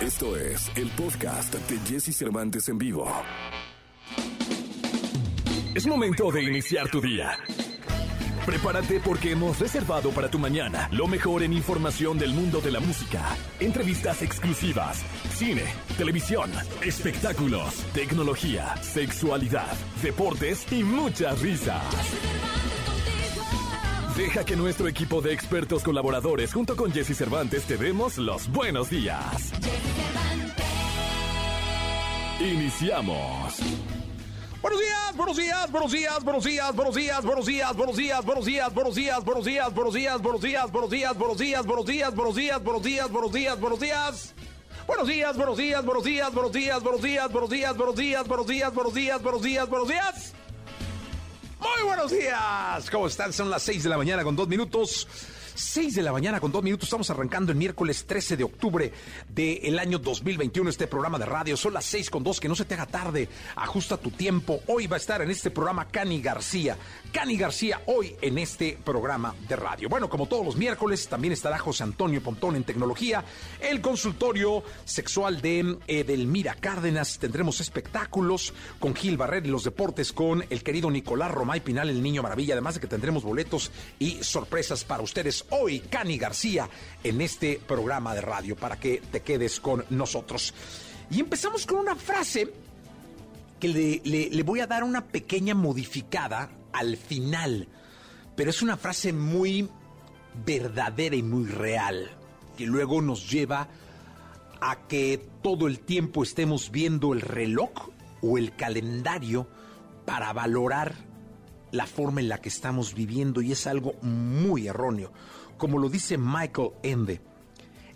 Esto 0.00 0.36
es 0.36 0.70
el 0.76 0.88
podcast 0.90 1.52
de 1.52 1.78
Jesse 1.80 2.16
Cervantes 2.16 2.68
en 2.68 2.78
vivo. 2.78 3.10
Es 5.74 5.88
momento 5.88 6.30
de 6.30 6.44
iniciar 6.44 6.88
tu 6.88 7.00
día. 7.00 7.36
Prepárate 8.46 9.00
porque 9.00 9.32
hemos 9.32 9.58
reservado 9.58 10.10
para 10.10 10.30
tu 10.30 10.38
mañana 10.38 10.88
lo 10.92 11.08
mejor 11.08 11.42
en 11.42 11.52
información 11.52 12.16
del 12.16 12.32
mundo 12.32 12.60
de 12.60 12.70
la 12.70 12.78
música, 12.78 13.36
entrevistas 13.58 14.22
exclusivas, 14.22 15.02
cine, 15.34 15.64
televisión, 15.96 16.48
espectáculos, 16.80 17.74
tecnología, 17.92 18.76
sexualidad, 18.80 19.76
deportes 20.00 20.64
y 20.72 20.84
muchas 20.84 21.40
risas. 21.42 21.82
Deja 24.18 24.44
que 24.44 24.56
nuestro 24.56 24.88
equipo 24.88 25.20
de 25.20 25.32
expertos 25.32 25.84
colaboradores 25.84 26.52
junto 26.52 26.74
con 26.74 26.90
Jesse 26.90 27.16
Cervantes 27.16 27.62
te 27.66 27.76
demos 27.76 28.18
los 28.18 28.50
buenos 28.50 28.90
días. 28.90 29.52
Iniciamos. 32.40 33.60
Buenos 34.60 34.80
días, 34.80 35.16
buenos 35.16 35.36
días, 35.36 35.70
buenos 35.70 35.92
días, 35.92 36.24
buenos 36.24 36.44
días, 36.44 36.74
buenos 36.74 36.96
días, 36.96 37.22
buenos 37.24 37.46
días, 37.46 37.76
buenos 37.76 37.94
días, 37.94 38.24
buenos 38.24 38.44
días, 38.44 38.74
buenos 38.74 38.94
días, 38.96 39.22
buenos 39.22 39.44
días, 39.44 39.72
buenos 39.72 39.94
días, 39.94 40.20
buenos 40.22 40.90
días, 40.90 41.16
buenos 41.16 41.38
días, 41.38 41.76
buenos 41.76 41.86
días, 41.86 42.14
buenos 42.16 42.34
días, 42.34 42.64
buenos 42.64 42.82
días, 42.82 43.10
buenos 43.12 43.12
días, 43.12 43.12
buenos 43.12 43.32
días, 43.32 43.60
buenos 43.60 43.80
días. 43.80 44.34
Buenos 44.88 45.06
días, 45.06 45.36
buenos 45.36 45.56
días, 45.58 45.84
buenos 45.84 46.02
días, 46.02 46.32
buenos 46.32 46.52
días, 46.52 46.82
buenos 46.82 47.00
días, 47.00 47.30
buenos 47.30 47.50
días, 47.50 47.76
buenos 47.76 47.96
días, 47.96 48.26
buenos 48.26 48.46
días, 48.46 48.74
buenos 48.74 48.94
días, 48.94 49.22
buenos 49.22 49.42
días, 49.42 49.68
buenos 49.68 49.88
días. 49.88 50.47
Muy 51.60 51.82
buenos 51.84 52.10
días. 52.10 52.90
¿Cómo 52.90 53.06
están? 53.08 53.32
Son 53.32 53.50
las 53.50 53.62
6 53.62 53.82
de 53.82 53.88
la 53.88 53.96
mañana 53.96 54.22
con 54.22 54.36
dos 54.36 54.48
minutos. 54.48 55.06
6 55.58 55.96
de 55.96 56.02
la 56.02 56.12
mañana 56.12 56.38
con 56.38 56.52
dos 56.52 56.62
minutos. 56.62 56.86
Estamos 56.86 57.10
arrancando 57.10 57.50
el 57.50 57.58
miércoles 57.58 58.04
13 58.06 58.36
de 58.36 58.44
octubre 58.44 58.92
del 59.28 59.78
año 59.80 59.98
2021 59.98 60.70
este 60.70 60.86
programa 60.86 61.18
de 61.18 61.26
radio. 61.26 61.56
Son 61.56 61.74
las 61.74 61.84
6 61.86 62.10
con 62.10 62.22
dos. 62.22 62.38
Que 62.38 62.48
no 62.48 62.54
se 62.54 62.64
te 62.64 62.74
haga 62.74 62.86
tarde. 62.86 63.28
Ajusta 63.56 63.96
tu 63.96 64.12
tiempo. 64.12 64.60
Hoy 64.68 64.86
va 64.86 64.96
a 64.96 64.98
estar 64.98 65.20
en 65.20 65.30
este 65.30 65.50
programa 65.50 65.88
Cani 65.88 66.22
García. 66.22 66.76
Cani 67.12 67.36
García 67.36 67.82
hoy 67.86 68.14
en 68.20 68.38
este 68.38 68.78
programa 68.84 69.34
de 69.48 69.56
radio. 69.56 69.88
Bueno, 69.88 70.08
como 70.08 70.26
todos 70.26 70.44
los 70.46 70.56
miércoles, 70.56 71.08
también 71.08 71.32
estará 71.32 71.58
José 71.58 71.82
Antonio 71.82 72.22
Pontón 72.22 72.54
en 72.54 72.62
tecnología. 72.62 73.24
El 73.60 73.80
consultorio 73.80 74.62
sexual 74.84 75.40
de 75.40 75.76
Edelmira 75.88 76.54
Cárdenas. 76.54 77.18
Tendremos 77.18 77.60
espectáculos 77.60 78.54
con 78.78 78.94
Gil 78.94 79.16
Barrer 79.16 79.44
y 79.44 79.50
los 79.50 79.64
deportes 79.64 80.12
con 80.12 80.44
el 80.50 80.62
querido 80.62 80.88
Nicolás 80.88 81.32
Romay 81.32 81.60
Pinal, 81.60 81.90
el 81.90 82.00
niño 82.00 82.22
maravilla. 82.22 82.54
Además 82.54 82.74
de 82.74 82.80
que 82.80 82.86
tendremos 82.86 83.24
boletos 83.24 83.72
y 83.98 84.22
sorpresas 84.22 84.84
para 84.84 85.02
ustedes 85.02 85.44
hoy, 85.50 85.80
Cani 85.80 86.18
García, 86.18 86.68
en 87.02 87.20
este 87.20 87.60
programa 87.66 88.14
de 88.14 88.20
radio 88.20 88.56
para 88.56 88.78
que 88.78 89.00
te 89.10 89.20
quedes 89.22 89.60
con 89.60 89.84
nosotros. 89.90 90.54
Y 91.10 91.20
empezamos 91.20 91.66
con 91.66 91.78
una 91.78 91.96
frase 91.96 92.52
que 93.58 93.68
le, 93.68 94.00
le- 94.04 94.42
voy 94.42 94.60
a 94.60 94.66
dar 94.66 94.84
una 94.84 95.04
pequeña 95.06 95.54
modificada 95.54 96.50
al 96.72 96.96
final, 96.96 97.68
pero 98.36 98.50
es 98.50 98.62
una 98.62 98.76
frase 98.76 99.12
muy 99.12 99.68
verdadera 100.46 101.16
y 101.16 101.22
muy 101.22 101.46
real, 101.46 102.10
que 102.56 102.66
luego 102.66 103.00
nos 103.02 103.28
lleva 103.30 103.68
a 104.60 104.86
que 104.86 105.26
todo 105.42 105.66
el 105.66 105.80
tiempo 105.80 106.22
estemos 106.22 106.70
viendo 106.70 107.12
el 107.12 107.20
reloj 107.20 107.70
o 108.22 108.38
el 108.38 108.54
calendario 108.54 109.48
para 110.04 110.32
valorar 110.32 110.94
la 111.70 111.86
forma 111.86 112.20
en 112.20 112.28
la 112.28 112.40
que 112.40 112.48
estamos 112.48 112.94
viviendo 112.94 113.40
y 113.42 113.52
es 113.52 113.66
algo 113.66 113.94
muy 114.02 114.68
erróneo. 114.68 115.12
Como 115.58 115.78
lo 115.78 115.88
dice 115.88 116.16
Michael 116.16 116.70
Ende, 116.84 117.20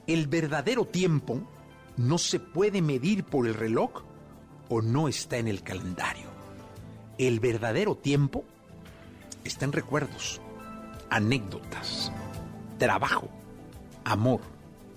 el 0.09 0.27
verdadero 0.27 0.85
tiempo 0.85 1.41
no 1.97 2.19
se 2.19 2.41
puede 2.41 2.83
medir 2.83 3.25
por 3.25 3.47
el 3.47 3.55
reloj 3.55 4.03
o 4.69 4.83
no 4.83 5.07
está 5.07 5.39
en 5.39 5.47
el 5.47 5.63
calendario. 5.63 6.27
El 7.19 7.39
verdadero 7.39 7.95
tiempo 7.95 8.45
está 9.45 9.65
en 9.65 9.73
recuerdos, 9.73 10.41
anécdotas, 11.09 12.11
trabajo, 12.79 13.29
amor, 14.05 14.41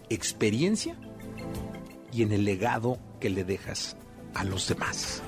experiencia 0.10 0.98
y 2.12 2.24
en 2.24 2.32
el 2.32 2.46
legado 2.46 2.98
que 3.20 3.30
le 3.30 3.44
dejas 3.44 3.96
a 4.34 4.44
los 4.44 4.68
demás. 4.68 5.22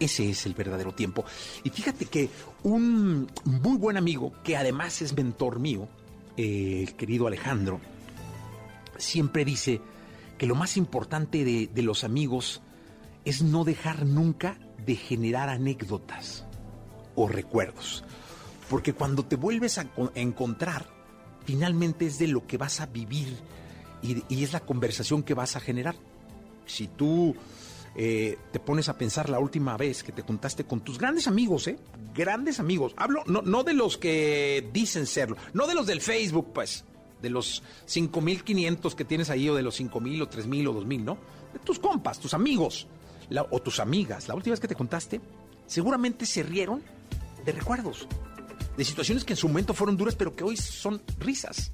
Ese 0.00 0.30
es 0.30 0.46
el 0.46 0.54
verdadero 0.54 0.92
tiempo. 0.92 1.24
Y 1.64 1.70
fíjate 1.70 2.06
que 2.06 2.30
un 2.62 3.30
muy 3.44 3.76
buen 3.76 3.98
amigo, 3.98 4.32
que 4.42 4.56
además 4.56 5.02
es 5.02 5.14
mentor 5.14 5.60
mío, 5.60 5.86
eh, 6.36 6.84
el 6.86 6.94
querido 6.94 7.26
Alejandro, 7.26 7.80
siempre 8.96 9.44
dice 9.44 9.80
que 10.38 10.46
lo 10.46 10.54
más 10.54 10.76
importante 10.76 11.44
de, 11.44 11.82
los 11.82 12.04
amigos 12.04 12.62
es 13.24 13.42
no 13.42 13.64
dejar 13.64 14.06
nunca 14.06 14.58
de 14.84 14.96
generar 14.96 15.48
anécdotas 15.48 16.44
o 17.14 17.28
recuerdos. 17.28 18.04
Porque 18.68 18.92
cuando 18.92 19.24
te 19.24 19.36
vuelves 19.36 19.78
a 19.78 19.86
encontrar, 20.14 20.86
finalmente 21.44 22.06
es 22.06 22.18
de 22.18 22.28
lo 22.28 22.46
que 22.46 22.56
vas 22.56 22.80
a 22.80 22.86
vivir 22.86 23.36
y, 24.02 24.24
y 24.28 24.42
es 24.42 24.52
la 24.52 24.60
conversación 24.60 25.22
que 25.22 25.34
vas 25.34 25.56
a 25.56 25.60
generar. 25.60 25.94
Si 26.66 26.88
tú 26.88 27.36
eh, 27.94 28.38
te 28.50 28.58
pones 28.58 28.88
a 28.88 28.96
pensar 28.96 29.28
la 29.28 29.38
última 29.38 29.76
vez 29.76 30.02
que 30.02 30.12
te 30.12 30.22
juntaste 30.22 30.64
con 30.64 30.80
tus 30.80 30.98
grandes 30.98 31.26
amigos, 31.26 31.68
¿eh? 31.68 31.78
Grandes 32.14 32.58
amigos. 32.58 32.94
Hablo 32.96 33.22
no, 33.26 33.42
no 33.42 33.64
de 33.64 33.74
los 33.74 33.98
que 33.98 34.68
dicen 34.72 35.06
serlo, 35.06 35.36
no 35.52 35.66
de 35.66 35.74
los 35.74 35.86
del 35.86 36.00
Facebook, 36.00 36.52
pues, 36.54 36.84
de 37.20 37.30
los 37.30 37.62
5.500 37.86 38.94
que 38.94 39.04
tienes 39.04 39.30
ahí 39.30 39.48
o 39.48 39.54
de 39.54 39.62
los 39.62 39.78
5.000 39.80 40.22
o 40.22 40.30
3.000 40.30 40.68
o 40.68 40.82
2.000, 40.82 41.04
¿no? 41.04 41.18
De 41.52 41.58
tus 41.58 41.78
compas, 41.78 42.18
tus 42.18 42.34
amigos 42.34 42.86
o 43.50 43.60
tus 43.60 43.80
amigas. 43.80 44.28
La 44.28 44.34
última 44.34 44.52
vez 44.52 44.60
que 44.60 44.68
te 44.68 44.74
juntaste, 44.74 45.20
seguramente 45.66 46.26
se 46.26 46.42
rieron 46.42 46.82
de 47.44 47.52
recuerdos, 47.52 48.06
de 48.76 48.84
situaciones 48.84 49.24
que 49.24 49.34
en 49.34 49.36
su 49.36 49.48
momento 49.48 49.74
fueron 49.74 49.96
duras, 49.96 50.14
pero 50.14 50.34
que 50.34 50.44
hoy 50.44 50.56
son 50.56 51.02
risas. 51.18 51.72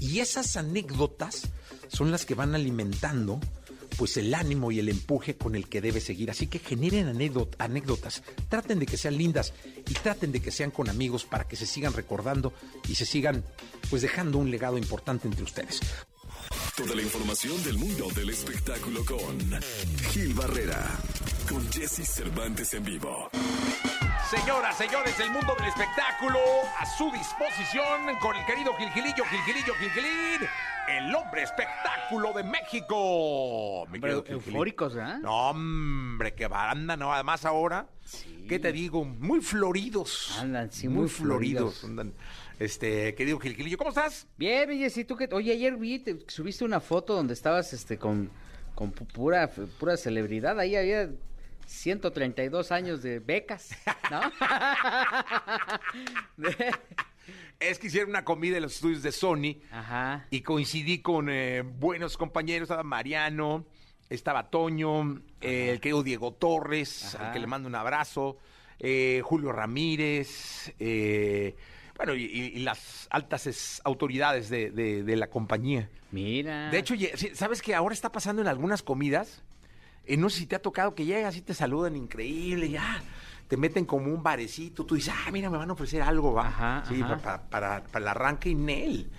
Y 0.00 0.20
esas 0.20 0.56
anécdotas 0.56 1.42
son 1.88 2.10
las 2.10 2.24
que 2.24 2.34
van 2.34 2.54
alimentando 2.54 3.40
pues 4.00 4.16
el 4.16 4.34
ánimo 4.34 4.72
y 4.72 4.78
el 4.78 4.88
empuje 4.88 5.36
con 5.36 5.54
el 5.54 5.68
que 5.68 5.82
debe 5.82 6.00
seguir. 6.00 6.30
Así 6.30 6.46
que 6.46 6.58
generen 6.58 7.06
anécdot- 7.14 7.54
anécdotas, 7.58 8.22
traten 8.48 8.78
de 8.78 8.86
que 8.86 8.96
sean 8.96 9.18
lindas 9.18 9.52
y 9.86 9.92
traten 9.92 10.32
de 10.32 10.40
que 10.40 10.50
sean 10.50 10.70
con 10.70 10.88
amigos 10.88 11.26
para 11.26 11.46
que 11.46 11.54
se 11.54 11.66
sigan 11.66 11.92
recordando 11.92 12.54
y 12.88 12.94
se 12.94 13.04
sigan 13.04 13.44
pues 13.90 14.00
dejando 14.00 14.38
un 14.38 14.50
legado 14.50 14.78
importante 14.78 15.28
entre 15.28 15.44
ustedes. 15.44 15.80
Toda 16.78 16.94
la 16.94 17.02
información 17.02 17.62
del 17.62 17.76
mundo 17.76 18.08
del 18.14 18.30
espectáculo 18.30 19.04
con 19.04 19.38
Gil 20.12 20.32
Barrera, 20.32 20.98
con 21.46 21.70
Jesse 21.70 22.08
Cervantes 22.08 22.72
en 22.72 22.84
vivo. 22.84 23.28
Señoras, 24.30 24.76
señores, 24.76 25.18
el 25.18 25.30
mundo 25.30 25.54
del 25.58 25.66
espectáculo 25.68 26.38
a 26.78 26.86
su 26.86 27.10
disposición 27.10 28.16
con 28.20 28.36
el 28.36 28.44
querido 28.46 28.72
Gilgilillo, 28.74 29.24
Gilgilillo, 29.24 29.74
Gilgilín, 29.74 30.48
el 30.88 31.12
hombre 31.14 31.42
espectáculo 31.42 32.32
de 32.32 32.44
México. 32.44 33.86
Mi 33.88 33.96
Hombre, 33.96 34.00
querido 34.00 34.22
Gilgilín. 34.22 34.52
eufóricos, 34.54 34.94
¿verdad? 34.94 35.18
No, 35.18 35.50
hombre, 35.50 36.34
qué 36.34 36.46
baranda, 36.46 36.96
¿no? 36.96 37.12
Además 37.12 37.44
ahora, 37.44 37.88
¿qué 38.48 38.60
te 38.60 38.70
digo? 38.70 39.04
Muy 39.04 39.40
floridos. 39.40 40.38
Andan, 40.38 40.70
sí, 40.70 40.86
muy 40.86 41.00
muy 41.00 41.08
floridos. 41.08 41.78
floridos. 41.80 41.84
Andan. 41.84 42.14
Este, 42.60 43.14
querido 43.16 43.38
Gilgilillo, 43.40 43.78
¿cómo 43.78 43.90
estás? 43.90 44.28
Bien, 44.36 44.70
Jess, 44.78 44.96
¿y 44.98 45.04
tú 45.04 45.16
qué? 45.16 45.28
Oye, 45.32 45.52
ayer 45.54 45.76
vi, 45.76 45.98
te- 45.98 46.18
subiste 46.28 46.64
una 46.64 46.78
foto 46.78 47.14
donde 47.14 47.34
estabas 47.34 47.72
este 47.72 47.98
con, 47.98 48.30
con 48.76 48.94
pu- 48.94 49.06
pura, 49.12 49.50
pura 49.50 49.96
celebridad. 49.96 50.60
Ahí 50.60 50.76
había 50.76 51.08
132 51.66 52.72
años 52.72 53.02
de 53.02 53.20
becas, 53.20 53.70
¿no? 54.10 54.20
De- 56.36 56.74
Es 57.58 57.78
que 57.78 57.88
hicieron 57.88 58.10
una 58.10 58.24
comida 58.24 58.56
en 58.56 58.62
los 58.62 58.74
estudios 58.76 59.02
de 59.02 59.12
Sony. 59.12 59.56
Ajá. 59.70 60.26
y 60.30 60.40
coincidí 60.40 61.00
con 61.00 61.28
eh, 61.30 61.62
buenos 61.62 62.16
compañeros, 62.16 62.66
estaba 62.66 62.82
Mariano, 62.82 63.66
estaba 64.08 64.50
Toño, 64.50 65.20
eh, 65.40 65.70
el 65.70 65.80
querido 65.80 66.02
Diego 66.02 66.32
Torres, 66.32 67.14
Ajá. 67.14 67.28
al 67.28 67.32
que 67.32 67.38
le 67.38 67.46
mando 67.46 67.68
un 67.68 67.74
abrazo, 67.74 68.38
eh, 68.78 69.20
Julio 69.24 69.52
Ramírez, 69.52 70.72
eh, 70.78 71.54
bueno, 71.96 72.14
y, 72.14 72.58
las 72.60 73.06
altas 73.10 73.46
es- 73.46 73.80
autoridades 73.84 74.48
de, 74.48 74.70
de- 74.70 75.02
de 75.02 75.16
la 75.16 75.26
compañía. 75.28 75.88
Mira. 76.12 76.70
De 76.70 76.78
hecho, 76.78 76.94
¿sabes 77.34 77.62
que 77.62 77.74
ahora 77.74 77.92
está 77.94 78.10
pasando 78.10 78.42
en 78.42 78.48
algunas 78.48 78.82
comidas? 78.82 79.42
Eh, 80.12 80.16
no 80.16 80.28
sé 80.30 80.38
si 80.40 80.46
te 80.46 80.56
ha 80.56 80.62
tocado 80.62 80.94
que 80.94 81.04
llegas 81.04 81.36
y 81.36 81.42
te 81.42 81.54
saludan 81.54 81.96
increíble, 81.96 82.68
ya. 82.70 83.02
Te 83.48 83.56
meten 83.56 83.84
como 83.84 84.12
un 84.12 84.22
barecito, 84.22 84.84
tú 84.86 84.94
dices, 84.94 85.12
ah, 85.16 85.30
mira, 85.30 85.50
me 85.50 85.56
van 85.58 85.70
a 85.70 85.72
ofrecer 85.72 86.02
algo, 86.02 86.32
va. 86.32 86.48
Ajá, 86.48 86.84
sí, 86.88 87.00
ajá. 87.02 87.16
pa- 87.18 87.22
pa- 87.38 87.50
para, 87.50 87.84
para 87.84 87.98
el 88.04 88.08
arranque 88.08 88.50
y 88.50 88.54
Nel. 88.54 89.10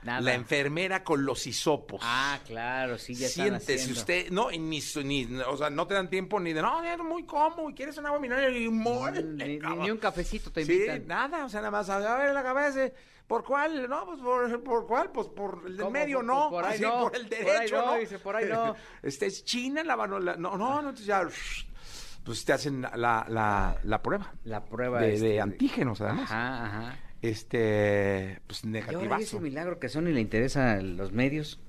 Nada. 0.00 0.20
la 0.20 0.34
enfermera 0.34 1.02
con 1.02 1.24
los 1.24 1.44
hisopos. 1.48 2.00
Ah, 2.04 2.38
claro, 2.46 2.98
sí, 2.98 3.14
ya 3.14 3.26
están 3.26 3.46
Siéntese 3.46 3.74
haciendo. 3.74 4.00
usted, 4.00 4.30
no, 4.30 4.50
y 4.52 4.58
ni, 4.58 4.80
ni, 5.04 5.24
o 5.40 5.56
sea, 5.56 5.70
no 5.70 5.88
te 5.88 5.94
dan 5.94 6.08
tiempo 6.08 6.38
ni 6.38 6.52
de, 6.52 6.62
no, 6.62 6.82
es 6.84 6.98
muy 7.00 7.24
cómodo, 7.24 7.68
¿quieres 7.74 7.98
un 7.98 8.06
agua 8.06 8.20
mineral? 8.20 8.56
Y 8.56 8.68
mórale, 8.70 9.22
Ni, 9.46 9.58
ni- 9.58 9.90
un 9.90 9.98
cafecito 9.98 10.52
te 10.52 10.64
Sí, 10.64 10.72
invitan. 10.72 11.06
nada, 11.08 11.44
o 11.44 11.48
sea, 11.48 11.60
nada 11.60 11.72
más, 11.72 11.90
a 11.90 11.98
ver 12.16 12.32
la 12.32 12.44
cabeza, 12.44 12.90
¿por 13.28 13.44
cuál? 13.44 13.88
No, 13.88 14.04
pues 14.06 14.18
por, 14.20 14.64
por 14.64 14.86
cuál, 14.88 15.12
pues 15.12 15.28
por 15.28 15.62
el 15.66 15.76
del 15.76 15.90
medio, 15.90 16.16
Por- 16.18 16.24
no, 16.26 16.50
por 16.50 16.64
ahí 16.64 16.74
así, 16.74 16.82
no, 16.82 17.00
por 17.02 17.14
el 17.16 17.28
por 17.28 17.36
ahí 17.38 17.44
derecho, 17.44 17.86
no, 17.86 17.94
dice, 17.96 18.18
por 18.18 18.34
ahí 18.34 18.46
no. 18.48 18.74
Este 19.02 19.26
es 19.26 19.44
China, 19.44 19.84
la 19.84 19.96
mano, 19.96 20.18
la- 20.18 20.34
no, 20.36 20.56
no, 20.58 20.68
no, 20.82 20.88
entonces 20.90 21.06
ya, 21.06 21.22
pues 22.24 22.44
te 22.44 22.52
hacen 22.52 22.82
la, 22.82 23.24
la, 23.28 23.76
la 23.84 24.02
prueba 24.02 24.32
La 24.44 24.64
prueba 24.64 25.00
de, 25.00 25.14
este, 25.14 25.26
de 25.28 25.40
antígenos, 25.40 26.00
además. 26.00 26.30
Ajá, 26.32 26.64
ajá. 26.66 26.98
Este, 27.22 28.40
pues 28.46 28.64
Y 28.64 28.66
ahora 28.68 28.80
negativazo. 28.86 29.22
ese 29.22 29.40
milagro 29.40 29.78
que 29.78 29.86
a 29.86 29.90
Sony 29.90 30.02
le 30.12 30.20
interesa 30.20 30.72
a 30.74 30.76
los 30.82 31.12
medios. 31.12 31.60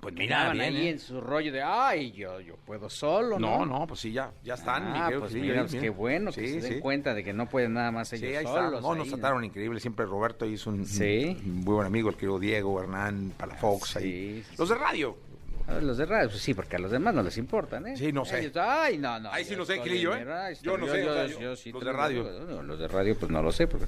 Pues 0.00 0.14
mira, 0.14 0.50
bien, 0.52 0.64
ahí 0.64 0.86
¿eh? 0.86 0.90
en 0.90 0.98
su 0.98 1.20
rollo 1.20 1.52
de, 1.52 1.62
ay, 1.62 2.12
yo, 2.12 2.40
yo 2.40 2.56
puedo 2.56 2.88
solo, 2.88 3.38
¿no? 3.38 3.58
No, 3.64 3.66
no, 3.80 3.86
pues 3.86 4.00
sí, 4.00 4.12
ya, 4.12 4.32
ya 4.42 4.54
están. 4.54 4.82
Ah, 4.96 5.10
pues 5.18 5.32
Gilillo, 5.32 5.52
mira, 5.52 5.66
pues 5.66 5.74
qué 5.80 5.90
bueno 5.90 6.32
que 6.32 6.40
Sí, 6.46 6.54
se 6.54 6.60
den 6.62 6.72
sí. 6.76 6.80
cuenta 6.80 7.12
de 7.12 7.22
que 7.22 7.32
no 7.34 7.46
pueden 7.48 7.74
nada 7.74 7.90
más 7.90 8.10
ellos 8.14 8.30
Sí, 8.30 8.34
ahí 8.36 8.44
solos. 8.44 8.74
está. 8.76 8.80
No, 8.80 8.94
nos 8.94 9.08
trataron 9.08 9.44
increíble. 9.44 9.78
Siempre 9.78 10.06
Roberto 10.06 10.46
hizo 10.46 10.70
un, 10.70 10.86
Sí. 10.86 11.36
un 11.44 11.56
muy 11.64 11.74
buen 11.74 11.86
amigo, 11.86 12.08
el 12.08 12.14
querido 12.16 12.38
Diego, 12.38 12.82
Hernán, 12.82 13.32
Palafox. 13.36 13.90
Sí, 13.90 13.98
ahí. 13.98 14.44
sí, 14.48 14.54
Los 14.58 14.68
de 14.70 14.74
radio. 14.76 15.16
A 15.68 15.74
ver, 15.74 15.82
los 15.84 15.98
de 15.98 16.06
radio, 16.06 16.28
pues 16.30 16.40
sí, 16.42 16.52
porque 16.54 16.76
a 16.76 16.78
los 16.80 16.90
demás 16.90 17.14
no 17.14 17.22
les 17.22 17.36
importan, 17.38 17.86
¿eh? 17.86 17.96
Sí, 17.96 18.10
no 18.10 18.24
sé. 18.24 18.40
Ellos, 18.40 18.56
ay, 18.56 18.98
no, 18.98 19.20
no. 19.20 19.30
Ahí 19.30 19.44
sí 19.44 19.54
no 19.54 19.64
sé, 19.64 19.76
en 19.76 19.82
¿eh? 19.86 19.98
Yo 20.00 20.76
no 20.76 20.86
sé, 20.88 21.56
sí 21.56 21.70
los 21.72 21.84
de 21.84 21.92
radio. 21.92 22.24
no, 22.48 22.62
los 22.62 22.78
de 22.78 22.88
radio, 22.88 23.16
pues 23.16 23.30
no 23.30 23.40
lo 23.42 23.52
sé, 23.52 23.66
porque- 23.68 23.86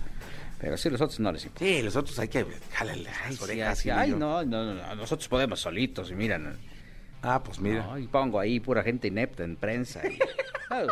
pero 0.63 0.77
sí, 0.79 0.89
los 0.89 1.01
otros 1.01 1.19
no 1.21 1.33
les 1.33 1.45
importa. 1.45 1.65
Sí, 1.67 1.83
los 1.83 1.97
otros 1.97 2.19
hay 2.21 2.29
que 2.29 2.47
jalarle 2.73 3.03
las 3.03 3.35
sí, 3.37 3.43
orejas. 3.45 3.79
así, 3.79 3.91
ay, 3.91 4.13
no, 4.13 4.45
no, 4.45 4.75
no, 4.75 4.95
nosotros 4.95 5.29
podemos 5.29 5.61
solitos, 5.61 6.11
y 6.11 6.15
miran. 6.15 6.57
Ah, 7.21 7.43
pues 7.43 7.59
mira. 7.61 7.83
No, 7.85 7.99
y 7.99 8.07
pongo 8.07 8.39
ahí 8.41 8.61
pura 8.61 8.83
gente 8.83 9.09
inepta 9.09 9.43
en 9.45 9.57
prensa. 9.57 10.01
y- 10.09 10.19
Ah, 10.71 10.87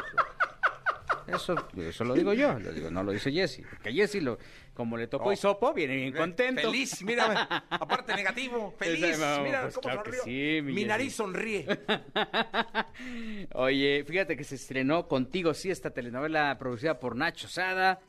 eso, 1.27 1.55
eso 1.77 2.05
lo 2.05 2.15
digo 2.15 2.33
yo, 2.35 2.59
lo 2.59 2.73
digo, 2.73 2.91
no 2.91 3.03
lo 3.05 3.13
dice 3.13 3.31
Jesse. 3.33 3.63
Porque 3.71 3.93
Jesse, 3.93 4.17
lo, 4.21 4.39
como 4.75 4.97
le 4.97 5.07
tocó 5.07 5.29
Oh. 5.29 5.33
hisopo, 5.33 5.73
viene 5.73 5.95
bien 5.97 6.13
contento. 6.13 6.61
Feliz, 6.63 7.03
mira, 7.03 7.65
aparte 7.71 8.15
negativo, 8.15 8.75
feliz, 8.79 9.19
no, 9.19 9.43
mira 9.45 9.63
pues 9.63 9.75
cómo 9.77 9.83
claro 9.83 10.03
que 10.03 10.13
sonrió. 10.19 10.25
sí, 10.25 10.63
mi 10.63 10.73
mi 10.73 10.85
nariz 10.85 11.15
sonríe. 11.15 11.67
Oye, 13.55 14.05
fíjate 14.07 14.37
que 14.37 14.45
se 14.45 14.57
estrenó 14.57 15.07
Contigo 15.09 15.55
sí 15.55 15.71
esta 15.71 15.91
telenovela 15.91 16.57
producida 16.59 16.99
por 16.99 17.17
Nacho 17.17 17.49
Sada. 17.49 18.01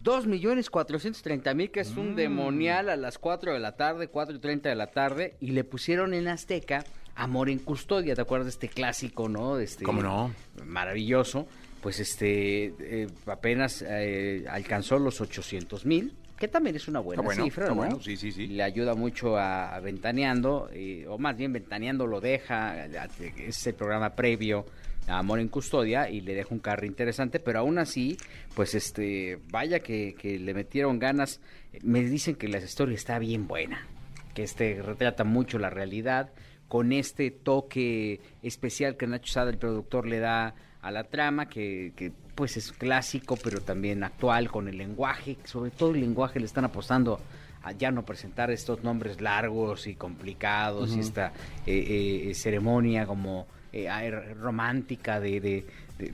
Dos 0.00 0.26
millones 0.26 0.70
cuatrocientos 0.70 1.22
treinta 1.22 1.52
mil, 1.52 1.70
que 1.70 1.80
es 1.80 1.94
Mm. 1.94 1.98
un 2.00 2.16
demonial 2.16 2.88
a 2.88 2.96
las 2.96 3.18
4 3.18 3.52
de 3.52 3.58
la 3.60 3.72
tarde, 3.76 4.08
cuatro 4.08 4.34
y 4.34 4.38
treinta 4.38 4.68
de 4.70 4.74
la 4.74 4.86
tarde, 4.86 5.34
y 5.40 5.50
le 5.50 5.62
pusieron 5.64 6.14
en 6.14 6.26
Azteca 6.28 6.84
Amor 7.16 7.50
en 7.50 7.58
Custodia, 7.58 8.14
¿te 8.14 8.22
acuerdas 8.22 8.46
de 8.46 8.50
este 8.50 8.68
clásico, 8.68 9.28
no? 9.28 9.58
Este, 9.58 9.84
¿Cómo 9.84 10.02
no? 10.02 10.32
Maravilloso. 10.64 11.46
Pues 11.82 12.00
este, 12.00 12.72
eh, 12.78 13.08
apenas 13.26 13.84
eh, 13.86 14.44
alcanzó 14.48 14.98
los 14.98 15.20
800 15.20 15.84
mil, 15.84 16.14
que 16.38 16.48
también 16.48 16.76
es 16.76 16.88
una 16.88 17.00
buena 17.00 17.22
bueno, 17.22 17.44
cifra, 17.44 17.68
¿no? 17.68 17.74
bueno, 17.74 18.00
sí, 18.00 18.16
sí, 18.16 18.32
sí. 18.32 18.46
Le 18.46 18.62
ayuda 18.62 18.94
mucho 18.94 19.36
a, 19.36 19.74
a 19.74 19.80
Ventaneando, 19.80 20.70
eh, 20.72 21.04
o 21.08 21.18
más 21.18 21.36
bien 21.36 21.52
Ventaneando 21.52 22.06
lo 22.06 22.20
deja, 22.22 22.86
es 22.86 23.66
el 23.66 23.74
programa 23.74 24.10
previo 24.14 24.64
Amor 25.06 25.40
en 25.40 25.48
Custodia 25.48 26.08
y 26.08 26.20
le 26.20 26.34
deja 26.34 26.54
un 26.54 26.60
carro 26.60 26.86
interesante, 26.86 27.40
pero 27.40 27.60
aún 27.60 27.78
así, 27.78 28.16
pues 28.54 28.74
este, 28.74 29.38
vaya 29.50 29.80
que, 29.80 30.14
que 30.18 30.38
le 30.38 30.54
metieron 30.54 30.98
ganas. 30.98 31.40
Me 31.82 32.02
dicen 32.02 32.36
que 32.36 32.48
la 32.48 32.58
historia 32.58 32.94
está 32.94 33.18
bien 33.18 33.48
buena, 33.48 33.86
que 34.34 34.42
este 34.42 34.80
retrata 34.82 35.24
mucho 35.24 35.58
la 35.58 35.70
realidad, 35.70 36.30
con 36.68 36.92
este 36.92 37.30
toque 37.30 38.20
especial 38.42 38.96
que 38.96 39.06
Nacho 39.06 39.32
Sada, 39.32 39.50
el 39.50 39.58
productor, 39.58 40.06
le 40.06 40.20
da 40.20 40.54
a 40.82 40.90
la 40.90 41.04
trama, 41.04 41.48
que, 41.48 41.92
que, 41.96 42.12
pues 42.34 42.56
es 42.56 42.72
clásico, 42.72 43.36
pero 43.36 43.60
también 43.60 44.04
actual, 44.04 44.50
con 44.50 44.68
el 44.68 44.78
lenguaje, 44.78 45.36
sobre 45.44 45.70
todo 45.70 45.90
el 45.92 46.00
lenguaje 46.00 46.38
le 46.38 46.46
están 46.46 46.64
apostando 46.64 47.20
a 47.62 47.72
ya 47.72 47.90
no 47.90 48.04
presentar 48.04 48.50
estos 48.50 48.82
nombres 48.82 49.20
largos 49.20 49.86
y 49.86 49.94
complicados 49.94 50.96
y 50.96 51.00
esta 51.00 51.32
eh, 51.66 52.28
eh, 52.30 52.34
ceremonia 52.34 53.06
como 53.06 53.46
eh, 53.72 53.88
ay, 53.88 54.10
romántica 54.10 55.20
de, 55.20 55.40
de- 55.40 55.64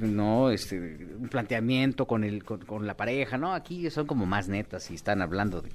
no 0.01 0.51
este 0.51 0.79
un 0.81 1.29
planteamiento 1.29 2.07
con 2.07 2.25
el 2.25 2.43
con, 2.43 2.87
la 2.89 2.97
pareja 2.97 3.39
no 3.39 3.55
aquí 3.55 3.89
son 3.91 4.05
como 4.09 4.27
más 4.27 4.49
netas 4.49 4.91
y 4.91 4.95
están 4.95 5.23
hablando 5.23 5.63
de 5.63 5.71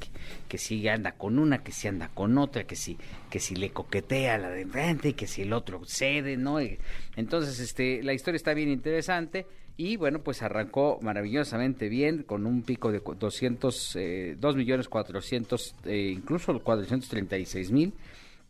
que, 0.49 0.57
si 0.57 0.85
anda 0.89 1.13
con 1.13 1.39
una 1.39 1.63
que 1.63 1.71
si 1.71 1.87
anda 1.87 2.09
con 2.13 2.37
otra 2.37 2.65
que 2.65 2.75
si 2.75 2.97
que 3.29 3.39
si 3.39 3.55
le 3.55 3.69
coquetea 3.69 4.37
la 4.37 4.49
de 4.49 4.63
enfrente 4.63 5.13
que 5.13 5.27
si 5.27 5.43
el 5.43 5.53
otro 5.53 5.79
cede 5.85 6.35
no 6.35 6.61
Y- 6.61 6.77
entonces 7.15 7.59
este 7.61 8.03
la 8.03 8.13
historia 8.13 8.35
está 8.35 8.53
bien 8.53 8.67
interesante 8.69 9.45
y 9.77 9.95
bueno, 9.95 10.19
pues 10.19 10.41
arrancó 10.43 10.99
maravillosamente 11.01 11.87
bien 11.87 12.23
con 12.23 12.45
un 12.45 12.61
pico 12.63 12.91
de 12.91 12.99
cu- 12.99 13.15
200, 13.15 13.95
eh, 13.95 14.35
2 14.39 14.55
millones 14.57 14.89
400, 14.89 15.73
eh, 15.85 16.11
incluso 16.13 16.59
436 16.59 17.71
mil, 17.71 17.93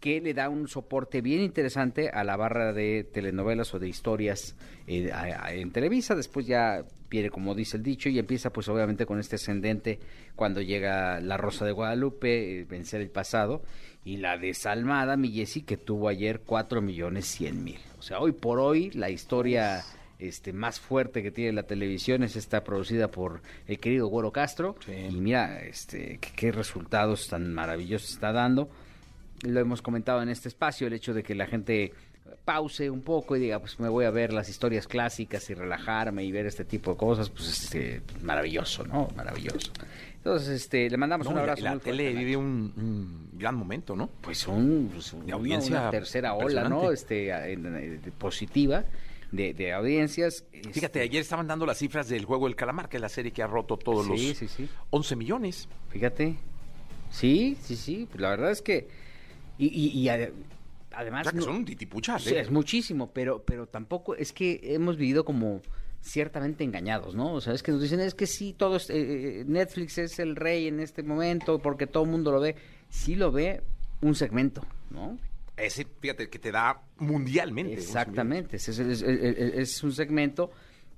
que 0.01 0.19
le 0.19 0.33
da 0.33 0.49
un 0.49 0.67
soporte 0.67 1.21
bien 1.21 1.39
interesante 1.41 2.09
a 2.09 2.23
la 2.25 2.35
barra 2.35 2.73
de 2.73 3.05
telenovelas 3.05 3.73
o 3.73 3.79
de 3.79 3.87
historias 3.87 4.55
eh, 4.87 5.11
a- 5.13 5.45
a- 5.45 5.53
en 5.53 5.71
Televisa. 5.71 6.15
Después 6.15 6.45
ya 6.47 6.83
viene, 7.09 7.29
como 7.29 7.55
dice 7.55 7.77
el 7.77 7.83
dicho, 7.83 8.09
y 8.09 8.17
empieza 8.19 8.51
pues 8.51 8.67
obviamente 8.67 9.05
con 9.05 9.19
este 9.19 9.35
ascendente 9.35 9.99
cuando 10.35 10.59
llega 10.61 11.21
La 11.21 11.37
Rosa 11.37 11.65
de 11.65 11.71
Guadalupe, 11.71 12.61
eh, 12.61 12.65
Vencer 12.65 12.99
el 13.01 13.09
Pasado, 13.11 13.61
y 14.03 14.17
la 14.17 14.37
desalmada, 14.37 15.15
mi 15.17 15.29
Jessy, 15.31 15.61
que 15.61 15.77
tuvo 15.77 16.09
ayer 16.09 16.41
4 16.45 16.81
millones 16.81 17.25
100 17.27 17.63
mil. 17.63 17.77
O 17.99 18.01
sea, 18.01 18.19
hoy 18.19 18.31
por 18.31 18.59
hoy 18.59 18.89
la 18.91 19.09
historia 19.11 19.83
este 20.17 20.53
más 20.53 20.79
fuerte 20.79 21.21
que 21.23 21.31
tiene 21.31 21.51
la 21.51 21.63
televisión 21.63 22.23
es 22.23 22.35
esta 22.35 22.63
producida 22.63 23.09
por 23.09 23.41
el 23.67 23.79
querido 23.79 24.07
Güero 24.07 24.31
Castro 24.31 24.75
Sí. 24.85 24.93
y 25.09 25.15
mira 25.19 25.61
este 25.61 26.17
qué, 26.21 26.29
qué 26.35 26.51
resultados 26.51 27.27
tan 27.27 27.51
maravillosos 27.53 28.11
está 28.11 28.31
dando 28.31 28.69
lo 29.43 29.59
hemos 29.59 29.81
comentado 29.81 30.21
en 30.21 30.29
este 30.29 30.47
espacio 30.49 30.87
el 30.87 30.93
hecho 30.93 31.13
de 31.13 31.23
que 31.23 31.35
la 31.35 31.47
gente 31.47 31.93
pause 32.45 32.89
un 32.89 33.01
poco 33.01 33.35
y 33.35 33.39
diga 33.39 33.59
pues 33.59 33.79
me 33.79 33.89
voy 33.89 34.05
a 34.05 34.11
ver 34.11 34.31
las 34.33 34.47
historias 34.49 34.87
clásicas 34.87 35.49
y 35.49 35.53
relajarme 35.53 36.23
y 36.23 36.31
ver 36.31 36.45
este 36.45 36.63
tipo 36.65 36.91
de 36.91 36.97
cosas 36.97 37.29
pues 37.29 37.49
este 37.49 38.01
maravilloso 38.21 38.85
no 38.85 39.07
maravilloso 39.15 39.71
entonces 40.15 40.49
este 40.49 40.89
le 40.89 40.97
mandamos 40.97 41.25
No, 41.25 41.31
un 41.31 41.35
la- 41.37 41.41
abrazo 41.41 41.63
la, 41.63 41.71
fuerte 41.71 41.91
tele 41.91 42.13
vive 42.13 42.37
un, 42.37 42.73
un 42.77 43.29
gran 43.37 43.55
momento, 43.55 43.95
¿no? 43.95 44.07
pues 44.21 44.47
un, 44.47 44.89
pues, 44.93 45.11
una- 45.13 45.33
audiencia 45.33 45.81
una 45.81 45.91
tercera 45.91 46.33
ola 46.35 46.69
no 46.69 46.91
este 46.91 47.33
a- 47.33 47.47
en- 47.49 47.65
en- 47.65 48.01
de- 48.01 48.11
positiva 48.11 48.85
de, 49.31 49.53
de 49.53 49.73
audiencias 49.73 50.43
Fíjate, 50.51 50.85
Este, 50.85 51.01
ayer 51.01 51.21
estaban 51.21 51.47
dando 51.47 51.65
las 51.65 51.77
cifras 51.79 52.07
del 52.09 52.25
juego 52.25 52.45
del 52.47 52.55
calamar, 52.55 52.87
que 52.89 52.97
es 52.97 53.01
la 53.01 53.09
serie 53.09 53.31
que 53.31 53.41
ha 53.41 53.47
roto 53.47 53.77
todos 53.77 54.05
Sí, 54.05 54.27
los 54.29 54.37
sí, 54.37 54.47
sí. 54.47 54.69
11 54.91 55.15
millones. 55.15 55.69
Fíjate. 55.89 56.35
Sí, 57.09 57.57
sí, 57.61 57.75
sí. 57.75 58.07
Pues 58.09 58.21
la 58.21 58.29
verdad 58.29 58.51
es 58.51 58.61
que. 58.61 58.89
Y, 59.57 59.67
y- 59.67 59.99
y 59.99 60.07
ade- 60.07 60.31
O 60.31 60.33
además. 60.95 61.23
sea, 61.23 61.31
que 61.33 61.41
son 61.41 61.63
titipuchas, 61.65 62.23
sí, 62.23 62.33
¿eh? 62.33 62.39
es 62.41 62.49
muchísimo, 62.51 63.11
pero, 63.13 63.43
pero 63.43 63.67
tampoco. 63.67 64.15
Es 64.15 64.33
que 64.33 64.59
hemos 64.63 64.97
vivido 64.97 65.23
como 65.25 65.61
ciertamente 66.01 66.63
engañados, 66.63 67.13
¿no? 67.15 67.33
O 67.33 67.41
sea, 67.41 67.53
es 67.53 67.61
que 67.61 67.71
nos 67.71 67.81
dicen, 67.81 67.99
es 67.99 68.15
que 68.15 68.25
sí, 68.25 68.53
todo 68.57 68.75
es- 68.77 68.89
eh, 68.89 69.41
eh, 69.41 69.43
Netflix 69.47 69.97
es 69.99 70.17
el 70.19 70.35
rey 70.35 70.67
en 70.67 70.79
este 70.79 71.03
momento 71.03 71.59
porque 71.59 71.85
todo 71.87 72.03
el 72.03 72.09
mundo 72.09 72.31
lo 72.31 72.39
ve. 72.39 72.55
Sí 72.89 73.15
lo 73.15 73.31
ve 73.31 73.61
un 74.01 74.15
segmento, 74.15 74.65
¿no? 74.89 75.17
Ese, 75.57 75.85
fíjate, 75.99 76.29
que 76.29 76.39
te 76.39 76.51
da 76.51 76.81
mundialmente. 76.97 77.73
11 77.73 77.83
Exactamente, 77.83 78.57
es- 78.57 78.67
es- 78.69 79.01
es 79.03 79.83
un 79.83 79.91
segmento 79.93 80.49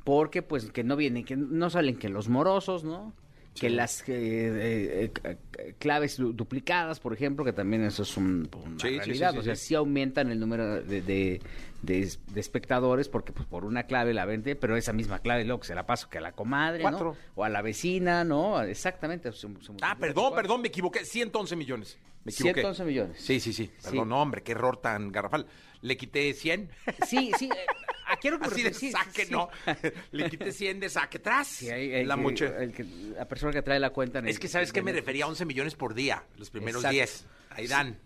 porque 0.05 0.41
pues 0.41 0.71
que 0.71 0.83
no 0.85 0.95
vienen, 0.95 1.25
que 1.25 1.35
no 1.35 1.69
salen 1.69 1.97
que 1.97 2.07
los 2.07 2.29
morosos, 2.29 2.83
¿no? 2.85 3.13
Que 3.59 3.69
las 3.69 4.01
eh, 4.01 4.05
eh, 4.09 5.11
eh, 5.23 5.75
claves 5.77 6.17
du- 6.17 6.33
duplicadas, 6.33 6.99
por 6.99 7.13
ejemplo, 7.13 7.45
que 7.45 7.53
también 7.53 7.83
eso 7.83 8.01
es 8.03 8.17
un- 8.17 8.49
una 8.65 8.79
Sí, 8.79 8.87
sí, 8.87 8.93
sí, 8.93 8.97
realidad, 8.99 9.31
sí, 9.33 9.37
o 9.37 9.43
sea, 9.43 9.55
sí. 9.55 9.75
aumentan 9.75 10.31
el 10.31 10.39
número 10.39 10.81
de, 10.81 11.01
de- 11.01 11.39
de- 11.83 12.09
de 12.33 12.39
espectadores 12.39 13.09
porque 13.09 13.31
pues 13.31 13.45
por 13.47 13.63
una 13.65 13.83
clave 13.83 14.13
la 14.13 14.25
vende, 14.25 14.55
pero 14.55 14.75
esa 14.75 14.91
misma 14.93 15.19
clave 15.19 15.43
luego 15.45 15.59
que 15.61 15.67
se 15.67 15.75
la 15.75 15.85
paso 15.85 16.09
que 16.09 16.17
a 16.17 16.21
la 16.21 16.31
comadre, 16.31 16.81
Cuatro. 16.81 17.11
¿no? 17.13 17.17
O 17.35 17.43
a 17.43 17.49
la 17.49 17.61
vecina, 17.61 18.23
¿no? 18.23 18.61
Exactamente. 18.63 19.31
se- 19.31 19.47
se 19.47 19.47
Ah, 19.81 19.97
perdón, 19.99 20.29
por 20.29 20.35
perdón, 20.41 20.61
me 20.61 20.69
equivoqué. 20.69 21.05
111 21.05 21.55
millones. 21.55 21.97
Me 22.23 22.31
equivoqué. 22.31 22.61
111 22.61 22.85
millones. 22.85 23.17
Sí, 23.21 23.39
sí, 23.39 23.51
sí. 23.53 23.69
Perdón, 23.83 24.09
no, 24.09 24.21
hombre, 24.21 24.41
qué 24.43 24.53
error 24.53 24.77
tan 24.77 25.11
garrafal. 25.11 25.45
Le 25.81 25.97
quité 25.97 26.33
100. 26.33 26.69
Sí, 27.05 27.31
sí. 27.37 27.49
ah, 28.13 28.17
quiero 28.21 28.39
que 28.39 28.45
Así 28.45 28.63
de 28.63 28.73
sí, 28.73 28.91
saque, 28.91 29.25
sí. 29.25 29.31
no. 29.31 29.49
Le 30.11 30.29
quité 30.29 30.51
100 30.51 30.79
de 30.79 30.89
saque 30.89 31.17
atrás. 31.17 31.47
Sí, 31.47 31.69
hay- 31.69 31.93
hay 31.93 32.05
la, 32.05 32.15
que- 32.15 32.45
el 32.45 32.71
que- 32.73 32.83
la 33.17 33.27
persona 33.27 33.51
que 33.51 33.61
trae 33.61 33.79
la 33.79 33.89
cuenta. 33.91 34.19
en 34.19 34.27
Es 34.27 34.35
el- 34.35 34.39
que, 34.41 34.47
¿sabes 34.47 34.71
qué? 34.71 34.81
Me 34.81 34.91
el- 34.91 34.97
refería 34.97 35.25
a 35.25 35.27
11 35.27 35.45
millones 35.45 35.75
por 35.75 35.93
día. 35.93 36.23
Los 36.37 36.49
primeros 36.49 36.81
Exacto. 36.83 36.93
10. 36.93 37.25
Ahí 37.51 37.67
dan. 37.67 37.97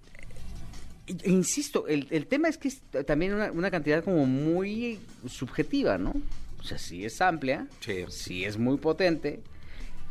Insisto, 1.23 1.87
el, 1.87 2.07
el 2.11 2.27
tema 2.27 2.49
es 2.49 2.57
que 2.57 2.67
es 2.67 2.81
también 3.05 3.33
una, 3.33 3.49
una 3.51 3.71
cantidad 3.71 4.03
como 4.03 4.25
muy 4.25 4.99
subjetiva, 5.27 5.97
¿no? 5.97 6.13
O 6.59 6.63
sea, 6.63 6.77
sí 6.77 7.05
es 7.05 7.21
amplia, 7.21 7.65
Sí. 7.79 8.03
sí 8.09 8.43
es 8.43 8.57
muy 8.57 8.77
potente, 8.77 9.39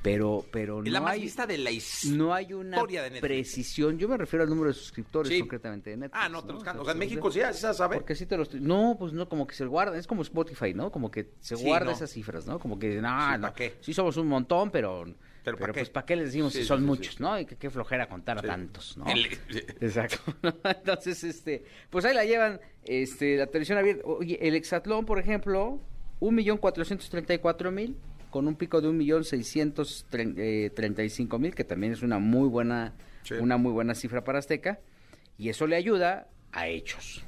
pero 0.03 0.45
pero 0.53 0.83
no 0.83 0.91
la 0.91 1.01
más 1.01 1.13
hay 1.15 1.21
vista 1.23 1.47
de 1.47 1.59
la 1.59 1.71
historia 1.71 2.17
no 2.17 2.33
hay 2.35 2.53
una 2.53 2.83
de 2.85 3.21
precisión. 3.21 3.99
Yo 3.99 4.09
me 4.09 4.17
refiero 4.17 4.45
al 4.45 4.49
número 4.51 4.69
de 4.69 4.75
suscriptores 4.75 5.33
Sí. 5.33 5.41
concretamente 5.41 5.91
de 5.91 5.97
Netflix. 5.97 6.23
Ah, 6.25 6.29
no, 6.29 6.45
te 6.45 6.53
los 6.53 6.63
canto. 6.63 6.81
O 6.81 6.83
O 6.83 6.85
sea, 6.85 6.93
en 6.93 6.99
México 6.99 7.31
sí, 7.31 7.41
se 7.53 7.75
sabe. 7.75 7.97
Porque 7.97 8.15
sí 8.15 8.27
te 8.27 8.37
los... 8.37 8.55
No, 8.55 8.97
pues 8.99 9.13
no, 9.13 9.29
como 9.29 9.47
que 9.47 9.55
se 9.55 9.65
guarda. 9.67 9.99
Es 9.99 10.07
como 10.07 10.23
Spotify, 10.23 10.75
¿no? 10.75 10.91
Como 10.93 11.11
que 11.11 11.31
se 11.41 11.57
Sí, 11.57 11.65
guarda 11.65 11.87
no. 11.87 11.93
esas 11.93 12.11
cifras, 12.11 12.47
¿no? 12.47 12.59
Como 12.59 12.79
que, 12.79 13.01
no, 13.01 13.09
Sí, 13.09 13.15
¿pa' 13.33 13.39
no. 13.39 13.55
qué? 13.55 13.75
Sí 13.81 13.93
somos 13.93 14.17
un 14.17 14.29
montón, 14.29 14.71
pero... 14.71 15.05
Pero 15.45 15.57
Pero, 15.59 15.59
¿pa' 15.59 15.67
qué? 15.75 15.81
pues, 15.81 15.91
¿para 15.91 16.07
qué 16.07 16.17
les 16.17 16.27
decimos 16.27 16.53
si 16.53 16.65
son 16.65 16.85
muchos, 16.85 17.21
no? 17.21 17.39
Y 17.39 17.47
qué 17.47 17.71
flojera 17.71 18.09
contar 18.09 18.39
a 18.39 18.43
tantos, 18.43 18.97
¿no? 18.97 19.07
El- 19.07 19.27
Exacto. 19.81 20.19
Entonces, 20.65 21.23
este, 21.23 21.65
pues 21.89 22.05
ahí 22.05 22.15
la 22.15 22.25
llevan, 22.25 22.61
este, 22.85 23.37
la 23.37 23.47
televisión 23.47 23.79
abierta. 23.79 24.03
Oye, 24.07 24.39
el 24.41 24.57
Exatlón, 24.57 25.05
por 25.07 25.21
ejemplo, 25.21 25.81
un 26.19 26.35
millón 26.35 26.59
cuatrocientos 26.59 27.09
treinta 27.11 27.33
y 27.33 27.39
cuatro 27.39 27.71
mil, 27.71 27.97
con 28.37 28.49
un 28.49 28.55
pico 28.57 28.83
de 28.83 28.89
un 28.89 28.99
millón 28.99 29.25
seiscientos 29.25 30.05
eh, 30.13 30.71
treinta 30.77 31.03
y 31.03 31.09
cinco 31.09 31.39
mil, 31.39 31.55
que 31.55 31.65
también 31.65 31.95
es 31.95 32.03
una 32.03 32.19
muy 32.19 32.51
buena, 32.51 32.93
Sí. 33.23 33.33
una 33.41 33.57
muy 33.57 33.73
buena 33.73 33.95
cifra 33.95 34.25
para 34.25 34.41
Azteca, 34.41 34.79
y 35.39 35.49
eso 35.49 35.67
le 35.67 35.75
ayuda 35.75 36.29
a 36.53 36.69
hechos. 36.69 37.25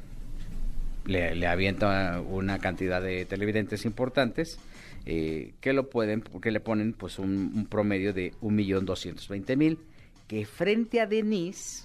Le, 1.06 1.34
le 1.34 1.46
avienta 1.46 2.20
una 2.20 2.58
cantidad 2.58 3.00
de 3.00 3.24
televidentes 3.24 3.86
importantes 3.86 4.58
eh, 5.06 5.54
que 5.62 5.72
lo 5.72 5.88
pueden, 5.88 6.20
que 6.20 6.50
le 6.50 6.60
ponen 6.60 6.92
pues 6.92 7.18
un, 7.18 7.52
un 7.56 7.66
promedio 7.66 8.12
de 8.12 8.34
un 8.42 8.54
millón 8.54 8.84
doscientos 8.84 9.28
veinte 9.28 9.56
mil, 9.56 9.78
que 10.26 10.44
frente 10.44 11.00
a 11.00 11.06
Denise 11.06 11.84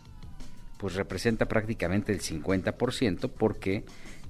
pues 0.78 0.96
representa 0.96 1.46
prácticamente 1.46 2.12
el 2.12 2.20
50% 2.20 3.30
porque 3.30 3.86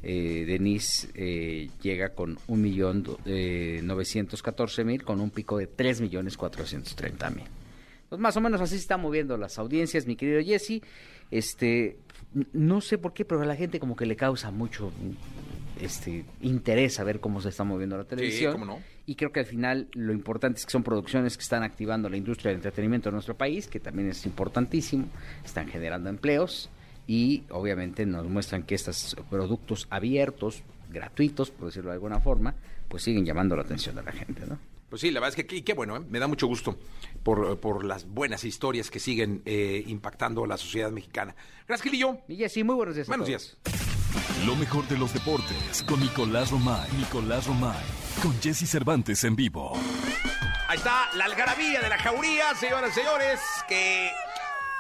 eh, 0.05 0.43
Denise 0.45 1.07
eh, 1.15 1.69
llega 1.81 2.09
con 2.09 2.37
un 2.47 2.61
millón 2.61 3.05
eh, 3.25 3.79
914 3.83 4.83
mil 4.83 5.03
con 5.03 5.21
un 5.21 5.29
pico 5.29 5.57
de 5.57 5.67
3 5.67 6.01
millones 6.01 6.35
430 6.35 7.29
mil. 7.29 7.45
Pues 8.09 8.19
más 8.19 8.35
o 8.35 8.41
menos 8.41 8.59
así 8.59 8.75
se 8.75 8.81
están 8.81 9.01
moviendo 9.01 9.37
las 9.37 9.57
audiencias, 9.57 10.05
mi 10.05 10.17
querido 10.17 10.41
Jesse. 10.43 10.81
Este, 11.31 11.97
no 12.51 12.81
sé 12.81 12.97
por 12.97 13.13
qué, 13.13 13.23
pero 13.23 13.41
a 13.41 13.45
la 13.45 13.55
gente 13.55 13.79
como 13.79 13.95
que 13.95 14.05
le 14.05 14.17
causa 14.17 14.51
mucho 14.51 14.91
este 15.81 16.25
interés 16.41 16.99
a 16.99 17.03
ver 17.05 17.19
cómo 17.19 17.41
se 17.41 17.49
está 17.49 17.63
moviendo 17.63 17.97
la 17.97 18.03
televisión. 18.03 18.51
cómo 18.51 18.65
no. 18.65 18.79
Y 19.05 19.15
creo 19.15 19.31
que 19.31 19.39
al 19.39 19.45
final 19.45 19.87
lo 19.93 20.11
importante 20.11 20.59
es 20.59 20.65
que 20.65 20.71
son 20.71 20.83
producciones 20.83 21.37
que 21.37 21.43
están 21.43 21.63
activando 21.63 22.09
la 22.09 22.17
industria 22.17 22.49
del 22.49 22.57
entretenimiento 22.57 23.09
en 23.09 23.13
nuestro 23.13 23.35
país, 23.35 23.67
que 23.67 23.79
también 23.79 24.09
es 24.09 24.25
importantísimo, 24.25 25.07
están 25.43 25.67
generando 25.67 26.09
empleos 26.09 26.69
y 27.07 27.43
obviamente 27.49 28.05
nos 28.05 28.25
muestran 28.27 28.63
que 28.63 28.75
estos 28.75 29.15
productos 29.29 29.87
abiertos, 29.89 30.63
gratuitos, 30.89 31.51
por 31.51 31.67
decirlo 31.67 31.89
de 31.89 31.95
alguna 31.95 32.19
forma, 32.19 32.55
pues 32.87 33.03
siguen 33.03 33.25
llamando 33.25 33.55
la 33.55 33.63
atención 33.63 33.95
de 33.95 34.03
la 34.03 34.11
gente, 34.11 34.45
¿no? 34.45 34.57
Pues 34.89 35.01
sí, 35.01 35.09
la 35.09 35.19
verdad 35.19 35.39
es 35.39 35.45
que 35.45 35.55
y 35.55 35.63
qué 35.63 35.73
bueno, 35.73 35.97
¿eh? 35.97 36.01
me 36.07 36.19
da 36.19 36.27
mucho 36.27 36.45
gusto 36.45 36.77
por, 37.23 37.59
por 37.59 37.83
las 37.83 38.05
buenas 38.05 38.43
historias 38.43 38.91
que 38.91 38.99
siguen 38.99 39.41
eh, 39.45 39.83
impactando 39.87 40.43
a 40.43 40.47
la 40.47 40.55
sociedad 40.55 40.91
mexicana. 40.91 41.35
Gracias, 41.67 41.89
Gilillo. 41.89 42.19
Y 42.27 42.35
Jessy, 42.35 42.63
muy 42.63 42.75
buenos 42.75 42.93
días. 42.93 43.07
Buenos 43.07 43.27
días. 43.27 43.57
Lo 44.45 44.55
mejor 44.55 44.87
de 44.87 44.97
los 44.97 45.11
deportes 45.11 45.83
con 45.87 45.99
Nicolás 45.99 46.51
Romay. 46.51 46.91
Nicolás 46.95 47.47
Romay. 47.47 47.83
Con 48.21 48.39
Jesse 48.39 48.69
Cervantes 48.69 49.23
en 49.23 49.35
vivo. 49.35 49.73
Ahí 50.67 50.77
está 50.77 51.09
la 51.15 51.25
algarabía 51.25 51.81
de 51.81 51.89
la 51.89 51.97
jauría, 51.97 52.53
señoras 52.53 52.91
y 52.91 52.99
señores, 52.99 53.39
que 53.67 54.11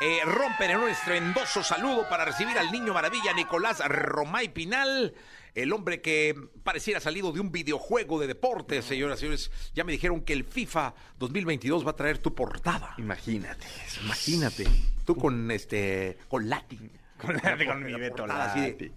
eh, 0.01 0.19
rompen 0.25 0.71
en 0.71 0.77
un 0.77 0.89
estruendoso 0.89 1.63
saludo 1.63 2.07
para 2.09 2.25
recibir 2.25 2.57
al 2.57 2.71
niño 2.71 2.93
maravilla 2.93 3.33
Nicolás 3.33 3.79
Romay 3.87 4.49
Pinal. 4.49 5.13
El 5.55 5.71
hombre 5.71 6.01
que 6.01 6.35
pareciera 6.63 6.99
salido 6.99 7.31
de 7.31 7.39
un 7.39 7.51
videojuego 7.51 8.19
de 8.19 8.25
deportes, 8.27 8.85
señoras 8.85 9.19
y 9.19 9.21
señores. 9.21 9.51
Ya 9.75 9.83
me 9.83 9.91
dijeron 9.91 10.21
que 10.21 10.33
el 10.33 10.43
FIFA 10.45 10.95
2022 11.19 11.85
va 11.85 11.91
a 11.91 11.95
traer 11.95 12.17
tu 12.17 12.33
portada. 12.33 12.95
Imagínate, 12.97 13.65
imagínate. 14.03 14.65
Tú 15.05 15.15
con 15.15 15.51
este, 15.51 16.17
con 16.27 16.49
Lati. 16.49 16.79
Con, 17.17 17.39
con 17.39 17.83
mi 17.83 17.91
La 17.91 17.97
Beto 17.99 18.25
Lati. 18.25 18.91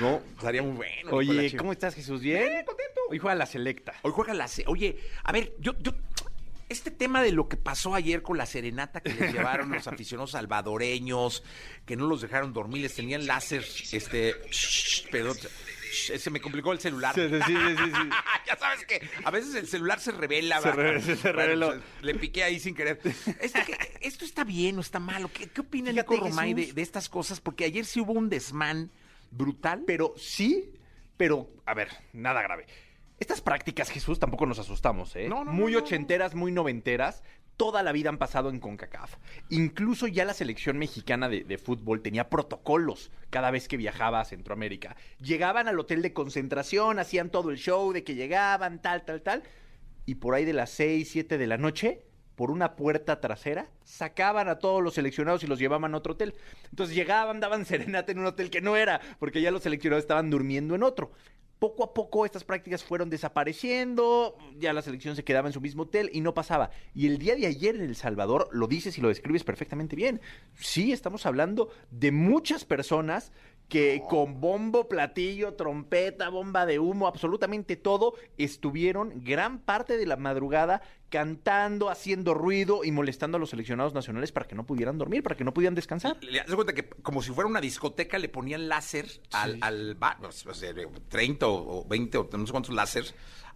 No, 0.00 0.20
estaría 0.36 0.62
muy 0.62 0.72
bueno. 0.76 1.10
Oye. 1.12 1.56
¿cómo 1.56 1.72
estás, 1.72 1.94
Jesús? 1.94 2.20
¿Bien? 2.20 2.46
Bien, 2.46 2.64
contento. 2.66 3.00
Hoy 3.08 3.18
juega 3.18 3.34
la 3.34 3.46
selecta. 3.46 3.94
Hoy 4.02 4.12
juega 4.14 4.34
la... 4.34 4.46
se- 4.48 4.64
Oye, 4.68 4.98
a 5.24 5.32
ver, 5.32 5.54
yo, 5.58 5.72
yo... 5.80 5.92
Este 6.72 6.90
tema 6.90 7.22
de 7.22 7.32
lo 7.32 7.48
que 7.48 7.56
pasó 7.56 7.94
ayer 7.94 8.22
con 8.22 8.38
la 8.38 8.46
serenata 8.46 9.00
que 9.00 9.12
les 9.12 9.32
llevaron 9.32 9.70
los 9.70 9.86
aficionados 9.86 10.30
salvadoreños, 10.32 11.42
que 11.86 11.96
no 11.96 12.06
los 12.06 12.20
dejaron 12.22 12.52
dormir, 12.52 12.82
les 12.82 12.94
tenían 12.94 13.26
láser, 13.26 13.64
este... 13.92 14.34
shh, 14.50 15.06
pero 15.10 15.34
shh, 15.34 16.16
se 16.18 16.30
me 16.30 16.40
complicó 16.40 16.72
el 16.72 16.80
celular. 16.80 17.14
Sí, 17.14 17.28
sí, 17.28 17.36
sí, 17.46 17.54
sí, 17.54 17.84
sí. 17.84 18.08
ya 18.46 18.56
sabes 18.56 18.84
que 18.86 19.06
a 19.22 19.30
veces 19.30 19.54
el 19.54 19.68
celular 19.68 20.00
se 20.00 20.12
revela. 20.12 20.60
Se 20.62 20.70
¿verdad? 20.70 20.82
re- 20.82 21.02
se 21.02 21.14
Bueno, 21.16 21.32
reveló. 21.38 21.66
pues, 21.68 21.82
le 22.00 22.14
piqué 22.14 22.42
ahí 22.44 22.58
sin 22.58 22.74
querer. 22.74 22.98
Esto, 23.40 23.60
que- 23.66 23.76
¿Esto 24.00 24.24
está 24.24 24.42
bien 24.44 24.78
o 24.78 24.80
está 24.80 24.98
malo? 24.98 25.30
¿Qué, 25.32 25.48
qué 25.48 25.60
opina 25.60 25.90
Fíjate, 25.90 26.10
Nico 26.14 26.26
Romay 26.28 26.54
de, 26.54 26.72
de 26.72 26.82
estas 26.82 27.08
cosas? 27.10 27.40
Porque 27.40 27.64
ayer 27.66 27.84
sí 27.84 28.00
hubo 28.00 28.12
un 28.12 28.30
desmán 28.30 28.90
brutal. 29.30 29.84
Pero 29.86 30.14
sí, 30.16 30.72
pero, 31.18 31.50
a 31.66 31.74
ver, 31.74 31.88
nada 32.14 32.40
grave. 32.40 32.66
Estas 33.22 33.40
prácticas, 33.40 33.88
Jesús, 33.88 34.18
tampoco 34.18 34.46
nos 34.46 34.58
asustamos, 34.58 35.14
¿eh? 35.14 35.28
No, 35.28 35.44
no, 35.44 35.52
muy 35.52 35.74
no, 35.74 35.78
ochenteras, 35.78 36.34
muy 36.34 36.50
noventeras. 36.50 37.22
Toda 37.56 37.84
la 37.84 37.92
vida 37.92 38.08
han 38.08 38.18
pasado 38.18 38.50
en 38.50 38.58
CONCACAF. 38.58 39.14
Incluso 39.48 40.08
ya 40.08 40.24
la 40.24 40.34
selección 40.34 40.76
mexicana 40.76 41.28
de, 41.28 41.44
de 41.44 41.56
fútbol 41.56 42.02
tenía 42.02 42.28
protocolos 42.28 43.12
cada 43.30 43.52
vez 43.52 43.68
que 43.68 43.76
viajaba 43.76 44.18
a 44.18 44.24
Centroamérica. 44.24 44.96
Llegaban 45.20 45.68
al 45.68 45.78
hotel 45.78 46.02
de 46.02 46.12
concentración, 46.12 46.98
hacían 46.98 47.30
todo 47.30 47.50
el 47.50 47.58
show 47.58 47.92
de 47.92 48.02
que 48.02 48.16
llegaban, 48.16 48.82
tal, 48.82 49.04
tal, 49.04 49.22
tal. 49.22 49.44
Y 50.04 50.16
por 50.16 50.34
ahí 50.34 50.44
de 50.44 50.54
las 50.54 50.70
6, 50.70 51.08
7 51.08 51.38
de 51.38 51.46
la 51.46 51.58
noche, 51.58 52.02
por 52.34 52.50
una 52.50 52.74
puerta 52.74 53.20
trasera, 53.20 53.68
sacaban 53.84 54.48
a 54.48 54.58
todos 54.58 54.82
los 54.82 54.94
seleccionados 54.94 55.44
y 55.44 55.46
los 55.46 55.60
llevaban 55.60 55.94
a 55.94 55.98
otro 55.98 56.14
hotel. 56.14 56.34
Entonces 56.70 56.96
llegaban, 56.96 57.38
daban 57.38 57.66
serenata 57.66 58.10
en 58.10 58.18
un 58.18 58.26
hotel 58.26 58.50
que 58.50 58.60
no 58.60 58.76
era, 58.76 59.00
porque 59.20 59.40
ya 59.40 59.52
los 59.52 59.62
seleccionados 59.62 60.02
estaban 60.02 60.28
durmiendo 60.28 60.74
en 60.74 60.82
otro. 60.82 61.12
Poco 61.62 61.84
a 61.84 61.94
poco 61.94 62.26
estas 62.26 62.42
prácticas 62.42 62.82
fueron 62.82 63.08
desapareciendo, 63.08 64.36
ya 64.58 64.72
la 64.72 64.82
selección 64.82 65.14
se 65.14 65.22
quedaba 65.22 65.48
en 65.48 65.52
su 65.52 65.60
mismo 65.60 65.84
hotel 65.84 66.10
y 66.12 66.20
no 66.20 66.34
pasaba. 66.34 66.70
Y 66.92 67.06
el 67.06 67.18
día 67.18 67.36
de 67.36 67.46
ayer 67.46 67.76
en 67.76 67.82
El 67.82 67.94
Salvador, 67.94 68.48
lo 68.50 68.66
dices 68.66 68.98
y 68.98 69.00
lo 69.00 69.06
describes 69.06 69.44
perfectamente 69.44 69.94
bien. 69.94 70.20
Sí, 70.56 70.90
estamos 70.90 71.24
hablando 71.24 71.70
de 71.92 72.10
muchas 72.10 72.64
personas 72.64 73.30
que 73.72 74.02
con 74.06 74.38
bombo, 74.38 74.86
platillo, 74.86 75.54
trompeta, 75.54 76.28
bomba 76.28 76.66
de 76.66 76.78
humo, 76.78 77.06
absolutamente 77.06 77.74
todo, 77.74 78.12
estuvieron 78.36 79.24
gran 79.24 79.60
parte 79.60 79.96
de 79.96 80.04
la 80.04 80.18
madrugada 80.18 80.82
cantando, 81.08 81.88
haciendo 81.88 82.34
ruido 82.34 82.84
y 82.84 82.90
molestando 82.90 83.38
a 83.38 83.40
los 83.40 83.48
seleccionados 83.48 83.94
nacionales 83.94 84.30
para 84.30 84.46
que 84.46 84.54
no 84.54 84.66
pudieran 84.66 84.98
dormir, 84.98 85.22
para 85.22 85.36
que 85.36 85.44
no 85.44 85.54
pudieran 85.54 85.74
descansar. 85.74 86.18
Le 86.20 86.40
das 86.40 86.54
cuenta 86.54 86.74
que 86.74 86.86
como 86.86 87.22
si 87.22 87.32
fuera 87.32 87.48
una 87.48 87.62
discoteca 87.62 88.18
le 88.18 88.28
ponían 88.28 88.68
láser 88.68 89.08
al, 89.32 89.56
al 89.62 89.94
bar, 89.94 90.18
o 90.22 90.32
sea, 90.32 90.74
30 91.08 91.48
o 91.48 91.86
20 91.88 92.18
o 92.18 92.28
no 92.30 92.46
sé 92.46 92.52
cuántos 92.52 92.74
láser 92.74 93.06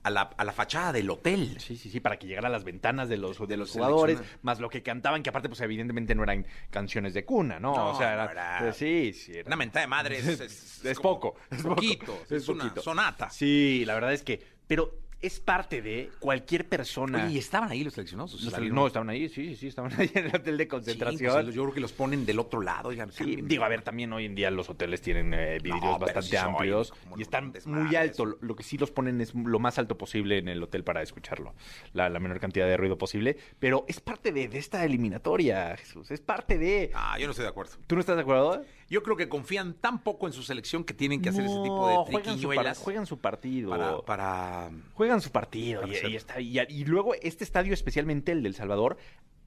a 0.06 0.10
la, 0.10 0.22
a 0.36 0.44
la 0.44 0.52
fachada 0.52 0.92
del 0.92 1.10
hotel. 1.10 1.56
Sí, 1.58 1.76
sí, 1.76 1.90
sí, 1.90 1.98
para 1.98 2.16
que 2.16 2.28
llegara 2.28 2.46
a 2.46 2.50
las 2.50 2.62
ventanas 2.62 3.08
de 3.08 3.16
los, 3.16 3.38
de 3.40 3.56
los 3.56 3.66
los 3.66 3.70
jugadores, 3.72 4.20
más 4.42 4.60
lo 4.60 4.68
que 4.70 4.80
cantaban, 4.80 5.20
que 5.24 5.30
aparte, 5.30 5.48
pues 5.48 5.60
evidentemente 5.62 6.14
no 6.14 6.22
eran 6.22 6.46
canciones 6.70 7.12
de 7.12 7.24
cuna, 7.24 7.58
¿no? 7.58 7.74
No, 7.74 7.88
o 7.90 7.98
sea, 7.98 8.12
era, 8.14 8.30
era- 8.30 8.56
pues, 8.60 8.76
sí, 8.76 9.12
sí. 9.12 9.32
era- 9.32 9.48
Una 9.48 9.56
mentada 9.56 9.80
de 9.80 9.88
madre 9.88 10.18
es, 10.18 10.28
es, 10.40 10.84
es 10.84 10.96
como 11.00 11.18
poco, 11.18 11.34
es 11.50 11.62
poquito, 11.62 12.22
es, 12.26 12.32
es 12.32 12.48
una 12.48 12.62
poquito. 12.64 12.82
sonata. 12.82 13.30
Sí, 13.30 13.82
la 13.84 13.94
verdad 13.94 14.12
es 14.12 14.22
que, 14.22 14.40
pero 14.68 14.94
es 15.22 15.40
parte 15.40 15.80
de 15.82 16.10
cualquier 16.20 16.68
persona. 16.68 17.24
Oye, 17.24 17.34
¿y 17.34 17.38
estaban 17.38 17.70
ahí 17.70 17.82
los 17.82 17.94
seleccionados? 17.94 18.40
No, 18.70 18.86
estaban 18.86 19.08
ahí, 19.10 19.28
sí, 19.28 19.46
sí, 19.48 19.56
sí, 19.56 19.66
estaban 19.68 19.92
ahí 19.98 20.10
en 20.14 20.26
el 20.26 20.36
hotel 20.36 20.56
de 20.58 20.64
Sí, 20.64 20.68
concentración. 20.68 21.32
pues, 21.44 21.54
yo 21.54 21.62
creo 21.62 21.74
que 21.74 21.80
los 21.80 21.92
ponen 21.92 22.26
del 22.26 22.38
otro 22.38 22.60
lado. 22.60 22.90
oigan, 22.90 23.10
Sí, 23.10 23.18
cambien. 23.24 23.48
digo, 23.48 23.64
a 23.64 23.68
ver, 23.68 23.82
también 23.82 24.12
hoy 24.12 24.26
en 24.26 24.34
día 24.34 24.50
los 24.50 24.68
hoteles 24.68 25.00
tienen 25.00 25.32
eh, 25.34 25.58
vidrios 25.62 25.82
No, 25.82 25.98
bastante 25.98 26.28
sí 26.30 26.36
amplios 26.36 26.92
y 27.16 27.22
están 27.22 27.52
muy 27.64 27.96
alto. 27.96 28.26
Lo, 28.26 28.38
lo 28.40 28.54
que 28.56 28.62
sí 28.62 28.76
los 28.78 28.90
ponen 28.90 29.20
es 29.20 29.34
lo 29.34 29.58
más 29.58 29.78
alto 29.78 29.96
posible 29.96 30.38
en 30.38 30.48
el 30.48 30.62
hotel 30.62 30.84
para 30.84 31.02
escucharlo, 31.02 31.54
la, 31.92 32.08
la 32.10 32.20
menor 32.20 32.38
cantidad 32.38 32.66
de 32.66 32.76
ruido 32.76 32.98
posible. 32.98 33.36
Pero 33.58 33.84
es 33.88 34.00
parte 34.00 34.32
de, 34.32 34.48
de 34.48 34.58
esta 34.58 34.84
eliminatoria, 34.84 35.76
Jesús, 35.76 36.10
es 36.10 36.20
parte 36.20 36.58
de... 36.58 36.90
Ah, 36.94 37.18
yo 37.18 37.26
no 37.26 37.30
estoy 37.30 37.44
de 37.44 37.48
acuerdo. 37.50 37.72
¿Tú 37.86 37.94
no 37.94 38.00
estás 38.00 38.16
de 38.16 38.22
acuerdo? 38.22 38.62
Yo 38.88 39.02
creo 39.02 39.16
que 39.16 39.28
confían 39.28 39.74
tan 39.74 40.02
poco 40.02 40.26
en 40.26 40.32
su 40.32 40.42
selección 40.42 40.84
que 40.84 40.94
tienen 40.94 41.20
que 41.22 41.30
hacer 41.30 41.44
ese 41.46 41.58
tipo 41.60 41.88
de 41.88 41.96
juegan 41.96 42.04
su, 42.04 42.12
par- 42.12 42.22
triquiñuelas 42.22 42.78
juegan 42.78 43.06
su 43.06 43.18
partido. 43.18 43.70
para, 43.70 43.98
para... 44.02 44.70
Juegan 44.94 45.05
su 45.20 45.30
partido 45.30 45.86
y, 45.86 45.90
hacer- 45.94 46.10
y 46.10 46.16
está, 46.16 46.40
y, 46.40 46.58
y 46.60 46.84
luego 46.84 47.14
este 47.14 47.44
estadio, 47.44 47.72
especialmente 47.74 48.32
el 48.32 48.42
del 48.42 48.54
Salvador, 48.54 48.96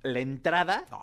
la 0.03 0.19
entrada 0.19 0.85
No, 0.89 1.01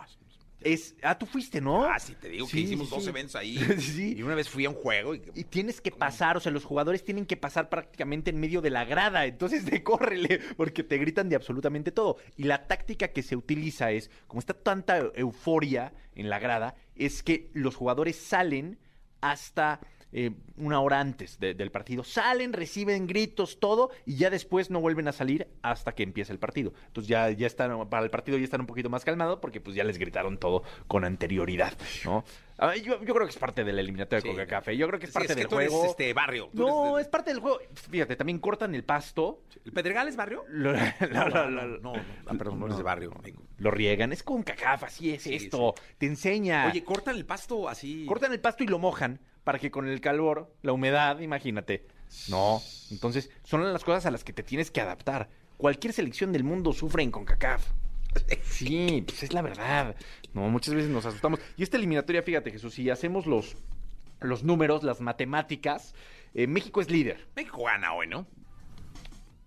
es... 0.61 0.95
Ah, 1.03 1.17
tú 1.17 1.27
fuiste, 1.27 1.61
¿no? 1.61 1.85
Ah, 1.85 1.99
sí, 1.99 2.15
te 2.19 2.29
digo 2.29 2.45
que 2.47 2.51
Sí, 2.53 2.61
hicimos 2.63 2.89
sí, 2.89 2.95
dos 2.95 3.03
sí. 3.03 3.09
eventos 3.09 3.35
ahí. 3.35 3.57
Y 4.17 4.23
una 4.23 4.33
vez 4.33 4.49
fui 4.49 4.65
a 4.65 4.69
un 4.69 4.75
juego 4.75 5.13
y... 5.13 5.21
Y 5.35 5.43
tienes 5.43 5.81
que 5.81 5.91
pasar, 5.91 6.35
o 6.35 6.39
sea, 6.39 6.51
los 6.51 6.65
jugadores 6.65 7.03
tienen 7.03 7.27
que 7.27 7.37
pasar 7.37 7.69
prácticamente 7.69 8.31
en 8.31 8.39
medio 8.39 8.59
de 8.61 8.71
la 8.71 8.83
grada, 8.83 9.25
entonces 9.27 9.65
de 9.65 9.83
córrele, 9.83 10.39
porque 10.57 10.83
te 10.83 10.97
gritan 10.97 11.29
de 11.29 11.35
absolutamente 11.35 11.91
todo. 11.91 12.17
Y 12.37 12.43
la 12.43 12.65
táctica 12.67 13.09
que 13.09 13.21
se 13.21 13.35
utiliza 13.35 13.91
es, 13.91 14.09
como 14.25 14.39
está 14.39 14.55
tanta 14.55 14.97
euforia 15.13 15.93
en 16.15 16.29
la 16.29 16.39
grada, 16.39 16.73
es 16.95 17.21
que 17.21 17.51
los 17.53 17.75
jugadores 17.75 18.15
salen 18.17 18.79
hasta 19.21 19.79
eh, 20.13 20.31
una 20.55 20.79
hora 20.79 20.99
antes 20.99 21.39
de- 21.39 21.53
del 21.53 21.71
partido. 21.71 22.03
Salen, 22.03 22.53
reciben 22.53 23.07
gritos, 23.07 23.59
todo, 23.59 23.89
y 24.05 24.15
ya 24.15 24.29
después 24.29 24.69
no 24.69 24.79
vuelven 24.79 25.07
a 25.07 25.11
salir 25.11 25.47
hasta 25.61 25.93
que 25.93 26.03
empieza 26.03 26.31
el 26.33 26.39
partido. 26.39 26.73
Entonces 26.87 27.09
ya, 27.09 27.29
ya 27.31 27.45
están, 27.47 27.89
para 27.89 28.03
el 28.05 28.09
partido 28.09 28.37
ya 28.37 28.43
están 28.45 28.61
un 28.61 28.67
poquito 28.67 28.89
más 28.89 29.03
calmados 29.05 29.39
porque 29.41 29.59
pues 29.61 29.75
ya 29.75 29.83
les 29.83 29.97
gritaron 29.97 30.37
todo 30.37 30.63
con 30.87 31.03
anterioridad, 31.05 31.73
¿no? 32.05 32.23
Ah, 32.59 32.75
yo, 32.75 33.03
yo 33.03 33.13
creo 33.13 33.27
que 33.27 33.31
es 33.33 33.37
parte 33.37 33.63
de 33.63 33.71
la 33.71 33.81
eliminatoria 33.81 34.21
Sí. 34.21 34.27
de 34.29 34.33
Coca 34.33 34.47
Café. 34.47 34.75
Yo 34.75 34.87
creo 34.87 34.99
que 34.99 35.05
es 35.05 35.11
Sí, 35.11 35.13
parte 35.13 35.33
es 35.33 35.35
que 35.35 35.41
del 35.41 35.47
tú 35.49 35.59
eres, 35.59 35.69
juego. 35.71 35.85
este, 35.85 36.11
barrio. 36.13 36.49
Tú 36.55 36.65
No, 36.65 36.95
eres 36.97 37.05
es 37.05 37.11
parte 37.11 37.29
del 37.31 37.39
juego. 37.39 37.59
Fíjate, 37.91 38.15
también 38.15 38.39
cortan 38.39 38.73
el 38.73 38.83
pasto. 38.83 39.43
¿El 39.63 39.71
Pedregal 39.73 40.07
es 40.07 40.15
barrio? 40.15 40.43
Lo, 40.49 40.73
No, 40.73 41.29
no, 41.29 41.49
no, 41.51 41.67
no, 41.77 41.93
ah, 42.25 42.33
perdón, 42.35 42.59
no 42.59 42.65
eres 42.65 42.77
de 42.77 42.83
barrio, 42.83 43.11
lo 43.59 43.69
riegan. 43.69 44.11
Es 44.11 44.23
con 44.23 44.41
cacafa, 44.41 44.87
así 44.87 45.11
es 45.11 45.21
Sí, 45.23 45.35
esto. 45.35 45.75
Te 45.99 46.07
enseña. 46.07 46.67
Oye, 46.71 46.83
cortan 46.83 47.15
el 47.15 47.25
pasto 47.27 47.69
así. 47.69 48.05
cortan 48.07 48.31
el 48.33 48.39
pasto 48.39 48.63
y 48.63 48.67
lo 48.67 48.79
mojan 48.79 49.19
para 49.47 49.59
que 49.59 49.71
con 49.71 49.87
el 49.87 50.01
calor, 50.01 50.53
la 50.61 50.73
humedad, 50.73 51.21
imagínate. 51.21 51.87
No, 52.27 52.61
entonces 52.91 53.29
son 53.45 53.71
las 53.71 53.81
cosas 53.85 54.05
a 54.05 54.11
las 54.11 54.25
que 54.25 54.33
te 54.33 54.43
tienes 54.43 54.71
que 54.71 54.81
adaptar. 54.81 55.29
Cualquier 55.55 55.93
selección 55.93 56.33
del 56.33 56.43
mundo 56.43 56.73
sufre 56.73 57.01
en 57.03 57.11
CONCACAF. 57.11 57.65
Sí, 58.43 59.05
pues 59.07 59.23
es 59.23 59.31
la 59.31 59.41
verdad. 59.41 59.95
No, 60.33 60.49
muchas 60.49 60.73
veces 60.73 60.89
nos 60.89 61.05
asustamos. 61.05 61.39
Y 61.55 61.63
esta 61.63 61.77
eliminatoria, 61.77 62.23
fíjate, 62.23 62.51
Jesús, 62.51 62.73
si 62.73 62.89
hacemos 62.89 63.25
los, 63.25 63.55
los 64.19 64.43
números, 64.43 64.83
las 64.83 64.99
matemáticas, 64.99 65.95
eh, 66.33 66.45
México 66.45 66.81
es 66.81 66.91
líder. 66.91 67.25
México 67.33 67.63
gana 67.63 67.93
hoy, 67.93 68.07
¿no? 68.07 68.27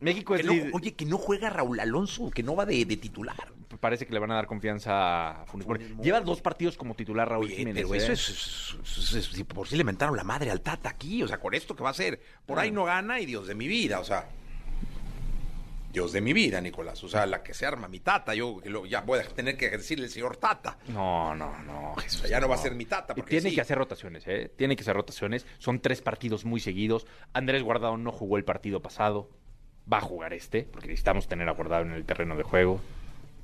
México 0.00 0.34
Que 0.34 0.40
es 0.40 0.46
no- 0.46 0.54
oye, 0.72 0.94
que 0.94 1.04
no 1.04 1.18
juega 1.18 1.50
Raúl 1.50 1.78
Alonso, 1.80 2.30
que 2.30 2.42
no 2.42 2.56
va 2.56 2.64
de, 2.66 2.84
de 2.84 2.96
titular. 2.96 3.36
Parece 3.80 4.06
que 4.06 4.12
le 4.12 4.18
van 4.18 4.30
a 4.30 4.34
dar 4.34 4.46
confianza 4.46 5.42
a 5.42 5.46
Funes 5.46 5.66
Mori. 5.66 5.94
Lleva 6.02 6.20
dos 6.20 6.40
partidos 6.42 6.76
como 6.76 6.94
titular 6.94 7.28
Raúl 7.28 7.46
Oye, 7.46 7.56
Jiménez. 7.56 7.82
pero 7.84 7.94
¿eh? 7.94 7.98
eso 7.98 8.12
es, 8.12 8.28
es- 8.28 8.98
es- 8.98 9.12
es- 9.14 9.26
si 9.26 9.44
por 9.44 9.68
si 9.68 9.76
le 9.76 9.84
mentaron 9.84 10.16
la 10.16 10.24
madre 10.24 10.50
al 10.50 10.60
Tata 10.60 10.88
aquí, 10.90 11.22
o 11.22 11.28
sea, 11.28 11.38
con 11.38 11.54
esto 11.54 11.74
que 11.76 11.82
va 11.82 11.90
a 11.90 11.92
hacer. 11.92 12.20
Por 12.46 12.58
Ah. 12.58 12.62
ahí 12.62 12.70
no 12.70 12.84
gana 12.84 13.20
y 13.20 13.26
Dios 13.26 13.46
de 13.46 13.54
mi 13.54 13.68
vida, 13.68 14.00
o 14.00 14.04
sea. 14.04 14.28
Dios 15.92 16.12
de 16.12 16.20
mi 16.20 16.32
vida, 16.32 16.60
Nicolás. 16.60 17.02
O 17.02 17.08
sea, 17.08 17.26
la 17.26 17.42
que 17.42 17.52
se 17.52 17.66
arma 17.66 17.88
mi 17.88 17.98
tata, 17.98 18.32
yo 18.34 18.60
lo- 18.64 18.86
ya 18.86 19.00
voy 19.00 19.18
a 19.18 19.22
tener 19.26 19.56
que 19.56 19.70
decirle 19.70 20.04
el 20.04 20.10
señor 20.12 20.36
Tata. 20.36 20.78
No, 20.86 21.34
no, 21.34 21.58
no, 21.64 21.92
O 21.92 21.96
Jesús. 21.96 22.20
sea, 22.20 22.30
ya 22.30 22.40
no 22.40 22.48
va 22.48 22.54
a 22.54 22.58
ser 22.58 22.76
mi 22.76 22.84
tata. 22.84 23.12
Porque 23.14 23.28
Tiene 23.30 23.50
sí. 23.50 23.56
que 23.56 23.60
hacer 23.60 23.76
rotaciones, 23.76 24.22
¿eh? 24.28 24.52
Tiene 24.56 24.76
que 24.76 24.82
hacer 24.82 24.94
rotaciones. 24.94 25.46
Son 25.58 25.80
tres 25.80 26.00
partidos 26.00 26.44
muy 26.44 26.60
seguidos. 26.60 27.08
Andrés 27.32 27.64
Guardado 27.64 27.96
no 27.96 28.12
jugó 28.12 28.36
el 28.36 28.44
partido 28.44 28.80
pasado. 28.80 29.30
Va 29.92 29.98
a 29.98 30.00
jugar 30.02 30.32
este, 30.32 30.62
porque 30.62 30.88
necesitamos 30.88 31.26
tener 31.26 31.48
a 31.48 31.52
Guardado 31.52 31.82
en 31.84 31.92
el 31.92 32.04
terreno 32.04 32.36
de 32.36 32.42
juego. 32.42 32.80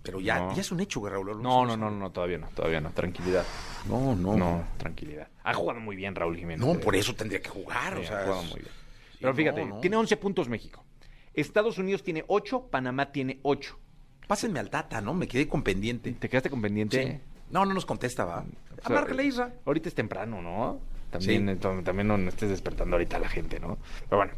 Pero 0.03 0.21
ya, 0.21 0.39
No. 0.39 0.55
ya 0.55 0.61
es 0.61 0.71
un 0.71 0.79
hecho 0.81 1.05
Raúl 1.09 1.29
Alonso. 1.31 1.43
No, 1.43 1.67
no, 1.67 1.77
no, 1.77 1.91
no, 1.91 2.11
todavía 2.13 2.39
no, 2.39 2.47
todavía 2.55 2.81
no. 2.81 2.91
Tranquilidad. 2.91 3.45
No, 3.89 4.15
no. 4.15 4.37
No, 4.37 4.65
tranquilidad. 4.77 5.29
Ha 5.43 5.53
jugado 5.55 5.81
muy 5.81 5.97
bien 5.97 6.15
Raúl 6.15 6.37
Jiménez. 6.37 6.65
No, 6.65 6.79
por 6.79 6.95
eso 6.95 7.15
tendría 7.15 7.43
que 7.43 7.49
jugar. 7.49 7.95
Sí, 8.05 8.13
o 8.13 8.17
ha 8.17 8.23
jugado 8.23 8.43
muy 8.45 8.61
bien. 8.61 8.71
Sí, 9.13 9.19
Pero 9.21 9.35
fíjate, 9.35 9.65
no, 9.65 9.75
no. 9.77 9.81
tiene 9.81 9.97
11 9.97 10.17
puntos 10.19 10.49
México. 10.49 10.85
Estados 11.35 11.79
Unidos 11.79 12.03
tiene 12.05 12.25
8, 12.29 12.69
Panamá 12.71 13.11
tiene 13.11 13.41
8. 13.43 13.79
Pásenme 14.29 14.61
al 14.61 14.71
Tata, 14.71 15.01
¿no? 15.01 15.13
Me 15.13 15.27
quedé 15.27 15.49
con 15.49 15.63
pendiente. 15.63 16.13
¿Te 16.13 16.29
quedaste 16.29 16.51
con 16.51 16.63
pendiente? 16.63 17.03
Sí. 17.03 17.21
No, 17.51 17.65
no 17.65 17.75
nos 17.75 17.85
contesta, 17.87 18.25
va. 18.25 18.45
O 18.85 18.87
sea, 18.87 19.23
Isra. 19.23 19.53
Ahorita 19.65 19.89
es 19.89 19.95
temprano, 19.95 20.41
¿no? 20.41 20.81
También, 21.11 21.59
también 21.59 22.07
no 22.09 22.17
estés 22.29 22.51
despertando 22.51 22.97
ahorita 22.97 23.17
a 23.17 23.21
la 23.21 23.29
gente, 23.29 23.59
¿no? 23.59 23.79
Pero 24.09 24.19
bueno. 24.19 24.33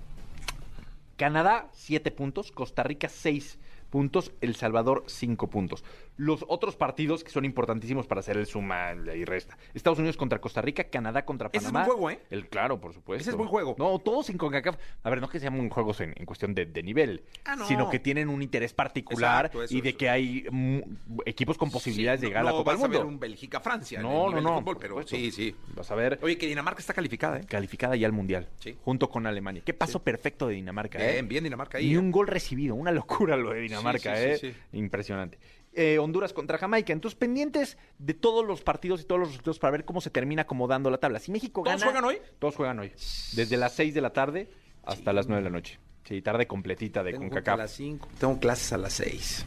Canadá, 1.19 1.69
7 1.73 2.13
puntos. 2.13 2.53
Costa 2.53 2.85
Rica, 2.85 3.09
6 3.09 3.59
puntos. 3.89 4.33
El 4.41 4.55
Salvador, 4.55 5.05
5 5.07 5.49
puntos. 5.51 5.85
Los 6.17 6.45
otros 6.49 6.75
partidos 6.77 7.23
que 7.25 7.31
son 7.31 7.45
importantísimos 7.45 8.07
para 8.07 8.21
hacer 8.21 8.37
el 8.37 8.47
suma 8.47 8.93
y 9.15 9.25
resta. 9.25 9.57
Estados 9.75 9.99
Unidos 9.99 10.17
contra 10.17 10.41
Costa 10.41 10.61
Rica, 10.63 10.85
Canadá 10.85 11.25
contra 11.25 11.49
Ese 11.49 11.59
es 11.59 11.65
Panamá. 11.73 11.87
buen 11.87 11.99
juego, 11.99 12.11
¿eh? 12.11 12.21
El 12.31 12.49
claro, 12.49 12.81
por 12.81 12.93
supuesto. 12.93 13.21
Ese 13.21 13.31
es 13.31 13.37
buen 13.37 13.49
juego. 13.49 13.77
No, 13.79 13.99
todos 14.01 14.27
sin 14.27 14.37
CONCACAF. 14.37 14.77
A 15.05 15.11
ver, 15.11 15.21
no 15.21 15.29
que 15.29 15.39
sean 15.41 15.69
juegos 15.71 16.01
en, 16.01 16.15
en 16.17 16.27
cuestión 16.27 16.55
de, 16.55 16.67
de 16.67 16.83
nivel, 16.83 17.23
Ah, 17.45 17.55
no. 17.57 17.67
sino 17.67 17.89
que 17.89 17.99
tienen 18.01 18.29
un 18.29 18.43
interés 18.43 18.73
particular 18.75 19.47
Exacto, 19.47 19.63
eso, 19.63 19.75
y 19.77 19.81
de 19.81 19.91
eso. 19.91 19.99
que 19.99 20.09
hay 20.11 20.45
mm, 20.51 20.79
equipos 21.27 21.57
con 21.57 21.71
posibilidades 21.71 22.21
Sí, 22.21 22.27
de 22.27 22.31
llegar 22.31 22.43
a 22.43 22.45
la 22.47 22.51
no 22.51 22.57
Copa 22.59 22.73
del 22.73 22.79
vas 22.79 22.85
a 22.85 22.89
Mundo. 22.89 22.99
ver 22.99 23.07
un 23.07 23.21
Bélgica-Francia 23.21 24.01
en 24.01 24.07
el 24.07 24.13
No, 24.13 24.31
no, 24.31 24.41
no. 24.41 24.59
fútbol, 24.61 24.79
pero 24.81 25.03
sí, 25.07 25.31
sí. 25.31 25.55
Vas 25.77 25.91
a 25.91 25.95
ver 25.95 26.19
Oye, 26.23 26.37
que 26.37 26.47
Dinamarca 26.49 26.81
está 26.81 26.95
calificada, 26.95 27.39
¿eh? 27.39 27.45
calificada 27.47 27.95
ya 27.97 28.07
al 28.07 28.13
Mundial. 28.13 28.49
Sí. 28.59 28.77
Junto 28.83 29.09
con 29.09 29.27
Alemania. 29.27 29.63
Qué 29.65 29.73
paso 29.75 30.03
perfecto 30.03 30.49
de 30.49 30.55
Dinamarca, 30.55 30.99
¿eh? 30.99 31.13
Bien, 31.13 31.29
bien 31.29 31.45
Dinamarca 31.45 31.79
ahí. 31.79 31.89
Ni 31.89 31.95
¿eh? 31.95 31.99
un 31.99 32.11
gol 32.11 32.27
recibido. 32.27 32.75
Una 32.75 32.91
locura 32.91 33.37
lo 33.37 33.51
de 33.53 33.61
Dinamarca, 33.61 33.78
Sí, 34.15 34.23
sí, 34.23 34.25
¿eh? 34.25 34.39
sí, 34.39 34.53
sí. 34.53 34.59
Impresionante. 34.79 35.39
Eh, 35.75 35.99
Honduras 35.99 36.33
contra 36.33 36.59
Jamaica. 36.59 36.93
Entonces, 36.93 37.19
pendientes 37.19 37.79
de 37.99 38.15
todos 38.15 38.45
los 38.45 38.63
partidos 38.63 39.01
y 39.01 39.05
todos 39.05 39.21
los 39.21 39.29
resultados 39.29 39.59
para 39.59 39.71
ver 39.73 39.85
cómo 39.85 40.01
se 40.01 40.11
termina 40.11 40.43
acomodando 40.43 40.91
la 40.91 40.99
tabla. 40.99 41.19
Si 41.21 41.31
México 41.31 41.63
¿Todos 41.63 41.81
gana... 41.81 41.85
juegan 41.93 42.05
hoy? 42.05 42.19
Todos 42.39 42.57
juegan 42.57 42.79
hoy. 42.81 42.93
Desde 43.35 43.57
las 43.57 43.75
6 43.75 43.95
de 43.95 44.01
la 44.01 44.13
tarde 44.13 44.51
hasta 44.85 45.13
las 45.13 45.29
9 45.29 45.43
de 45.43 45.51
la 45.51 45.55
noche. 45.57 45.79
Sí, 46.05 46.23
tarde 46.23 46.47
completita 46.47 47.05
de 47.05 47.13
Tengo 47.13 47.25
CONCACAF. 47.25 47.55
a 47.55 47.57
las 47.59 47.71
5. 47.73 48.09
Tengo 48.19 48.41
clases 48.41 48.73
a 48.73 48.79
las 48.79 48.93
6. 48.95 49.47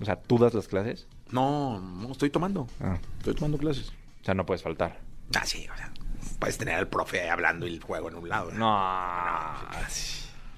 O 0.00 0.04
sea, 0.04 0.16
¿tú 0.16 0.38
das 0.38 0.54
las 0.54 0.68
clases? 0.68 1.06
No, 1.30 1.80
no, 1.80 2.12
estoy 2.12 2.30
tomando. 2.30 2.68
Ah. 2.80 2.98
Estoy 3.18 3.34
tomando 3.34 3.58
clases. 3.58 3.90
O 4.20 4.24
sea, 4.24 4.34
no 4.34 4.46
puedes 4.46 4.62
faltar. 4.62 5.00
Ah, 5.34 5.44
sí, 5.44 5.66
o 5.72 5.76
sea, 5.76 5.92
puedes 6.38 6.56
tener 6.58 6.74
al 6.76 6.88
profe 6.88 7.28
hablando 7.28 7.66
y 7.66 7.74
el 7.74 7.82
juego 7.82 8.08
en 8.08 8.16
un 8.16 8.28
lado. 8.28 8.50
¿no? 8.52 8.58
No. 8.58 9.56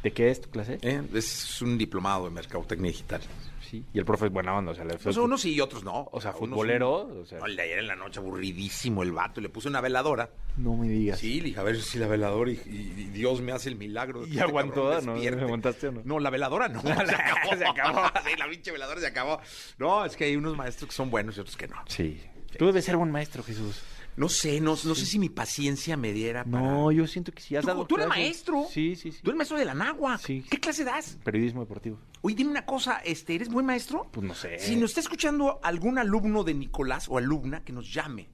¿De 0.05 0.12
qué 0.12 0.31
es 0.31 0.40
tu 0.40 0.51
clase? 0.51 0.79
Eh, 0.83 1.03
Es 1.14 1.61
un 1.62 1.77
diplomado 1.77 2.29
en 2.29 2.35
mercadotecnia 2.35 2.90
digital. 2.93 3.21
Sí. 3.69 3.83
Y 3.93 3.99
el 3.99 4.05
profe 4.05 4.27
es 4.27 4.33
buena 4.33 4.55
onda. 4.55 4.71
O 4.73 4.75
sea, 4.75 4.85
le- 4.85 4.99
Pues 4.99 5.17
unos 5.17 5.40
sí 5.40 5.55
y 5.55 5.61
otros 5.61 5.83
no. 5.83 6.09
O 6.12 6.21
sea, 6.21 6.33
futbolero, 6.33 6.93
o 7.23 7.25
sea- 7.25 7.38
No, 7.40 7.47
el 7.47 7.57
de 7.57 7.62
ayer 7.62 7.79
en 7.79 7.87
la 7.88 7.97
noche 7.97 8.21
aburridísimo 8.21 9.03
el 9.03 9.11
vato. 9.12 9.40
Le 9.40 9.49
puse 9.49 9.67
una 9.69 9.81
veladora. 9.81 10.31
No 10.59 10.77
me 10.77 10.87
digas. 10.88 11.19
Sí, 11.19 11.40
le 11.40 11.47
dije, 11.49 11.59
a 11.59 11.62
ver 11.64 11.81
si 11.81 11.99
la 11.99 12.07
veladora 12.07 12.51
y, 12.53 12.61
y- 12.67 12.95
y 13.01 13.05
Dios 13.07 13.40
me 13.40 13.51
hace 13.53 13.71
el 13.71 13.77
milagro. 13.77 14.21
de 14.21 14.27
que 14.27 14.33
¿Y 14.33 14.35
este 14.35 14.45
aguantó, 14.49 15.01
no? 15.01 15.14
despierte. 15.14 15.43
¿Aguantaste 15.45 15.88
o 15.88 15.93
no? 15.93 16.03
No, 16.05 16.21
la 16.21 16.31
veladora 16.31 16.69
no. 16.69 16.83
se 16.83 16.90
acabó. 16.93 17.57
Se 17.57 17.64
acabó. 17.67 18.03
Sí, 18.25 18.37
la 18.38 18.49
pinche 18.49 18.71
veladora 18.71 19.01
se 19.01 19.07
acabó. 19.07 19.40
No, 19.79 20.05
es 20.05 20.14
que 20.17 20.25
hay 20.25 20.37
unos 20.37 20.55
maestros 20.57 20.90
que 20.90 20.95
son 20.95 21.11
buenos 21.11 21.37
y 21.37 21.40
otros 21.40 21.57
que 21.57 21.67
no. 21.67 21.77
Sí. 21.88 22.21
Tú 22.59 22.67
debes 22.67 22.85
ser 22.85 22.97
buen 22.99 23.11
maestro, 23.11 23.43
Jesús. 23.43 23.83
No 24.16 24.29
sé, 24.29 24.61
no, 24.61 24.70
no 24.85 24.94
sé 24.94 25.07
si 25.07 25.18
mi 25.18 25.29
paciencia 25.29 25.96
me 25.96 26.12
diera 26.12 26.44
para... 26.44 26.61
No, 26.62 26.92
yo 26.92 27.07
siento 27.07 27.33
que 27.33 27.42
sí 27.42 27.57
has 27.57 27.62
¿Tú, 27.62 27.66
dado 27.68 27.87
tú 27.87 27.96
eres 27.96 28.07
clases. 28.07 28.24
maestro? 28.24 28.66
Sí, 28.70 28.94
sí, 28.96 29.11
sí. 29.12 29.18
Tú 29.22 29.31
eres 29.31 29.37
maestro 29.38 29.59
de 29.59 29.64
la 29.64 29.74
náhuatl. 29.74 30.24
Sí. 30.24 30.44
¿Qué 30.48 30.59
clase 30.61 30.85
das? 30.85 31.18
Periodismo 31.24 31.61
deportivo. 31.61 31.98
Oye, 32.22 32.37
dime 32.37 32.50
una 32.50 32.64
cosa, 32.64 32.98
este, 33.05 33.35
¿eres 33.35 33.48
buen 33.48 33.66
maestro? 33.66 34.09
Pues 34.12 34.27
no 34.27 34.35
sé. 34.35 34.59
Si 34.59 34.77
nos 34.77 34.90
está 34.90 35.00
escuchando 35.00 35.59
algún 35.62 35.98
alumno 35.98 36.44
de 36.44 36.55
Nicolás 36.55 37.09
o 37.09 37.18
alumna, 37.18 37.64
que 37.64 37.72
nos 37.72 37.92
llame 37.92 38.29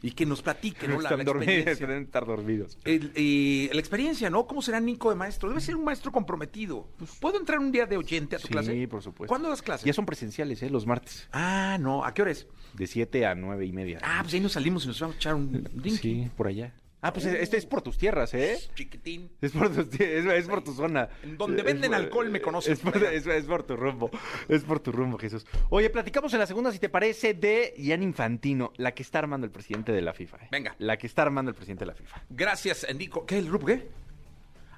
y 0.00 0.12
que 0.12 0.24
nos 0.26 0.42
platique, 0.42 0.86
¿no? 0.86 1.00
La, 1.00 1.10
la 1.16 1.22
experiencia. 1.22 1.86
deben 1.86 2.04
estar 2.04 2.24
dormidos. 2.24 2.78
El- 2.84 3.10
eh, 3.16 3.68
la 3.72 3.80
experiencia, 3.80 4.30
¿no? 4.30 4.46
¿Cómo 4.46 4.62
será 4.62 4.78
Nico 4.80 5.10
de 5.10 5.16
maestro? 5.16 5.48
Debe 5.48 5.60
ser 5.60 5.74
un 5.76 5.84
maestro 5.84 6.12
comprometido. 6.12 6.88
¿Puedo 7.20 7.38
entrar 7.38 7.58
un 7.58 7.72
día 7.72 7.86
de 7.86 7.96
oyente 7.96 8.36
a 8.36 8.38
tu 8.38 8.46
Sí, 8.46 8.52
clase? 8.52 8.88
por 8.88 9.02
supuesto. 9.02 9.28
¿Cuándo 9.28 9.48
das 9.48 9.60
clases? 9.62 9.84
Ya 9.84 9.92
son 9.92 10.06
presenciales, 10.06 10.62
¿eh? 10.62 10.70
Los 10.70 10.86
martes. 10.86 11.28
Ah, 11.32 11.76
no. 11.80 12.04
¿A 12.04 12.14
qué 12.14 12.22
hora 12.22 12.30
es? 12.30 12.46
De 12.74 12.86
7 12.86 13.26
a 13.26 13.34
9 13.34 13.66
y 13.66 13.72
media. 13.72 13.98
Ah, 14.02 14.20
pues 14.22 14.34
ahí 14.34 14.40
nos 14.40 14.52
salimos 14.52 14.84
y 14.84 14.88
nos 14.88 15.00
vamos 15.00 15.16
a 15.16 15.18
echar 15.18 15.34
un 15.34 15.64
drink. 15.72 15.98
Sí, 16.00 16.30
por 16.36 16.46
allá. 16.46 16.72
Ah, 17.00 17.12
pues 17.12 17.26
este 17.26 17.56
es 17.56 17.64
por 17.64 17.80
tus 17.80 17.96
tierras, 17.96 18.34
¿eh? 18.34 18.58
Chiquitín. 18.74 19.30
Es 19.40 19.52
por, 19.52 19.72
tus 19.72 20.00
es, 20.00 20.24
es 20.26 20.48
por 20.48 20.64
tu 20.64 20.72
zona. 20.74 21.08
En 21.22 21.38
donde 21.38 21.62
venden 21.62 21.92
por- 21.92 22.00
alcohol 22.00 22.28
me 22.30 22.40
conocen. 22.40 22.72
Es 22.72 22.80
por, 22.80 22.96
es- 22.96 23.24
es 23.26 23.44
por 23.44 23.62
tu 23.62 23.76
rumbo. 23.76 24.10
Es 24.48 24.64
por 24.64 24.80
tu 24.80 24.90
rumbo, 24.90 25.16
Jesús. 25.16 25.46
Oye, 25.70 25.90
platicamos 25.90 26.32
en 26.32 26.40
la 26.40 26.46
segunda, 26.46 26.72
si 26.72 26.80
te 26.80 26.88
parece, 26.88 27.34
de 27.34 27.72
Ian 27.78 28.02
Infantino, 28.02 28.72
la 28.78 28.92
que 28.94 29.02
está 29.04 29.20
armando 29.20 29.44
el 29.46 29.52
presidente 29.52 29.92
de 29.92 30.02
la 30.02 30.12
FIFA. 30.12 30.36
¿eh? 30.38 30.48
Venga. 30.50 30.74
La 30.78 30.96
que 30.96 31.06
está 31.06 31.22
armando 31.22 31.50
el 31.50 31.54
presidente 31.54 31.82
de 31.84 31.86
la 31.86 31.94
FIFA. 31.94 32.22
Gracias, 32.30 32.86
Nico. 32.96 33.24
¿Qué? 33.24 33.38
¿El 33.38 33.46
grupo 33.46 33.66
qué? 33.66 33.86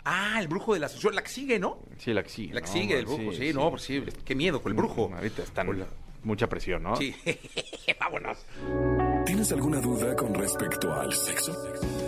Ah, 0.04 0.36
el 0.40 0.48
brujo 0.48 0.74
de 0.74 0.80
la 0.80 0.86
asociación. 0.86 1.14
La 1.14 1.22
que 1.22 1.28
sigue, 1.30 1.58
¿no? 1.58 1.78
Sí, 1.98 2.12
la 2.12 2.22
que 2.22 2.28
sigue. 2.30 2.52
La 2.54 2.60
que 2.60 2.66
¿no? 2.66 2.72
sigue, 2.72 2.98
el 2.98 3.06
brujo. 3.06 3.32
Sí, 3.32 3.52
no, 3.54 3.70
pues 3.70 3.82
sí. 3.82 4.02
Qué 4.24 4.34
miedo 4.34 4.62
con 4.62 4.72
el 4.72 4.76
brujo. 4.76 5.10
Ahorita 5.14 5.42
están 5.42 5.78
la- 5.78 5.86
mucha 6.22 6.48
presión, 6.48 6.82
¿no? 6.82 6.96
Sí. 6.96 7.14
Vámonos. 8.00 8.38
¿Tienes 9.26 9.52
alguna 9.52 9.80
duda 9.80 10.16
con 10.16 10.34
respecto 10.34 10.92
al 10.92 11.12
sexo? 11.12 11.54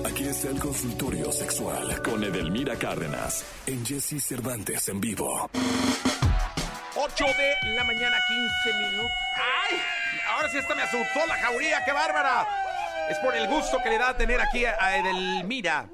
Aquí 0.07 0.25
está 0.25 0.49
el 0.49 0.59
consultorio 0.59 1.31
sexual 1.31 2.03
con 2.03 2.23
Edelmira 2.25 2.77
Cárdenas 2.77 3.45
en 3.67 3.85
Jesse 3.85 4.23
Cervantes 4.23 4.89
en 4.89 5.01
vivo. 5.01 5.51
8 6.97 7.25
de 7.25 7.75
la 7.75 7.85
mañana, 7.85 8.17
15 8.65 8.79
minutos. 8.79 9.11
¡Ay! 9.37 9.79
Ahora 10.35 10.49
sí 10.51 10.59
esta 10.59 10.75
me 10.75 10.83
asustó 10.83 11.27
la 11.27 11.35
jauría, 11.37 11.85
qué 11.85 11.93
bárbara. 11.93 12.47
Es 13.09 13.19
por 13.19 13.35
el 13.35 13.47
gusto 13.49 13.79
que 13.83 13.91
le 13.91 13.99
da 13.99 14.17
tener 14.17 14.41
aquí 14.41 14.65
a 14.65 14.77
a 14.79 14.97
Edelmira. 14.97 15.87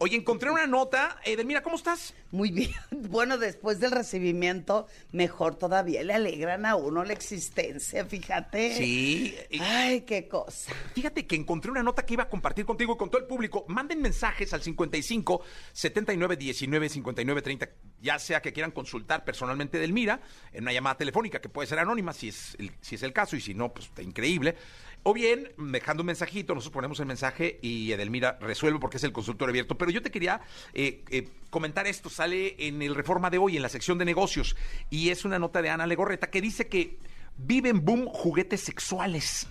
Oye, 0.00 0.16
encontré 0.16 0.50
una 0.50 0.66
nota. 0.66 1.18
Edelmira, 1.24 1.62
¿cómo 1.62 1.76
estás? 1.76 2.14
Muy 2.30 2.50
bien. 2.50 2.72
Bueno, 3.14 3.38
después 3.38 3.78
del 3.78 3.92
recibimiento, 3.92 4.88
mejor 5.12 5.54
todavía. 5.54 6.02
Le 6.02 6.14
alegran 6.14 6.66
a 6.66 6.74
uno 6.74 7.04
la 7.04 7.12
existencia, 7.12 8.04
fíjate. 8.04 8.76
Sí. 8.76 9.36
Ay, 9.60 10.00
qué 10.00 10.26
cosa. 10.26 10.72
Fíjate 10.94 11.26
que 11.26 11.36
encontré 11.36 11.70
una 11.70 11.82
nota 11.82 12.04
que 12.04 12.14
iba 12.14 12.24
a 12.24 12.28
compartir 12.28 12.64
contigo 12.64 12.94
y 12.94 12.96
con 12.96 13.08
todo 13.08 13.20
el 13.20 13.28
público. 13.28 13.64
Manden 13.68 14.02
mensajes 14.02 14.52
al 14.52 14.62
55 14.62 15.42
79 15.72 16.36
19 16.36 16.88
59 16.88 17.42
30, 17.42 17.68
ya 18.00 18.18
sea 18.18 18.42
que 18.42 18.52
quieran 18.52 18.72
consultar 18.72 19.24
personalmente 19.24 19.78
Edelmira 19.78 20.20
en 20.52 20.64
una 20.64 20.72
llamada 20.72 20.96
telefónica 20.96 21.40
que 21.40 21.48
puede 21.48 21.68
ser 21.68 21.78
anónima 21.78 22.12
si 22.12 22.28
es 22.28 22.56
el, 22.58 22.72
si 22.80 22.96
es 22.96 23.02
el 23.04 23.12
caso 23.12 23.36
y 23.36 23.40
si 23.40 23.54
no, 23.54 23.72
pues 23.72 23.86
está 23.86 24.02
increíble. 24.02 24.56
O 25.06 25.12
bien, 25.12 25.52
dejando 25.58 26.02
un 26.02 26.06
mensajito, 26.06 26.54
nosotros 26.54 26.72
ponemos 26.72 26.98
el 26.98 27.04
mensaje 27.04 27.58
y 27.60 27.92
Edelmira 27.92 28.38
resuelve 28.40 28.80
porque 28.80 28.96
es 28.96 29.04
el 29.04 29.12
consultor 29.12 29.50
abierto. 29.50 29.76
Pero 29.76 29.90
yo 29.90 30.00
te 30.00 30.10
quería 30.10 30.40
eh, 30.72 31.04
eh, 31.10 31.28
comentar 31.50 31.86
esto, 31.86 32.08
sale 32.08 32.56
en 32.66 32.80
el 32.80 32.94
Reforma 32.94 33.28
de 33.28 33.36
hoy, 33.36 33.56
en 33.56 33.62
la 33.62 33.68
sección 33.68 33.98
de 33.98 34.06
negocios, 34.06 34.56
y 34.88 35.10
es 35.10 35.26
una 35.26 35.38
nota 35.38 35.60
de 35.60 35.68
Ana 35.68 35.86
Legorreta 35.86 36.30
que 36.30 36.40
dice 36.40 36.68
que 36.68 36.98
viven 37.36 37.84
boom 37.84 38.06
juguetes 38.06 38.62
sexuales. 38.62 39.46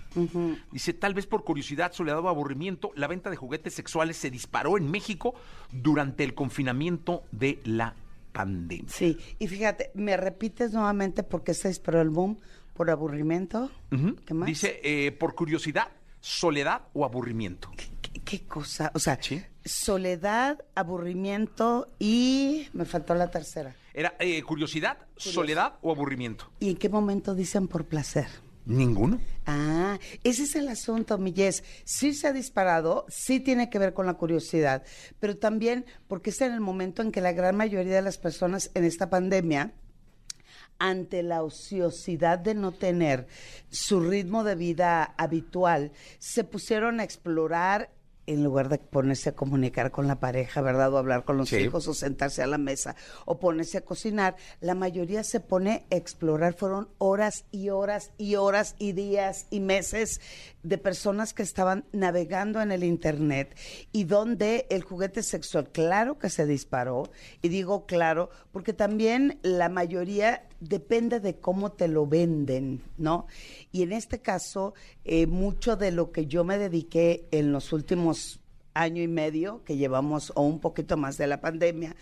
Dice, 0.71 0.93
tal 0.93 1.13
vez 1.13 1.27
por 1.27 1.43
curiosidad, 1.43 1.91
soledad 1.93 2.19
o 2.19 2.29
aburrimiento, 2.29 2.91
la 2.95 3.07
venta 3.07 3.29
de 3.29 3.35
juguetes 3.35 3.75
sexuales 3.75 4.17
se 4.17 4.31
disparó 4.31 4.79
en 4.79 4.89
México 4.89 5.35
durante 5.71 6.23
el 6.23 6.33
confinamiento 6.33 7.25
de 7.31 7.59
la 7.63 7.95
pandemia. 8.31 8.89
Sí, 8.89 9.17
y 9.37 9.47
fíjate, 9.47 9.91
me 9.93 10.17
repites 10.17 10.73
nuevamente 10.73 11.21
por 11.21 11.43
qué 11.43 11.53
se 11.53 11.67
disparó 11.67 12.01
el 12.01 12.09
boom, 12.09 12.39
por 12.73 12.89
aburrimiento. 12.89 13.69
¿Qué 14.25 14.33
más? 14.33 14.47
Dice, 14.47 14.79
eh, 14.83 15.11
por 15.11 15.35
curiosidad, 15.35 15.89
soledad 16.19 16.81
o 16.93 17.05
aburrimiento. 17.05 17.69
¿Qué, 18.01 18.19
qué 18.21 18.41
cosa? 18.47 18.91
O 18.95 18.99
sea, 18.99 19.17
Sí. 19.21 19.41
soledad, 19.65 20.63
aburrimiento 20.75 21.87
y 21.99 22.67
me 22.73 22.85
faltó 22.85 23.13
la 23.15 23.29
tercera. 23.29 23.75
Era 23.93 24.15
eh, 24.19 24.41
curiosidad, 24.43 24.97
soledad 25.17 25.75
o 25.81 25.91
aburrimiento. 25.91 26.49
¿Y 26.59 26.69
en 26.71 26.77
qué 26.77 26.89
momento 26.89 27.35
dicen 27.35 27.67
por 27.67 27.85
placer? 27.85 28.27
Ninguno. 28.65 29.19
Ah, 29.45 29.99
ese 30.23 30.43
es 30.43 30.55
el 30.55 30.69
asunto, 30.69 31.17
Millés. 31.17 31.63
Sí 31.83 32.13
se 32.13 32.27
ha 32.27 32.33
disparado, 32.33 33.05
sí 33.09 33.41
tiene 33.41 33.69
que 33.69 33.77
ver 33.77 33.93
con 33.93 34.05
la 34.05 34.13
curiosidad, 34.13 34.83
pero 35.19 35.37
también 35.37 35.85
porque 36.07 36.29
es 36.29 36.39
en 36.41 36.53
el 36.53 36.61
momento 36.61 37.01
en 37.01 37.11
que 37.11 37.19
la 37.19 37.33
gran 37.33 37.57
mayoría 37.57 37.95
de 37.95 38.01
las 38.01 38.17
personas 38.17 38.71
en 38.73 38.85
esta 38.85 39.09
pandemia, 39.09 39.73
ante 40.79 41.23
la 41.23 41.43
ociosidad 41.43 42.39
de 42.39 42.55
no 42.55 42.71
tener 42.71 43.27
su 43.69 43.99
ritmo 44.01 44.43
de 44.43 44.55
vida 44.55 45.03
habitual, 45.17 45.91
se 46.19 46.43
pusieron 46.43 46.99
a 46.99 47.03
explorar 47.03 47.89
en 48.25 48.41
lugar 48.41 48.69
de 48.69 48.77
ponerse 48.77 49.27
a 49.27 49.35
comunicar 49.35 49.91
con 49.91 50.07
la 50.07 50.21
pareja, 50.21 50.61
¿verdad? 50.61 50.93
O 50.93 50.97
hablar 50.97 51.25
con 51.25 51.35
los 51.35 51.49
Sí. 51.49 51.57
hijos, 51.57 51.89
o 51.89 51.93
sentarse 51.93 52.41
a 52.41 52.47
la 52.47 52.57
mesa, 52.57 52.95
o 53.25 53.37
ponerse 53.37 53.77
a 53.77 53.81
cocinar, 53.81 54.37
la 54.61 54.75
mayoría 54.75 55.25
se 55.25 55.41
pone 55.41 55.85
a 55.91 55.95
explorar. 55.97 56.53
Fueron 56.53 56.87
horas 56.99 57.43
y 57.51 57.67
horas 57.67 58.11
y 58.17 58.35
horas 58.35 58.75
y 58.79 58.93
días 58.93 59.47
y 59.49 59.59
meses 59.59 60.21
de 60.63 60.77
personas 60.77 61.33
que 61.33 61.43
estaban 61.43 61.83
navegando 61.91 62.61
en 62.61 62.71
el 62.71 62.85
Internet 62.85 63.57
y 63.91 64.05
donde 64.05 64.67
el 64.69 64.83
juguete 64.83 65.21
sexual, 65.21 65.69
claro 65.73 66.17
que 66.17 66.29
se 66.29 66.45
disparó, 66.45 67.11
y 67.41 67.49
digo 67.49 67.85
claro, 67.85 68.29
porque 68.53 68.71
también 68.71 69.37
la 69.43 69.67
mayoría 69.67 70.47
depende 70.67 71.19
de 71.19 71.39
cómo 71.39 71.71
te 71.71 71.87
lo 71.87 72.07
venden, 72.07 72.81
¿no? 72.97 73.27
Y 73.71 73.83
en 73.83 73.91
este 73.91 74.19
caso, 74.19 74.73
eh, 75.03 75.27
mucho 75.27 75.75
de 75.75 75.91
lo 75.91 76.11
que 76.11 76.25
yo 76.25 76.43
me 76.43 76.57
dediqué 76.57 77.27
en 77.31 77.51
los 77.51 77.73
últimos 77.73 78.39
año 78.73 79.01
y 79.01 79.07
medio 79.07 79.63
que 79.63 79.77
llevamos, 79.77 80.31
o 80.35 80.41
un 80.41 80.59
poquito 80.59 80.97
más 80.97 81.17
de 81.17 81.27
la 81.27 81.41
pandemia, 81.41 81.95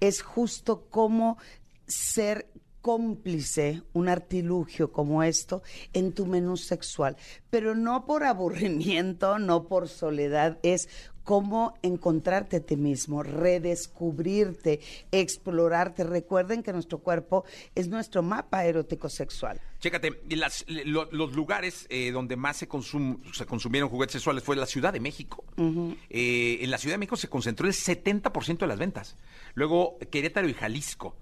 es 0.00 0.22
justo 0.22 0.86
cómo 0.90 1.38
ser 1.86 2.46
cómplice, 2.80 3.82
un 3.92 4.08
artilugio 4.08 4.90
como 4.90 5.22
esto, 5.22 5.62
en 5.92 6.12
tu 6.12 6.26
menú 6.26 6.56
sexual. 6.56 7.16
Pero 7.50 7.74
no 7.74 8.06
por 8.06 8.24
aburrimiento, 8.24 9.38
no 9.38 9.64
por 9.64 9.88
soledad, 9.88 10.58
es 10.62 10.88
cómo 11.24 11.74
encontrarte 11.82 12.56
a 12.56 12.60
ti 12.60 12.76
mismo, 12.76 13.22
redescubrirte, 13.22 14.80
explorarte. 15.12 16.04
Recuerden 16.04 16.62
que 16.62 16.72
nuestro 16.72 16.98
cuerpo 16.98 17.44
es 17.74 17.88
nuestro 17.88 18.22
mapa 18.22 18.64
erótico 18.64 19.08
sexual. 19.08 19.60
Chécate, 19.80 20.22
y 20.28 20.36
las- 20.36 20.64
lo- 20.68 21.08
los 21.12 21.32
lugares 21.34 21.86
eh, 21.88 22.10
donde 22.12 22.36
más 22.36 22.56
se, 22.58 22.68
consum- 22.68 23.20
se 23.32 23.46
consumieron 23.46 23.88
juguetes 23.88 24.12
sexuales 24.14 24.42
fue 24.44 24.56
la 24.56 24.66
Ciudad 24.66 24.92
de 24.92 25.00
México. 25.00 25.44
Eh, 26.10 26.58
en 26.62 26.70
la 26.70 26.78
Ciudad 26.78 26.94
de 26.94 26.98
México 26.98 27.16
se 27.16 27.28
concentró 27.28 27.66
el 27.66 27.72
70% 27.74 28.58
de 28.58 28.66
las 28.66 28.78
ventas. 28.78 29.16
Luego 29.54 29.98
Querétaro 30.10 30.48
y 30.48 30.54
Jalisco, 30.54 31.16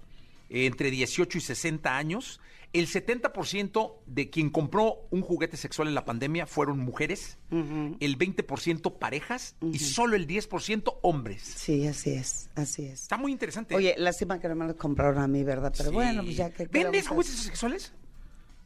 eh, 0.49 0.65
entre 0.65 0.91
18 0.91 1.37
y 1.37 1.41
60 1.41 1.95
años. 1.97 2.39
El 2.71 2.87
70% 2.87 3.93
de 4.05 4.29
quien 4.29 4.49
compró 4.51 5.07
un 5.09 5.21
juguete 5.21 5.57
sexual 5.57 5.87
en 5.87 5.95
la 5.95 6.05
pandemia 6.05 6.45
fueron 6.45 6.77
mujeres, 6.79 7.37
el 7.51 8.17
20% 8.17 8.97
parejas 8.99 9.55
y 9.71 9.79
solo 9.79 10.15
el 10.15 10.27
10% 10.27 10.99
hombres. 11.01 11.41
Sí, 11.41 11.87
así 11.87 12.11
es, 12.11 12.49
así 12.55 12.85
es. 12.85 13.01
Está 13.03 13.17
muy 13.17 13.31
interesante. 13.31 13.75
Oye, 13.75 13.95
lástima 13.97 14.39
que 14.39 14.47
no 14.49 14.55
me 14.55 14.67
lo 14.67 14.77
compraron 14.77 15.17
a 15.21 15.27
mí, 15.27 15.43
¿verdad? 15.43 15.73
Pero 15.75 15.89
Sí. 15.89 15.95
bueno, 15.95 16.23
pues 16.23 16.37
ya 16.37 16.51
que... 16.51 16.67
¿qué 16.67 16.83
¿Vendes 16.83 17.07
juguetes 17.07 17.33
sexuales? 17.35 17.91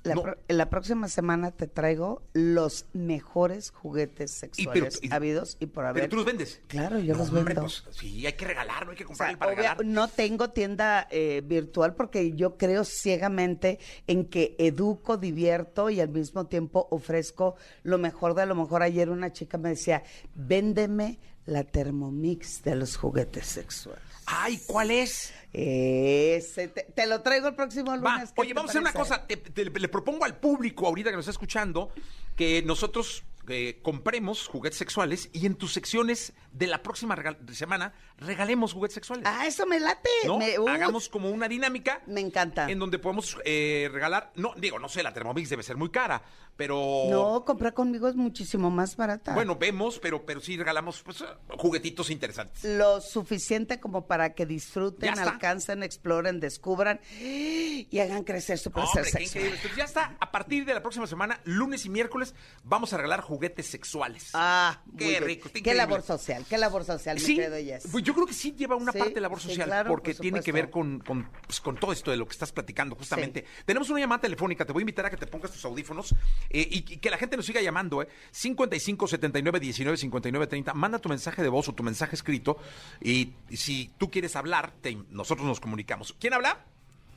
La, 0.03 0.15
No. 0.15 0.21
pro- 0.23 0.37
la 0.49 0.69
próxima 0.69 1.07
semana 1.07 1.51
te 1.51 1.65
traigo 1.65 2.23
los 2.33 2.87
mejores 2.91 3.71
juguetes 3.71 4.35
Y 4.57 4.65
pero- 4.65 4.85
sexuales 4.91 4.99
y- 5.01 5.13
habidos 5.13 5.55
y 5.61 5.67
por 5.67 5.85
haber. 5.85 6.01
Pero 6.03 6.09
tú 6.09 6.15
los 6.17 6.25
vendes. 6.25 6.61
Claro, 6.67 6.99
yo 6.99 7.13
No, 7.13 7.19
los 7.19 7.29
hombre, 7.29 7.53
vendo. 7.53 7.61
pues, 7.61 7.83
sí, 7.91 8.25
hay 8.27 8.33
que 8.33 8.43
regalar, 8.45 8.83
no 8.85 8.91
hay 8.91 8.97
que 8.97 9.05
O 9.05 9.07
sea, 9.15 9.27
comprarle 9.27 9.37
para 9.37 9.51
obvia- 9.53 9.61
regalar. 9.75 9.85
no 9.85 10.07
tengo 10.09 10.49
tienda 10.49 11.07
eh, 11.09 11.41
virtual 11.45 11.95
porque 11.95 12.33
yo 12.33 12.57
creo 12.57 12.83
ciegamente 12.83 13.79
en 14.07 14.25
que 14.25 14.55
educo, 14.59 15.15
divierto 15.15 15.89
y 15.89 16.01
al 16.01 16.09
mismo 16.09 16.47
tiempo 16.47 16.85
ofrezco 16.91 17.55
lo 17.83 17.97
mejor 17.97 18.33
de 18.35 18.45
lo 18.45 18.55
mejor. 18.55 18.83
Ayer 18.83 19.09
una 19.09 19.31
chica 19.31 19.57
me 19.57 19.69
decía, 19.69 20.03
véndeme 20.35 21.19
la 21.45 21.63
Thermomix 21.63 22.63
de 22.63 22.75
los 22.75 22.95
juguetes 22.97 23.45
sexuales. 23.45 24.01
Ay, 24.25 24.61
¿cuál 24.65 24.91
es? 24.91 25.33
Ese, 25.51 26.69
te, 26.69 26.83
te 26.83 27.05
lo 27.07 27.21
traigo 27.21 27.47
el 27.49 27.55
próximo 27.55 27.95
lunes. 27.95 28.29
Va, 28.29 28.33
¿qué 28.33 28.41
oye, 28.41 28.53
vamos 28.53 28.69
a 28.69 28.71
hacer 28.71 28.81
una 28.81 28.93
cosa. 28.93 29.27
Te- 29.27 29.37
te- 29.37 29.65
le 29.65 29.89
propongo 29.89 30.23
al 30.25 30.37
público 30.37 30.87
ahorita 30.87 31.09
que 31.09 31.15
nos 31.17 31.23
está 31.23 31.31
escuchando 31.31 31.91
que 32.37 32.61
nosotros 32.63 33.23
eh, 33.49 33.79
compremos 33.83 34.47
juguetes 34.47 34.77
sexuales 34.77 35.29
y 35.33 35.45
en 35.45 35.55
tus 35.55 35.73
secciones 35.73 36.33
de 36.53 36.67
la 36.67 36.81
próxima 36.83 37.15
regal- 37.15 37.37
semana 37.53 37.93
regalemos 38.17 38.73
juguetes 38.73 38.93
sexuales. 38.95 39.25
Ah, 39.27 39.45
eso 39.45 39.65
me 39.65 39.79
late. 39.79 40.09
¿no? 40.25 40.37
me, 40.37 40.57
uh, 40.57 40.67
Hagamos 40.69 41.09
como 41.09 41.29
una 41.29 41.47
dinámica. 41.47 42.01
Me 42.07 42.21
encanta. 42.21 42.69
En 42.69 42.79
donde 42.79 42.99
podemos 42.99 43.37
eh, 43.43 43.89
regalar, 43.91 44.31
no, 44.35 44.53
digo, 44.55 44.79
no 44.79 44.87
sé, 44.87 45.03
la 45.03 45.13
Thermomix 45.13 45.49
debe 45.49 45.63
ser 45.63 45.75
muy 45.77 45.89
cara, 45.89 46.21
pero... 46.55 47.05
No, 47.09 47.43
comprar 47.43 47.73
conmigo 47.73 48.07
es 48.07 48.15
muchísimo 48.15 48.69
más 48.69 48.95
barata. 48.95 49.33
Bueno, 49.33 49.57
vemos, 49.57 49.99
pero, 49.99 50.25
pero 50.25 50.39
sí 50.39 50.55
regalamos 50.55 51.01
pues, 51.03 51.23
juguetitos 51.57 52.09
interesantes. 52.11 52.63
Lo 52.63 53.01
suficiente 53.01 53.79
como 53.79 54.07
para 54.07 54.33
que 54.35 54.45
disfruten, 54.45 55.17
alcancen, 55.19 55.83
exploren, 55.83 56.39
descubran 56.39 57.01
y 57.19 57.99
hagan 57.99 58.23
crecer 58.23 58.57
su 58.57 58.71
placer 58.71 58.99
Hombre, 59.01 59.03
qué 59.03 59.09
sexual. 59.11 59.25
increíble. 59.27 59.55
Entonces 59.57 59.77
ya 59.77 59.83
está. 59.83 60.15
A 60.19 60.31
partir 60.31 60.63
de 60.65 60.73
la 60.73 60.81
próxima 60.81 61.07
semana, 61.07 61.39
lunes 61.43 61.85
y 61.85 61.89
miércoles, 61.89 62.35
vamos 62.63 62.93
a 62.93 62.97
regalar 62.97 63.19
juguetes 63.21 63.32
sexuales. 63.63 64.31
Ah, 64.33 64.81
qué 64.97 65.09
bien. 65.09 65.23
rico. 65.23 65.49
Qué 65.51 65.59
increíble. 65.59 65.77
labor 65.77 66.01
social, 66.01 66.45
qué 66.49 66.57
labor 66.57 66.83
social, 66.83 67.19
Sí, 67.19 67.37
mi 67.37 67.89
pues 67.91 68.03
yo 68.03 68.13
creo 68.13 68.25
que 68.25 68.33
sí 68.33 68.53
lleva 68.57 68.75
una 68.75 68.91
Sí, 68.91 68.97
parte 68.99 69.13
de 69.15 69.21
labor 69.21 69.39
sí, 69.39 69.49
social, 69.49 69.67
claro, 69.67 69.89
porque 69.89 70.13
por 70.13 70.21
tiene 70.21 70.41
que 70.41 70.51
ver 70.51 70.69
con, 70.69 70.99
con, 70.99 71.29
pues, 71.45 71.59
con 71.61 71.75
todo 71.77 71.91
esto 71.91 72.11
de 72.11 72.17
lo 72.17 72.25
que 72.25 72.31
estás 72.33 72.51
platicando, 72.51 72.95
justamente. 72.95 73.45
Tenemos 73.65 73.89
una 73.89 73.99
llamada 73.99 74.21
telefónica, 74.21 74.65
te 74.65 74.73
voy 74.73 74.81
a 74.81 74.83
invitar 74.83 75.05
a 75.05 75.09
que 75.09 75.17
te 75.17 75.27
pongas 75.27 75.51
tus 75.51 75.63
audífonos 75.65 76.13
eh, 76.49 76.67
y, 76.69 76.77
y 76.93 76.97
que 76.97 77.09
la 77.09 77.17
gente 77.17 77.35
nos 77.37 77.45
siga 77.45 77.61
llamando, 77.61 78.01
¿eh? 78.01 78.07
55 78.31 79.07
79 79.07 79.59
19 79.59 79.97
59 79.97 80.47
30. 80.47 80.73
Manda 80.73 80.99
tu 80.99 81.09
mensaje 81.09 81.41
de 81.41 81.49
voz 81.49 81.67
o 81.69 81.73
tu 81.73 81.83
mensaje 81.83 82.15
escrito 82.15 82.57
y, 83.01 83.33
y 83.49 83.57
si 83.57 83.91
tú 83.97 84.09
quieres 84.09 84.35
hablar, 84.35 84.73
te- 84.81 84.97
nosotros 85.09 85.45
nos 85.47 85.59
comunicamos. 85.59 86.15
¿Quién 86.19 86.33
habla? 86.33 86.65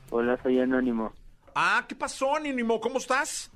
Hola, 0.09 0.39
soy 0.41 0.59
Anónimo. 0.59 1.13
Ah, 1.55 1.85
¿qué 1.87 1.95
pasó, 1.95 2.35
Anónimo? 2.35 2.79
¿Cómo 2.79 2.97
estás? 2.99 3.51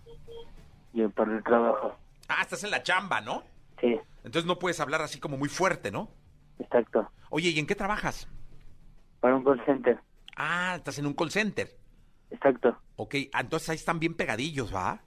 Yo 0.94 1.10
para 1.12 1.38
el 1.38 1.44
trabajo. 1.44 1.96
Ah, 2.38 2.42
estás 2.42 2.64
en 2.64 2.72
la 2.72 2.82
chamba, 2.82 3.22
¿no? 3.22 3.44
Sí, 3.80 4.00
Entonces 4.24 4.46
no 4.46 4.60
puedes 4.60 4.80
hablar 4.80 5.02
así 5.02 5.20
como 5.20 5.38
muy 5.38 5.50
fuerte, 5.50 5.92
¿no? 5.92 6.10
exacto. 6.60 7.12
Oye, 7.30 7.50
¿y 7.50 7.60
en 7.60 7.66
qué 7.66 7.76
trabajas? 7.76 8.28
Para 9.20 9.36
un 9.36 9.44
call 9.44 9.64
center. 9.66 10.00
Ah, 10.38 10.76
estás 10.78 11.00
en 11.00 11.08
un 11.08 11.14
call 11.14 11.32
center. 11.32 11.76
Exacto. 12.30 12.78
Ok, 12.96 13.16
ah, 13.34 13.42
entonces 13.42 13.70
ahí 13.70 13.76
están 13.76 14.00
bien 14.00 14.14
pegadillos, 14.14 14.74
¿va? 14.74 15.02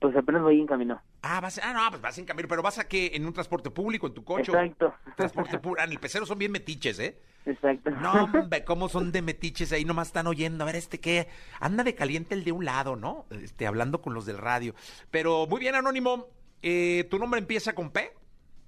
Pues 0.00 0.14
apenas 0.16 0.42
voy 0.42 0.60
en 0.60 0.66
camino. 0.66 1.00
Ah, 1.22 1.40
vas, 1.40 1.60
ah, 1.62 1.72
no, 1.72 1.90
pues 1.90 2.02
vas 2.02 2.18
en 2.18 2.24
camino, 2.24 2.48
pero 2.48 2.62
vas 2.62 2.78
a 2.78 2.86
qué, 2.86 3.12
en 3.14 3.24
un 3.26 3.32
transporte 3.32 3.70
público, 3.70 4.06
en 4.06 4.14
tu 4.14 4.24
coche. 4.24 4.52
Exacto. 4.52 4.94
Transporte 5.16 5.58
público. 5.58 5.80
Ah, 5.80 5.84
en 5.84 5.92
el 5.92 5.98
pecero 5.98 6.26
son 6.26 6.38
bien 6.38 6.52
metiches, 6.52 6.98
¿eh? 6.98 7.20
Exacto. 7.46 7.90
No, 7.90 8.24
hombre, 8.24 8.64
cómo 8.64 8.88
son 8.88 9.10
de 9.10 9.22
metiches 9.22 9.72
ahí, 9.72 9.84
nomás 9.84 10.08
están 10.08 10.26
oyendo. 10.26 10.64
A 10.64 10.66
ver, 10.66 10.76
este 10.76 11.00
qué, 11.00 11.28
anda 11.60 11.82
de 11.82 11.94
caliente 11.94 12.34
el 12.34 12.44
de 12.44 12.52
un 12.52 12.64
lado, 12.64 12.96
¿no? 12.96 13.26
Este, 13.30 13.66
hablando 13.66 14.02
con 14.02 14.14
los 14.14 14.26
del 14.26 14.38
radio. 14.38 14.74
Pero 15.10 15.46
muy 15.46 15.60
bien, 15.60 15.74
Anónimo. 15.74 16.26
Eh, 16.62 17.06
¿Tu 17.10 17.18
nombre 17.18 17.40
empieza 17.40 17.74
con 17.74 17.90
P? 17.90 18.10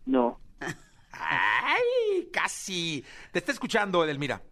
No. 0.07 0.41
¡Ay! 1.13 2.29
Casi. 2.33 3.05
Te 3.33 3.39
está 3.39 3.53
escuchando, 3.53 4.05
Edelmira. 4.05 4.43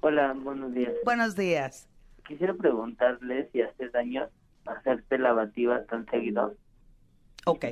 Hola, 0.00 0.34
buenos 0.34 0.72
días. 0.72 0.92
Buenos 1.04 1.36
días. 1.36 1.88
Quisiera 2.26 2.54
preguntarle 2.54 3.48
si 3.52 3.60
hace 3.62 3.88
daño 3.90 4.28
hacerte 4.66 5.18
lavativa 5.18 5.84
tan 5.84 6.06
seguido. 6.06 6.54
Ok. 7.46 7.64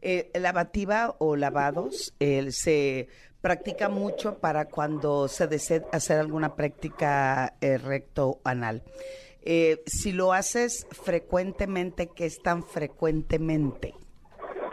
Eh, 0.00 0.30
lavativa 0.34 1.16
o 1.18 1.36
lavados 1.36 2.14
eh, 2.20 2.50
se 2.50 3.08
practica 3.40 3.88
mucho 3.88 4.38
para 4.38 4.66
cuando 4.66 5.28
se 5.28 5.46
desea 5.46 5.82
hacer 5.92 6.18
alguna 6.18 6.54
práctica 6.54 7.54
eh, 7.60 7.78
recto 7.78 8.40
anal. 8.44 8.82
Eh, 9.44 9.82
si 9.86 10.12
lo 10.12 10.32
haces 10.32 10.86
frecuentemente, 10.90 12.08
¿qué 12.14 12.26
es 12.26 12.40
tan 12.40 12.62
frecuentemente? 12.62 13.94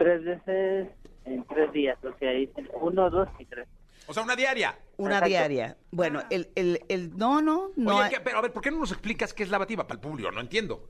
Tres 0.00 0.24
veces 0.24 0.88
en 1.26 1.44
tres 1.44 1.70
días, 1.72 1.98
o 2.02 2.16
sea, 2.18 2.30
dicen 2.32 2.68
uno, 2.80 3.10
dos 3.10 3.28
y 3.38 3.44
tres. 3.44 3.68
O 4.06 4.14
sea, 4.14 4.22
una 4.22 4.34
diaria. 4.34 4.76
Una 4.96 5.18
Exacto. 5.18 5.28
diaria. 5.28 5.76
Bueno, 5.92 6.22
el, 6.30 6.48
el, 6.56 6.80
el, 6.88 7.16
no, 7.16 7.40
no, 7.42 7.70
no. 7.76 7.96
Oye, 7.98 8.18
pero 8.24 8.38
a 8.38 8.40
ver, 8.40 8.52
¿por 8.52 8.62
qué 8.62 8.70
no 8.70 8.78
nos 8.78 8.90
explicas 8.92 9.32
qué 9.34 9.42
es 9.44 9.50
lavativa 9.50 9.86
para 9.86 9.94
el 9.96 10.00
público? 10.00 10.30
No 10.32 10.40
entiendo. 10.40 10.88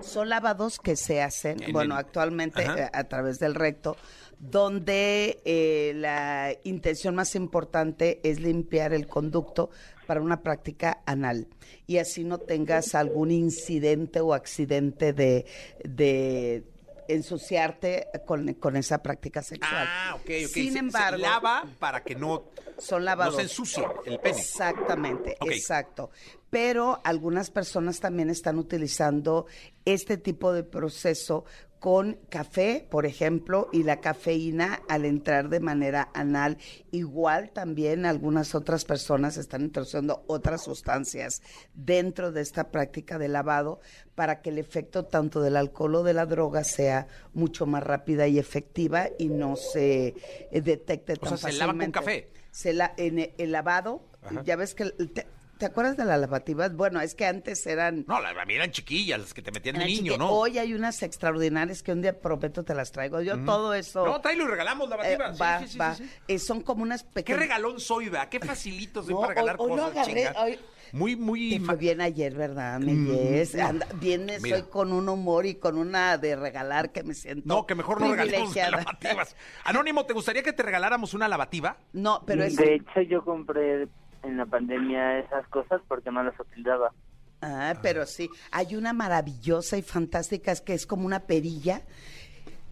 Son 0.00 0.28
lavados 0.30 0.78
que 0.78 0.96
se 0.96 1.20
hacen, 1.20 1.62
En 1.62 1.72
bueno, 1.72 1.94
el- 1.94 2.00
actualmente 2.00 2.64
Ajá. 2.64 2.84
eh, 2.84 2.90
a 2.92 3.04
través 3.04 3.38
del 3.38 3.54
recto, 3.54 3.96
donde 4.38 5.42
eh, 5.44 5.92
la 5.96 6.52
intención 6.64 7.14
más 7.14 7.34
importante 7.34 8.20
es 8.22 8.40
limpiar 8.40 8.94
el 8.94 9.06
conducto 9.06 9.70
para 10.06 10.20
una 10.20 10.42
práctica 10.42 11.02
anal 11.06 11.48
y 11.86 11.98
así 11.98 12.24
no 12.24 12.38
tengas 12.38 12.94
algún 12.94 13.30
incidente 13.30 14.20
o 14.20 14.32
accidente 14.34 15.12
de, 15.12 15.46
de 15.84 16.62
ensuciarte 17.08 18.08
con, 18.26 18.54
con 18.54 18.76
esa 18.76 19.02
práctica 19.02 19.42
sexual. 19.42 19.86
Ah, 19.88 20.12
ok, 20.16 20.20
ok. 20.22 20.28
Sin 20.28 20.48
Se- 20.48 20.72
se 20.72 20.78
embargo, 20.78 21.18
lava 21.18 21.64
para 21.78 22.02
que 22.02 22.14
no, 22.14 22.44
son 22.78 23.04
lavados. 23.04 23.34
no 23.34 23.38
se 23.38 23.42
ensucie 23.44 23.84
el 24.06 24.18
pene. 24.20 24.38
Exactamente, 24.38 25.36
exacto. 25.40 26.10
Pero 26.50 27.00
algunas 27.04 27.50
personas 27.50 27.98
también 28.00 28.30
están 28.30 28.58
utilizando 28.58 29.46
este 29.84 30.16
tipo 30.18 30.52
de 30.52 30.62
proceso 30.64 31.44
con 31.84 32.14
café, 32.30 32.86
por 32.90 33.04
ejemplo, 33.04 33.68
y 33.70 33.82
la 33.82 34.00
cafeína 34.00 34.80
al 34.88 35.04
entrar 35.04 35.50
de 35.50 35.60
manera 35.60 36.08
anal. 36.14 36.56
Igual 36.92 37.50
también 37.50 38.06
algunas 38.06 38.54
otras 38.54 38.86
personas 38.86 39.36
están 39.36 39.60
introduciendo 39.64 40.24
otras 40.26 40.64
sustancias 40.64 41.42
dentro 41.74 42.32
de 42.32 42.40
esta 42.40 42.70
práctica 42.70 43.18
de 43.18 43.28
lavado 43.28 43.80
para 44.14 44.40
que 44.40 44.48
el 44.48 44.56
efecto 44.58 45.04
tanto 45.04 45.42
del 45.42 45.58
alcohol 45.58 45.96
o 45.96 46.02
de 46.04 46.14
la 46.14 46.24
droga 46.24 46.64
sea 46.64 47.06
mucho 47.34 47.66
más 47.66 47.82
rápida 47.82 48.26
y 48.28 48.38
efectiva 48.38 49.10
y 49.18 49.28
no 49.28 49.54
se 49.56 50.14
eh, 50.52 50.60
detecte 50.62 51.12
O 51.12 51.16
tan 51.18 51.36
sea, 51.36 51.50
se 51.50 51.58
lava 51.58 51.74
con 51.74 51.92
café. 51.92 52.30
Se 52.50 52.72
la, 52.72 52.94
en 52.96 53.18
el, 53.18 53.34
el 53.36 53.52
lavado, 53.52 54.06
ya 54.46 54.56
ves 54.56 54.74
que... 54.74 54.84
el- 54.84 55.10
Te, 55.12 55.26
¿te 55.58 55.66
acuerdas 55.66 55.96
de 55.96 56.04
las 56.04 56.20
lavativas? 56.20 56.74
Bueno, 56.74 57.00
es 57.00 57.14
que 57.14 57.26
antes 57.26 57.66
eran... 57.66 58.04
No, 58.08 58.20
la, 58.20 58.30
a 58.30 58.44
mí 58.44 58.54
eran 58.54 58.70
chiquillas 58.70 59.18
las 59.20 59.34
que 59.34 59.42
te 59.42 59.50
metían 59.52 59.78
de 59.78 59.84
niño, 59.86 60.12
chique- 60.14 60.18
¿no? 60.18 60.30
Hoy 60.30 60.58
hay 60.58 60.74
unas 60.74 61.02
extraordinarias 61.02 61.82
que 61.82 61.92
un 61.92 62.02
día 62.02 62.20
prometo 62.20 62.62
te 62.64 62.74
las 62.74 62.92
traigo. 62.92 63.20
Yo 63.22 63.38
todo 63.44 63.74
eso... 63.74 64.04
No, 64.06 64.20
tráelo 64.20 64.44
y 64.44 64.48
regalamos 64.48 64.86
eh, 64.86 64.90
lavativas. 64.90 65.36
Sí, 65.36 65.42
va, 65.42 65.58
sí, 65.60 65.68
sí, 65.68 65.78
va. 65.78 65.94
sí, 65.94 66.04
sí. 66.04 66.10
Eh, 66.28 66.38
son 66.38 66.60
como 66.62 66.82
unas 66.82 67.02
Qué 67.04 67.10
pequeñas... 67.14 67.40
regalón 67.40 67.80
soy, 67.80 68.08
vea. 68.08 68.28
Qué 68.28 68.40
facilito 68.40 69.02
soy 69.02 69.14
No, 69.14 69.20
para 69.20 69.30
regalar 69.34 69.56
hoy- 69.58 69.70
cosas, 69.70 69.90
agarré, 69.96 70.28
hoy- 70.38 70.58
Muy, 70.92 71.16
muy... 71.16 71.58
Te 71.58 71.64
fue 71.64 71.76
bien 71.76 72.00
ayer, 72.00 72.34
¿verdad, 72.34 72.78
mi 72.78 72.92
Mm. 72.94 73.60
Anda- 73.60 73.88
vienes 74.00 74.40
Mira. 74.42 74.56
hoy 74.56 74.62
con 74.70 74.92
un 74.92 75.08
humor 75.08 75.44
y 75.46 75.56
con 75.56 75.76
una 75.78 76.18
de 76.18 76.36
regalar 76.36 76.92
que 76.92 77.02
me 77.02 77.14
siento 77.14 77.42
No, 77.46 77.66
que 77.66 77.74
mejor 77.74 78.00
no 78.00 78.10
regalemos 78.12 78.54
lavativas. 78.54 79.34
Anónimo, 79.64 80.06
¿te 80.06 80.12
gustaría 80.12 80.42
que 80.42 80.52
te 80.52 80.62
regaláramos 80.62 81.12
una 81.14 81.26
lavativa? 81.26 81.78
No, 81.92 82.22
pero 82.26 82.44
es... 82.44 82.54
De 82.56 82.76
hecho, 82.76 83.00
yo 83.08 83.24
compré 83.24 83.88
en 84.24 84.36
la 84.36 84.46
pandemia 84.46 85.18
esas 85.18 85.46
cosas 85.48 85.80
porque 85.88 86.10
no 86.10 86.22
las 86.22 86.38
utilizaba. 86.38 86.92
Ah, 87.42 87.74
pero 87.82 88.06
sí, 88.06 88.30
hay 88.50 88.74
una 88.74 88.92
maravillosa 88.92 89.76
y 89.76 89.82
fantástica, 89.82 90.50
es 90.50 90.62
que 90.62 90.72
es 90.72 90.86
como 90.86 91.04
una 91.04 91.20
perilla. 91.20 91.82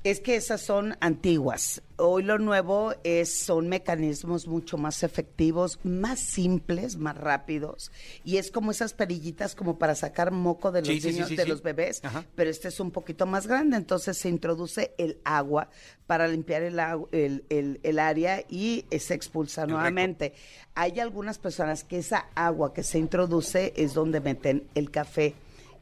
Es 0.04 0.18
que 0.18 0.34
esas 0.34 0.60
son 0.60 0.96
antiguas. 1.00 1.80
Hoy 1.96 2.24
lo 2.24 2.36
nuevo 2.38 2.92
es 3.04 3.38
son 3.44 3.68
mecanismos 3.68 4.48
mucho 4.48 4.76
más 4.76 5.04
efectivos, 5.04 5.78
más 5.84 6.18
simples, 6.18 6.96
más 6.96 7.16
rápidos 7.16 7.92
y 8.24 8.38
es 8.38 8.50
como 8.50 8.72
esas 8.72 8.94
perillitas 8.94 9.54
como 9.54 9.78
para 9.78 9.94
sacar 9.94 10.32
moco 10.32 10.72
de 10.72 10.80
los 10.80 10.88
Sí, 10.88 10.94
sí, 11.00 11.08
sí, 11.08 11.12
niños, 11.12 11.28
sí, 11.28 11.36
de 11.36 11.46
los 11.46 11.62
bebés, 11.62 12.00
Ajá. 12.04 12.24
pero 12.34 12.50
este 12.50 12.66
es 12.66 12.80
un 12.80 12.90
poquito 12.90 13.26
más 13.26 13.46
grande, 13.46 13.76
entonces 13.76 14.18
se 14.18 14.28
introduce 14.28 14.92
el 14.98 15.20
agua 15.22 15.68
para 16.08 16.26
limpiar 16.26 16.62
el, 16.64 16.80
el, 17.12 17.44
el- 17.48 17.78
el 17.84 17.98
área 18.00 18.42
y 18.48 18.84
se 18.98 19.14
expulsa 19.14 19.66
nuevamente. 19.66 20.32
Hay 20.74 20.98
algunas 20.98 21.38
personas 21.38 21.84
que 21.84 21.98
esa 21.98 22.26
agua 22.34 22.74
que 22.74 22.82
se 22.82 22.98
introduce 22.98 23.72
es 23.76 23.94
donde 23.94 24.20
meten 24.20 24.66
el 24.74 24.90
café 24.90 25.34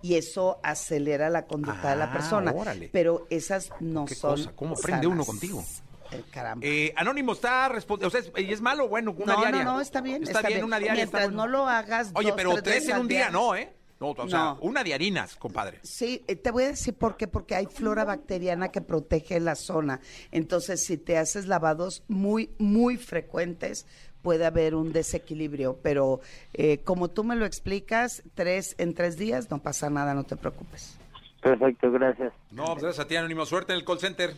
y 0.03 0.15
eso 0.15 0.59
acelera 0.63 1.29
la 1.31 1.47
conducta 1.47 1.91
de 1.91 1.97
la 1.97 2.05
Ah, 2.07 2.13
persona. 2.13 2.53
órale. 2.53 2.89
Pero 2.93 3.27
esas 3.31 3.71
no 3.81 4.05
Qué 4.07 4.15
son. 4.15 4.37
cosa, 4.37 4.53
¿cómo 4.55 4.75
aprende 4.77 5.07
uno 5.07 5.25
contigo? 5.25 5.65
Eh, 6.13 6.25
caramba. 6.31 6.67
Eh, 6.67 6.93
Anónimo 6.97 7.33
está 7.33 7.69
respondiendo. 7.69 8.09
O 8.09 8.11
sea, 8.11 8.21
¿es, 8.21 8.45
y 8.45 8.53
es 8.53 8.61
malo 8.61 8.87
o 8.87 8.89
bueno? 8.89 9.15
Una 9.17 9.35
no, 9.35 9.41
diaria. 9.41 9.65
no, 9.65 9.75
no, 9.75 9.81
está 9.81 10.01
bien. 10.01 10.23
Está, 10.23 10.43
bien, 10.43 10.65
una 10.65 10.79
diaria. 10.79 11.05
está 11.05 11.19
Mientras 11.19 11.35
bueno. 11.37 11.47
no 11.47 11.59
lo 11.65 11.69
hagas. 11.69 12.11
Oye, 12.15 12.29
dos, 12.31 12.37
pero 12.37 12.63
tres, 12.63 12.89
en 12.89 12.99
un 12.99 13.07
día, 13.09 13.31
no, 13.31 13.55
¿eh? 13.55 13.73
No, 14.01 14.13
o 14.13 14.29
sea, 14.31 14.57
una 14.63 14.83
de 14.83 14.95
harinas, 14.95 15.37
compadre. 15.37 15.79
Sí, 15.83 16.25
eh, 16.27 16.35
te 16.35 16.51
voy 16.51 16.65
a 16.65 16.69
decir 16.69 16.95
por 16.95 17.19
qué, 17.19 17.29
porque 17.29 17.55
hay 17.55 17.67
flora 17.67 18.05
bacteriana 18.07 18.71
que 18.71 18.81
protege 18.81 19.39
la 19.41 19.55
zona. 19.55 20.01
Entonces, 20.33 20.83
si 20.83 20.97
te 20.97 21.19
haces 21.19 21.47
lavados 21.47 22.03
muy, 22.09 22.51
muy 22.59 22.97
frecuentes, 22.97 23.85
puede 24.23 24.47
haber 24.47 24.75
un 24.75 24.93
desequilibrio. 24.93 25.79
Pero 25.83 26.21
eh, 26.55 26.79
como 26.85 27.09
tú 27.09 27.25
me 27.25 27.37
lo 27.37 27.47
explicas, 27.47 28.23
tres 28.35 28.75
en 28.79 28.95
tres 28.95 29.17
días, 29.17 29.51
no 29.51 29.59
pasa 29.59 29.91
nada, 29.91 30.15
no 30.15 30.25
te 30.25 30.37
preocupes. 30.37 30.99
Perfecto, 31.41 31.91
gracias. 31.91 32.33
No, 32.51 32.65
pues 32.67 32.83
gracias 32.83 33.05
a 33.05 33.09
ti, 33.09 33.17
Anónimo. 33.17 33.47
Suerte 33.47 33.73
en 33.73 33.79
el 33.79 33.85
call 33.85 33.99
center. 33.99 34.35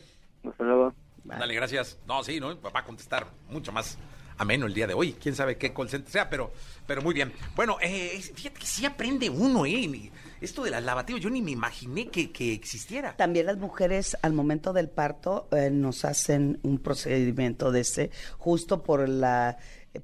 Hasta 0.48 0.64
luego. 0.64 0.92
Dale, 1.24 1.54
gracias. 1.54 1.98
No, 2.06 2.22
sí, 2.22 2.40
¿no? 2.40 2.60
Va 2.60 2.80
a 2.80 2.84
contestar 2.84 3.26
mucho 3.48 3.72
más 3.72 3.98
ameno 4.38 4.66
el 4.66 4.74
día 4.74 4.86
de 4.86 4.94
hoy. 4.94 5.12
Quién 5.14 5.34
sabe 5.34 5.56
qué 5.56 5.72
call 5.72 5.88
center 5.88 6.10
sea, 6.10 6.28
pero, 6.28 6.52
pero 6.86 7.02
muy 7.02 7.14
bien. 7.14 7.32
Bueno, 7.54 7.76
eh, 7.80 8.20
fíjate 8.34 8.60
que 8.60 8.66
sí 8.66 8.84
aprende 8.84 9.30
uno, 9.30 9.66
¿eh? 9.66 10.10
Esto 10.42 10.64
de 10.64 10.70
las 10.70 10.82
lavativas, 10.82 11.22
yo 11.22 11.30
ni 11.30 11.40
me 11.40 11.52
imaginé 11.52 12.08
que, 12.08 12.32
que 12.32 12.52
existiera. 12.52 13.16
También 13.16 13.46
las 13.46 13.58
mujeres 13.58 14.16
al 14.22 14.32
momento 14.32 14.72
del 14.72 14.88
parto 14.88 15.48
eh, 15.52 15.70
nos 15.70 16.04
hacen 16.04 16.58
un 16.64 16.78
procedimiento 16.78 17.70
de 17.70 17.80
ese, 17.80 18.10
justo 18.38 18.82
por 18.82 19.08
la 19.08 19.56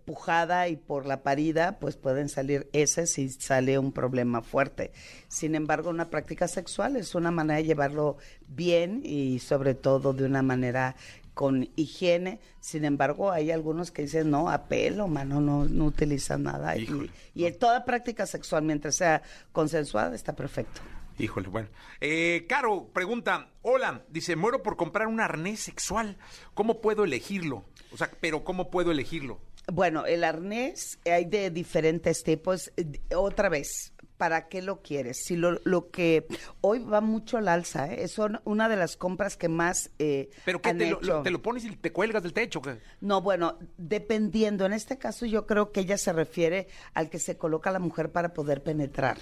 pujada 0.05 0.68
y 0.68 0.77
por 0.77 1.07
la 1.07 1.22
parida, 1.22 1.79
pues 1.79 1.96
pueden 1.96 2.29
salir 2.29 2.68
ese 2.72 3.07
si 3.07 3.31
sale 3.31 3.79
un 3.79 3.92
problema 3.92 4.42
fuerte. 4.42 4.92
Sin 5.29 5.55
embargo, 5.55 5.90
una 5.90 6.11
práctica 6.11 6.46
sexual 6.46 6.96
es 6.96 7.14
una 7.14 7.31
manera 7.31 7.59
de 7.59 7.64
llevarlo 7.64 8.18
bien 8.46 9.01
y 9.05 9.38
sobre 9.40 9.74
todo 9.74 10.12
de 10.12 10.24
una 10.24 10.42
manera 10.42 10.94
con 11.38 11.68
higiene. 11.77 12.40
Sin 12.59 12.85
embargo, 12.85 13.31
hay 13.31 13.53
algunos 13.53 13.92
que 13.92 14.03
dicen, 14.03 14.29
no, 14.29 14.51
a 14.51 14.66
pelo, 14.66 15.07
mano, 15.07 15.40
no, 15.40 15.66
no 15.66 15.85
utilizan 15.85 16.42
nada. 16.42 16.77
Y, 16.77 16.83
Híjole. 16.83 17.11
y 17.33 17.48
toda 17.53 17.85
práctica 17.85 18.27
sexual, 18.27 18.64
mientras 18.64 18.96
sea 18.96 19.22
consensuada, 19.53 20.16
está 20.16 20.35
perfecto. 20.35 20.81
Híjole, 21.16 21.46
bueno. 21.46 21.68
Eh, 22.01 22.44
Caro 22.48 22.88
pregunta, 22.92 23.51
hola, 23.62 24.03
dice, 24.09 24.35
muero 24.35 24.64
por 24.64 24.77
comprar 24.77 25.07
un 25.07 25.20
arnés 25.20 25.61
sexual. 25.61 26.16
¿Cómo 26.55 26.81
puedo 26.81 27.05
elegirlo? 27.05 27.66
O 27.92 27.96
sea, 27.96 28.11
pero 28.18 28.42
¿cómo 28.42 28.68
puedo 28.68 28.90
elegirlo? 28.90 29.38
Bueno, 29.72 30.07
el 30.07 30.24
arnés 30.24 30.98
hay 31.05 31.24
de 31.27 31.51
diferentes 31.51 32.24
tipos. 32.24 32.72
Eh, 32.77 33.14
Otra 33.14 33.48
vez, 33.48 33.92
¿para 34.18 34.48
qué 34.48 34.61
lo 34.61 34.83
quieres? 34.83 35.24
Si 35.24 35.37
lo, 35.37 35.61
lo 35.64 35.90
que 35.90 36.26
hoy 36.61 36.81
va 36.81 37.00
mucho 37.00 37.38
al 37.38 37.48
alza, 37.48 37.90
¿eh? 37.92 38.07
son 38.09 38.40
una 38.44 38.68
de 38.68 38.76
las 38.76 38.96
compras 38.96 39.37
que 39.37 39.48
más 39.48 39.90
eh, 39.98 40.28
¿Pero 40.44 40.61
qué? 40.61 40.68
han 40.70 40.78
Te 40.78 40.90
lo, 40.90 40.98
hecho. 40.98 41.22
te 41.22 41.31
lo 41.31 41.40
pones 41.40 41.64
y 41.64 41.74
te 41.76 41.92
cuelgas 41.92 42.22
del 42.22 42.33
techo? 42.35 42.61
¿qué? 42.61 42.78
No, 43.00 43.22
bueno, 43.22 43.59
dependiendo. 43.78 44.66
En 44.66 44.72
este 44.74 44.98
caso 44.98 45.24
yo 45.24 45.46
creo 45.46 45.72
que 45.72 45.81
ella 45.81 45.96
se 45.96 46.12
refiere 46.12 46.68
al 46.94 47.09
que 47.09 47.18
se 47.18 47.38
coloca 47.38 47.70
la 47.70 47.78
mujer 47.78 48.12
para 48.12 48.35
poder 48.35 48.62
penetrar. 48.62 49.18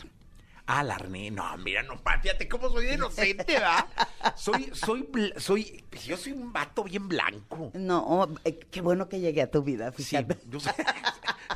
Ah, 0.68 0.80
el 0.82 0.90
arnés. 0.90 1.32
No, 1.32 1.56
mira, 1.58 1.82
no, 1.84 1.96
pa, 2.02 2.18
fíjate 2.18 2.48
cómo 2.48 2.68
soy 2.70 2.86
de 2.86 2.94
inocente, 2.94 3.44
¿verdad? 3.46 3.86
Soy, 4.34 4.70
soy, 4.72 5.08
soy, 5.36 5.84
yo 6.04 6.16
soy 6.16 6.32
un 6.32 6.52
vato 6.52 6.82
bien 6.84 7.06
blanco. 7.08 7.70
No, 7.74 8.04
oh, 8.04 8.28
eh, 8.44 8.58
qué 8.70 8.80
bueno 8.80 9.08
que 9.08 9.20
llegué 9.20 9.42
a 9.42 9.50
tu 9.50 9.62
vida, 9.62 9.92
Sí, 9.96 10.02
fíjate. 10.04 10.36
yo 10.48 10.60
sé. 10.60 10.70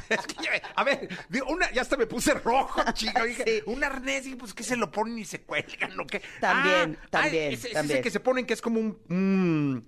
Es 0.08 0.26
que 0.26 0.62
a 0.74 0.82
ver, 0.84 1.08
una, 1.46 1.70
ya 1.72 1.82
hasta 1.82 1.96
me 1.96 2.06
puse 2.06 2.34
rojo, 2.34 2.82
chico. 2.94 3.22
Dije, 3.24 3.44
Sí. 3.44 3.62
un 3.66 3.82
arnés, 3.84 4.26
y 4.26 4.34
pues 4.34 4.54
que 4.54 4.62
se 4.64 4.76
lo 4.76 4.90
ponen 4.90 5.18
y 5.18 5.24
se 5.24 5.42
cuelgan, 5.42 5.98
¿o 6.00 6.06
qué? 6.06 6.20
También, 6.40 6.98
Ah, 7.00 7.06
también, 7.10 7.52
ese, 7.52 7.68
ese 7.68 7.74
también. 7.74 7.92
es 7.92 7.96
el 7.98 8.02
que 8.04 8.10
se 8.10 8.20
ponen 8.20 8.44
que 8.46 8.54
es 8.54 8.60
como 8.62 8.80
un, 8.80 8.98
un, 9.08 9.86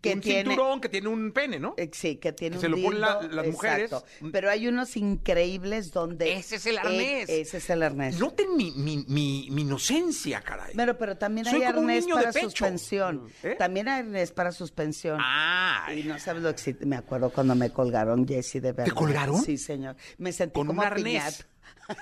Que 0.00 0.12
un 0.14 0.20
tiene- 0.20 0.44
cinturón 0.50 0.80
que 0.80 0.88
tiene 0.88 1.08
un 1.08 1.32
pene, 1.32 1.58
¿no? 1.58 1.74
Eh, 1.76 1.90
Sí, 1.92 2.16
que 2.16 2.32
tiene 2.32 2.54
Que 2.56 2.60
se 2.60 2.66
un 2.66 2.72
lo 2.72 2.82
ponen 2.82 3.00
la- 3.00 3.22
las 3.22 3.46
mujeres. 3.48 3.90
exacto. 3.92 4.06
Pero 4.30 4.48
hay 4.48 4.68
unos 4.68 4.96
increíbles 4.96 5.90
donde... 5.92 6.34
Ese 6.34 6.56
es 6.56 6.66
el 6.66 6.76
eh, 6.76 6.78
arnés. 6.80 7.28
ese 7.28 7.56
es 7.56 7.70
el 7.70 7.82
arnés. 7.82 8.18
Noten 8.20 8.56
mi, 8.56 8.70
mi, 8.72 9.04
mi, 9.08 9.48
mi 9.50 9.62
inocencia, 9.62 10.40
caray. 10.40 10.72
Pero, 10.76 10.96
pero 10.96 11.16
también 11.16 11.46
Soy 11.46 11.62
hay 11.62 11.64
arnés 11.64 12.06
para 12.06 12.32
suspensión. 12.32 13.28
¿Eh? 13.42 13.56
También 13.58 13.88
hay 13.88 14.00
arnés 14.02 14.30
para 14.30 14.52
suspensión. 14.52 15.18
Ah, 15.20 15.88
Y 15.92 16.04
no 16.04 16.16
sabes 16.20 16.42
lo 16.44 16.54
que 16.54 16.76
me 16.86 16.96
acuerdo 16.96 17.30
cuando 17.30 17.54
me 17.56 17.70
colgaron, 17.70 18.26
Jessy, 18.26 18.60
de 18.60 18.72
verdad. 18.72 18.94
colgaron? 18.94 19.42
Sí, 19.42 19.58
señor. 19.58 19.96
Me 20.18 20.32
sentí 20.32 20.54
con 20.54 20.68
como 20.68 20.80
un 20.82 20.86
arnés. 20.86 21.44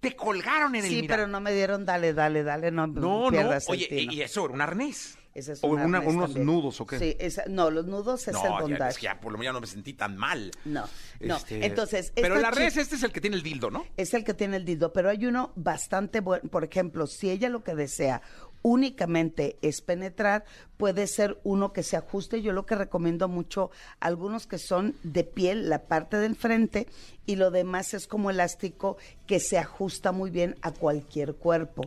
Te 0.00 0.14
colgaron 0.14 0.74
en 0.76 0.84
el 0.84 0.90
Sí, 0.90 1.04
pero 1.08 1.26
no 1.26 1.40
me 1.40 1.52
dieron 1.52 1.84
dale, 1.84 2.14
dale, 2.14 2.42
dale, 2.44 2.70
no 2.70 2.86
No, 2.86 3.28
el 3.30 3.58
Oye, 3.68 3.86
tino. 3.88 4.12
¿y 4.12 4.22
eso 4.22 4.44
era 4.44 4.54
un 4.54 4.60
arnés? 4.60 5.18
Ese 5.34 5.52
es 5.52 5.62
o 5.62 5.68
un 5.68 5.80
una- 5.80 5.98
arnés 5.98 6.14
unos 6.14 6.26
también. 6.30 6.46
nudos 6.46 6.80
o 6.80 6.86
qué? 6.86 6.98
Sí, 6.98 7.16
esa- 7.20 7.44
no, 7.48 7.70
los 7.70 7.86
nudos 7.86 8.22
es 8.22 8.28
el 8.28 8.34
no, 8.34 8.42
ya, 8.42 8.60
bondage. 8.60 8.90
es 8.90 8.96
que 8.98 9.04
ya 9.04 9.20
por 9.20 9.30
lo 9.32 9.38
menos 9.38 9.54
no 9.54 9.60
me 9.60 9.66
sentí 9.68 9.92
tan 9.92 10.16
mal. 10.16 10.50
No, 10.64 10.84
no. 11.20 11.36
Este, 11.36 11.64
Entonces, 11.64 12.12
Pero 12.14 12.34
el 12.34 12.40
esta 12.40 12.48
arnés 12.48 12.74
chi- 12.74 12.80
este 12.80 12.96
es 12.96 13.02
el 13.04 13.12
que 13.12 13.20
tiene 13.20 13.36
el 13.36 13.42
dildo, 13.42 13.70
¿no? 13.70 13.86
es 13.96 14.14
el 14.14 14.24
que 14.24 14.34
tiene 14.34 14.56
el 14.56 14.64
dildo, 14.64 14.92
pero 14.92 15.10
hay 15.10 15.26
uno 15.26 15.52
bastante 15.54 16.20
bueno. 16.20 16.48
Por 16.50 16.64
ejemplo, 16.64 17.06
si 17.06 17.30
ella 17.30 17.48
lo 17.50 17.62
que 17.62 17.74
desea 17.76 18.20
únicamente 18.68 19.56
es 19.62 19.80
penetrar, 19.80 20.44
puede 20.76 21.06
ser 21.06 21.40
uno 21.42 21.72
que 21.72 21.82
se 21.82 21.96
ajuste. 21.96 22.42
Yo 22.42 22.52
lo 22.52 22.66
que 22.66 22.74
recomiendo 22.74 23.26
mucho, 23.26 23.70
algunos 23.98 24.46
que 24.46 24.58
son 24.58 24.94
de 25.02 25.24
piel, 25.24 25.70
la 25.70 25.86
parte 25.86 26.18
del 26.18 26.36
frente, 26.36 26.86
y 27.24 27.36
lo 27.36 27.50
demás 27.50 27.94
es 27.94 28.06
como 28.06 28.30
elástico 28.30 28.98
que 29.26 29.40
se 29.40 29.58
ajusta 29.58 30.12
muy 30.12 30.30
bien 30.30 30.56
a 30.60 30.72
cualquier 30.72 31.34
cuerpo 31.34 31.82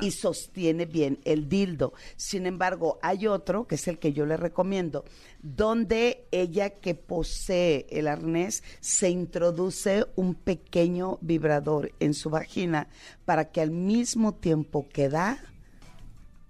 y 0.00 0.10
sostiene 0.10 0.86
bien 0.86 1.18
el 1.24 1.48
dildo. 1.48 1.92
Sin 2.16 2.46
embargo, 2.46 2.98
hay 3.02 3.26
otro, 3.26 3.66
que 3.66 3.74
es 3.74 3.88
el 3.88 3.98
que 3.98 4.12
yo 4.12 4.24
le 4.24 4.36
recomiendo, 4.36 5.04
donde 5.42 6.26
ella 6.30 6.70
que 6.70 6.94
posee 6.94 7.86
el 7.90 8.08
arnés 8.08 8.62
se 8.80 9.10
introduce 9.10 10.06
un 10.16 10.34
pequeño 10.34 11.18
vibrador 11.20 11.92
en 12.00 12.14
su 12.14 12.30
vagina 12.30 12.88
para 13.24 13.50
que 13.50 13.60
al 13.60 13.70
mismo 13.70 14.34
tiempo 14.34 14.88
que 14.88 15.08
da, 15.08 15.38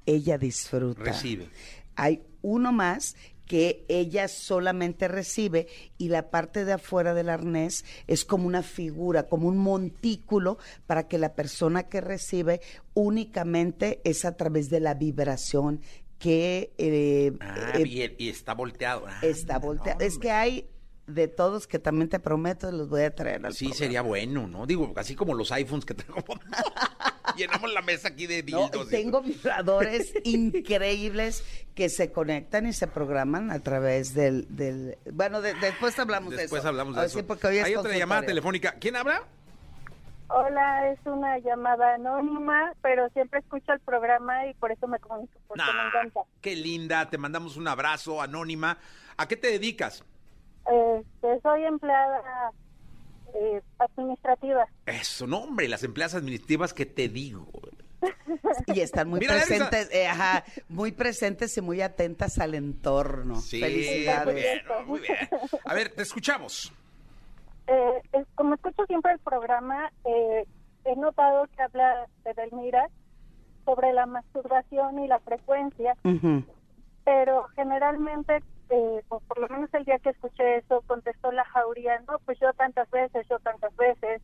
ella 0.06 0.38
disfruta. 0.38 1.02
Recibe. 1.02 1.48
Hay 1.96 2.22
uno 2.42 2.72
más 2.72 3.14
que 3.46 3.84
ella 3.88 4.28
solamente 4.28 5.08
recibe 5.08 5.66
y 5.98 6.08
la 6.08 6.30
parte 6.30 6.64
de 6.64 6.72
afuera 6.72 7.12
del 7.12 7.28
arnés 7.28 7.84
es 8.06 8.24
como 8.24 8.46
una 8.46 8.62
figura, 8.62 9.28
como 9.28 9.48
un 9.48 9.58
montículo 9.58 10.58
para 10.86 11.06
que 11.06 11.18
la 11.18 11.34
persona 11.34 11.82
que 11.82 12.00
recibe 12.00 12.60
únicamente 12.94 14.00
es 14.04 14.24
a 14.24 14.36
través 14.36 14.70
de 14.70 14.80
la 14.80 14.94
vibración 14.94 15.80
que 16.18 16.72
eh, 16.78 17.32
Ah, 17.40 17.72
eh, 17.74 18.14
y 18.16 18.28
está 18.28 18.54
volteado. 18.54 19.06
Ah, 19.08 19.18
está 19.22 19.58
volteado. 19.58 20.00
Es 20.04 20.18
que 20.18 20.30
hay 20.30 20.66
de 21.14 21.28
todos 21.28 21.66
que 21.66 21.78
también 21.78 22.08
te 22.08 22.18
prometo 22.20 22.70
los 22.72 22.88
voy 22.88 23.02
a 23.02 23.14
traer 23.14 23.44
al 23.46 23.52
Sí, 23.52 23.66
programa. 23.66 23.78
sería 23.78 24.02
bueno, 24.02 24.46
¿no? 24.48 24.66
Digo, 24.66 24.92
así 24.96 25.14
como 25.14 25.34
los 25.34 25.50
iPhones 25.52 25.84
que 25.84 25.94
tengo. 25.94 26.22
Llenamos 27.36 27.72
la 27.72 27.82
mesa 27.82 28.08
aquí 28.08 28.26
de 28.26 28.42
No, 28.42 28.68
dildos. 28.68 28.88
y 28.88 28.90
tengo 28.90 29.22
vibradores 29.22 30.12
increíbles 30.24 31.44
que 31.74 31.88
se 31.88 32.12
conectan 32.12 32.66
y 32.66 32.72
se 32.72 32.86
programan 32.86 33.50
a 33.50 33.60
través 33.60 34.14
del... 34.14 34.46
del 34.54 34.98
bueno, 35.12 35.40
de- 35.40 35.54
después 35.54 35.98
hablamos 35.98 36.30
de 36.30 36.36
eso. 36.36 36.42
Después 36.42 36.64
hablamos 36.64 36.96
de 36.96 37.06
eso. 37.06 37.18
sí, 37.18 37.24
porque 37.24 37.46
hoy 37.46 37.58
es 37.58 37.64
Hay 37.64 37.74
otra 37.76 37.96
llamada 37.96 38.22
telefónica. 38.22 38.72
¿Quién 38.78 38.96
habla? 38.96 39.22
Hola, 40.28 40.90
es 40.90 40.98
una 41.04 41.38
llamada 41.40 41.94
anónima, 41.96 42.72
pero 42.80 43.08
siempre 43.10 43.40
escucho 43.40 43.70
el 43.72 43.80
programa 43.80 44.46
y 44.46 44.54
por 44.54 44.72
eso 44.72 44.88
me 44.88 44.98
comunico, 44.98 45.32
porque 45.46 45.62
me 45.62 45.72
Nah, 45.72 45.88
encanta. 45.88 46.20
qué 46.40 46.56
linda, 46.56 47.10
te 47.10 47.18
mandamos 47.18 47.58
un 47.58 47.68
abrazo, 47.68 48.22
anónima. 48.22 48.78
¿A 49.18 49.28
qué 49.28 49.36
te 49.36 49.48
dedicas? 49.48 50.02
Este, 50.66 51.40
soy 51.42 51.64
empleada 51.64 52.52
eh, 53.34 53.60
administrativa. 53.78 54.66
Eso, 54.86 55.26
no, 55.26 55.38
hombre, 55.38 55.68
las 55.68 55.82
empleadas 55.82 56.14
administrativas 56.14 56.72
que 56.74 56.86
te 56.86 57.08
digo. 57.08 57.46
Y 58.66 58.80
están 58.80 59.08
muy 59.08 59.20
Mira, 59.20 59.34
presentes, 59.34 59.88
eh, 59.94 60.08
ajá, 60.08 60.44
muy 60.68 60.92
presentes 60.92 61.56
y 61.56 61.60
muy 61.60 61.80
atentas 61.82 62.38
al 62.38 62.54
entorno. 62.54 63.36
Sí, 63.36 63.60
Felicidades. 63.60 64.26
muy 64.26 64.34
bien, 64.34 64.58
¿no? 64.66 64.86
muy 64.86 65.00
bien. 65.00 65.16
A 65.64 65.74
ver, 65.74 65.90
te 65.90 66.02
escuchamos. 66.02 66.72
Eh, 67.68 68.24
como 68.34 68.54
escucho 68.54 68.84
siempre 68.86 69.12
el 69.12 69.18
programa, 69.20 69.90
eh, 70.04 70.44
he 70.84 70.96
notado 70.96 71.46
que 71.54 71.62
habla 71.62 72.06
de 72.24 72.34
Delmira 72.34 72.88
sobre 73.64 73.92
la 73.92 74.06
masturbación 74.06 74.98
y 74.98 75.06
la 75.06 75.20
frecuencia, 75.20 75.96
pero 77.04 77.44
generalmente, 77.54 78.42
eh, 78.72 79.04
por 79.08 79.38
lo 79.38 79.48
menos 79.48 79.72
el 79.74 79.84
día 79.84 79.98
que 79.98 80.10
escuché 80.10 80.56
eso, 80.56 80.82
contestó 80.86 81.30
la 81.30 81.44
jauría, 81.44 82.00
no, 82.08 82.18
pues 82.24 82.40
yo 82.40 82.50
tantas 82.54 82.90
veces, 82.90 83.26
yo 83.28 83.38
tantas 83.40 83.76
veces. 83.76 84.22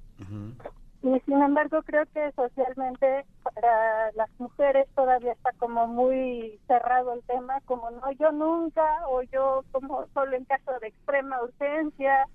Y 1.02 1.20
sin 1.20 1.42
embargo, 1.42 1.82
creo 1.82 2.06
que 2.06 2.32
socialmente 2.32 3.26
para 3.42 4.10
las 4.12 4.30
mujeres 4.38 4.88
todavía 4.94 5.32
está 5.32 5.52
como 5.58 5.86
muy 5.86 6.58
cerrado 6.66 7.12
el 7.12 7.22
tema, 7.24 7.60
como 7.66 7.90
no, 7.90 8.10
yo 8.12 8.32
nunca, 8.32 9.06
o 9.08 9.20
yo 9.22 9.64
como 9.70 10.06
solo 10.14 10.34
en 10.34 10.46
caso 10.46 10.72
de 10.80 10.88
extrema 10.88 11.42
urgencia. 11.42 12.26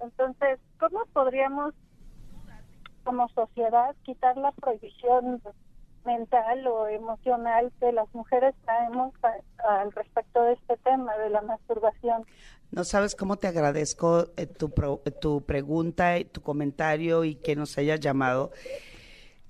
Entonces, 0.00 0.60
¿cómo 0.78 1.06
podríamos 1.14 1.74
como 3.02 3.28
sociedad 3.30 3.96
quitar 4.02 4.36
la 4.36 4.52
prohibición 4.52 5.40
mental 6.04 6.66
o 6.66 6.88
emocional 6.88 7.72
que 7.80 7.92
las 7.92 8.12
mujeres 8.14 8.54
traemos 8.64 9.12
al 9.68 9.92
respecto 9.92 10.42
de 10.42 10.54
este 10.54 10.76
tema 10.78 11.16
de 11.18 11.30
la 11.30 11.42
masturbación? 11.42 12.24
No 12.70 12.84
sabes 12.84 13.16
cómo 13.16 13.36
te 13.36 13.48
agradezco 13.48 14.26
eh, 14.36 14.46
tu, 14.46 14.70
pro- 14.70 15.02
eh, 15.04 15.10
tu 15.10 15.42
pregunta, 15.44 16.14
tu 16.30 16.40
comentario 16.42 17.24
y 17.24 17.34
que 17.34 17.56
nos 17.56 17.76
hayas 17.78 18.00
llamado. 18.00 18.52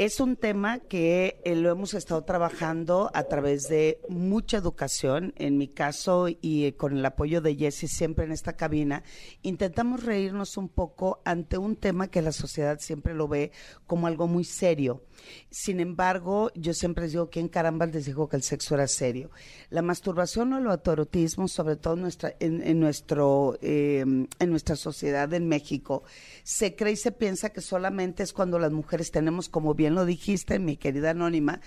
Es 0.01 0.19
un 0.19 0.37
tema 0.37 0.79
que 0.79 1.43
eh, 1.45 1.55
lo 1.55 1.71
hemos 1.71 1.93
estado 1.93 2.25
trabajando 2.25 3.11
a 3.13 3.25
través 3.25 3.65
de 3.65 4.01
mucha 4.09 4.57
educación. 4.57 5.35
En 5.37 5.59
mi 5.59 5.69
caso 5.69 6.29
y 6.41 6.65
eh, 6.65 6.75
con 6.75 6.97
el 6.97 7.05
apoyo 7.05 7.43
de 7.43 7.55
Jesse 7.55 7.87
siempre 7.87 8.25
en 8.25 8.33
esta 8.33 8.55
cabina, 8.55 9.03
intentamos 9.43 10.03
reírnos 10.03 10.57
un 10.57 10.71
poco 10.71 11.21
ante 11.27 11.59
un 11.59 11.77
tema 11.77 12.09
que 12.09 12.23
la 12.23 12.33
sociedad 12.33 12.79
siempre 12.81 13.13
lo 13.13 13.29
ve 13.29 13.53
como 13.87 14.07
algo 14.07 14.27
muy 14.27 14.45
serio. 14.45 15.05
Sin 15.51 15.81
embargo, 15.81 16.51
yo 16.55 16.73
siempre 16.73 17.05
les 17.05 17.13
digo, 17.13 17.29
¿quién 17.29 17.49
caramba 17.49 17.85
les 17.85 18.07
dijo 18.07 18.27
que 18.27 18.37
el 18.37 18.43
sexo 18.43 18.77
era 18.77 18.89
serio? 18.89 19.31
La 19.69 19.83
masturbación 19.83 20.55
o 20.55 20.59
el 20.59 20.67
autoerotismo, 20.67 21.47
sobre 21.47 21.77
todo 21.77 21.97
nuestra, 21.97 22.35
en, 22.41 22.81
nuestro, 22.81 23.59
eh, 23.61 24.01
en 24.01 24.51
nuestra 24.51 24.77
sociedad 24.77 25.31
en 25.35 25.47
México, 25.47 26.05
se 26.43 26.75
cree 26.75 26.95
y 26.95 26.97
se 26.97 27.13
piensa 27.13 27.51
que 27.51 27.61
solamente 27.61 28.23
es 28.23 28.33
cuando 28.33 28.59
las 28.59 28.73
mujeres 28.73 29.11
tenemos, 29.11 29.51
como 29.51 29.75
bien 29.75 29.90
lo 29.91 30.05
dijiste, 30.05 30.59
mi 30.59 30.77
querida 30.77 31.11
Anónima, 31.11 31.61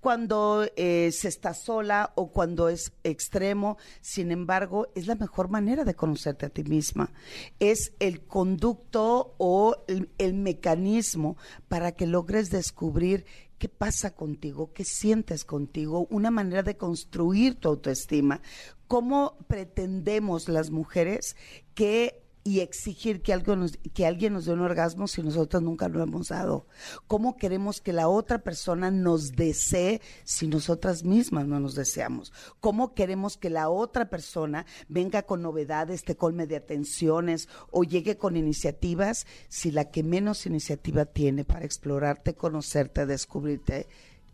cuando 0.00 0.64
eh, 0.76 1.10
se 1.12 1.26
está 1.26 1.52
sola 1.52 2.12
o 2.14 2.30
cuando 2.30 2.68
es 2.68 2.92
extremo. 3.02 3.76
Sin 4.00 4.30
embargo, 4.30 4.88
es 4.94 5.06
la 5.06 5.16
mejor 5.16 5.48
manera 5.48 5.84
de 5.84 5.94
conocerte 5.94 6.46
a 6.46 6.50
ti 6.50 6.62
misma. 6.62 7.12
Es 7.58 7.92
el 7.98 8.24
conducto 8.24 9.34
o 9.38 9.76
el, 9.88 10.10
el 10.18 10.34
mecanismo 10.34 11.36
para 11.68 11.92
que 11.92 12.06
logres 12.06 12.50
descubrir 12.50 13.26
qué 13.58 13.68
pasa 13.68 14.14
contigo, 14.14 14.72
qué 14.72 14.84
sientes 14.84 15.44
contigo, 15.44 16.06
una 16.10 16.30
manera 16.30 16.62
de 16.62 16.76
construir 16.76 17.56
tu 17.56 17.68
autoestima. 17.68 18.42
¿Cómo 18.86 19.36
pretendemos 19.48 20.48
las 20.48 20.70
mujeres 20.70 21.36
que 21.74 22.25
y 22.46 22.60
exigir 22.60 23.22
que, 23.22 23.32
alguien 23.32 24.32
nos 24.32 24.44
dé 24.44 24.52
un 24.52 24.60
orgasmo 24.60 25.08
si 25.08 25.22
nosotros 25.22 25.62
nunca 25.62 25.88
lo 25.88 26.02
hemos 26.02 26.28
dado? 26.28 26.66
¿Cómo 27.08 27.36
queremos 27.36 27.80
que 27.80 27.92
la 27.92 28.08
otra 28.08 28.38
persona 28.38 28.90
nos 28.90 29.32
desee 29.32 30.00
si 30.24 30.46
nosotras 30.46 31.04
mismas 31.04 31.46
no 31.46 31.58
nos 31.58 31.74
deseamos? 31.74 32.32
¿Cómo 32.60 32.94
queremos 32.94 33.36
que 33.36 33.50
la 33.50 33.68
otra 33.68 34.08
persona 34.08 34.64
venga 34.88 35.22
con 35.22 35.42
novedades, 35.42 36.04
te 36.04 36.16
colme 36.16 36.46
de 36.46 36.56
atenciones 36.56 37.48
o 37.70 37.82
llegue 37.82 38.16
con 38.16 38.36
iniciativas 38.36 39.26
si 39.48 39.72
la 39.72 39.90
que 39.90 40.02
menos 40.02 40.46
iniciativa 40.46 41.04
tiene 41.04 41.44
para 41.44 41.64
explorarte, 41.64 42.34
conocerte, 42.34 43.06
descubrirte, 43.06 43.88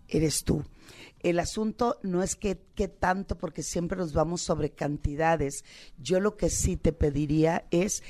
eres 0.09 0.45
tú? 0.45 0.63
El 1.23 1.39
asunto 1.39 1.99
no 2.03 2.23
es 2.23 2.35
que, 2.35 2.61
que 2.75 2.89
tanto, 2.89 3.39
porque 3.39 3.63
siempre 3.63 3.97
nos 3.97 4.13
vamos 4.13 4.43
sobre 4.43 4.71
cantidades. 4.71 5.65
Yo 5.99 6.21
lo 6.21 6.37
que 6.37 6.51
sí 6.51 6.77
te 6.77 6.93
pediría 6.93 7.65
es 7.71 8.03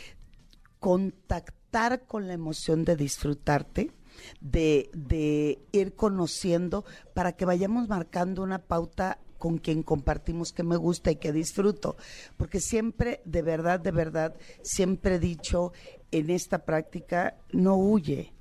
contactar 0.81 2.07
con 2.07 2.27
la 2.27 2.35
emoción 2.35 2.85
de 2.85 2.96
disfrutarte, 2.96 3.92
de, 4.40 4.90
de 4.94 5.61
ir 5.72 5.94
conociendo, 5.94 6.85
para 7.14 7.33
que 7.33 7.44
vayamos 7.44 7.88
marcando 7.88 8.42
una 8.42 8.59
pauta 8.59 9.18
con 9.38 9.59
quien 9.59 9.83
compartimos 9.83 10.53
que 10.53 10.62
me 10.62 10.77
gusta 10.77 11.11
y 11.11 11.16
que 11.16 11.33
disfruto. 11.33 11.96
Porque 12.37 12.61
siempre, 12.61 13.22
de 13.25 13.42
verdad, 13.42 13.81
de 13.81 13.90
verdad, 13.90 14.37
siempre 14.62 15.16
he 15.16 15.18
dicho 15.18 15.72
en 16.12 16.31
esta 16.31 16.64
práctica, 16.64 17.37
no 17.51 17.77
huye, 17.77 18.33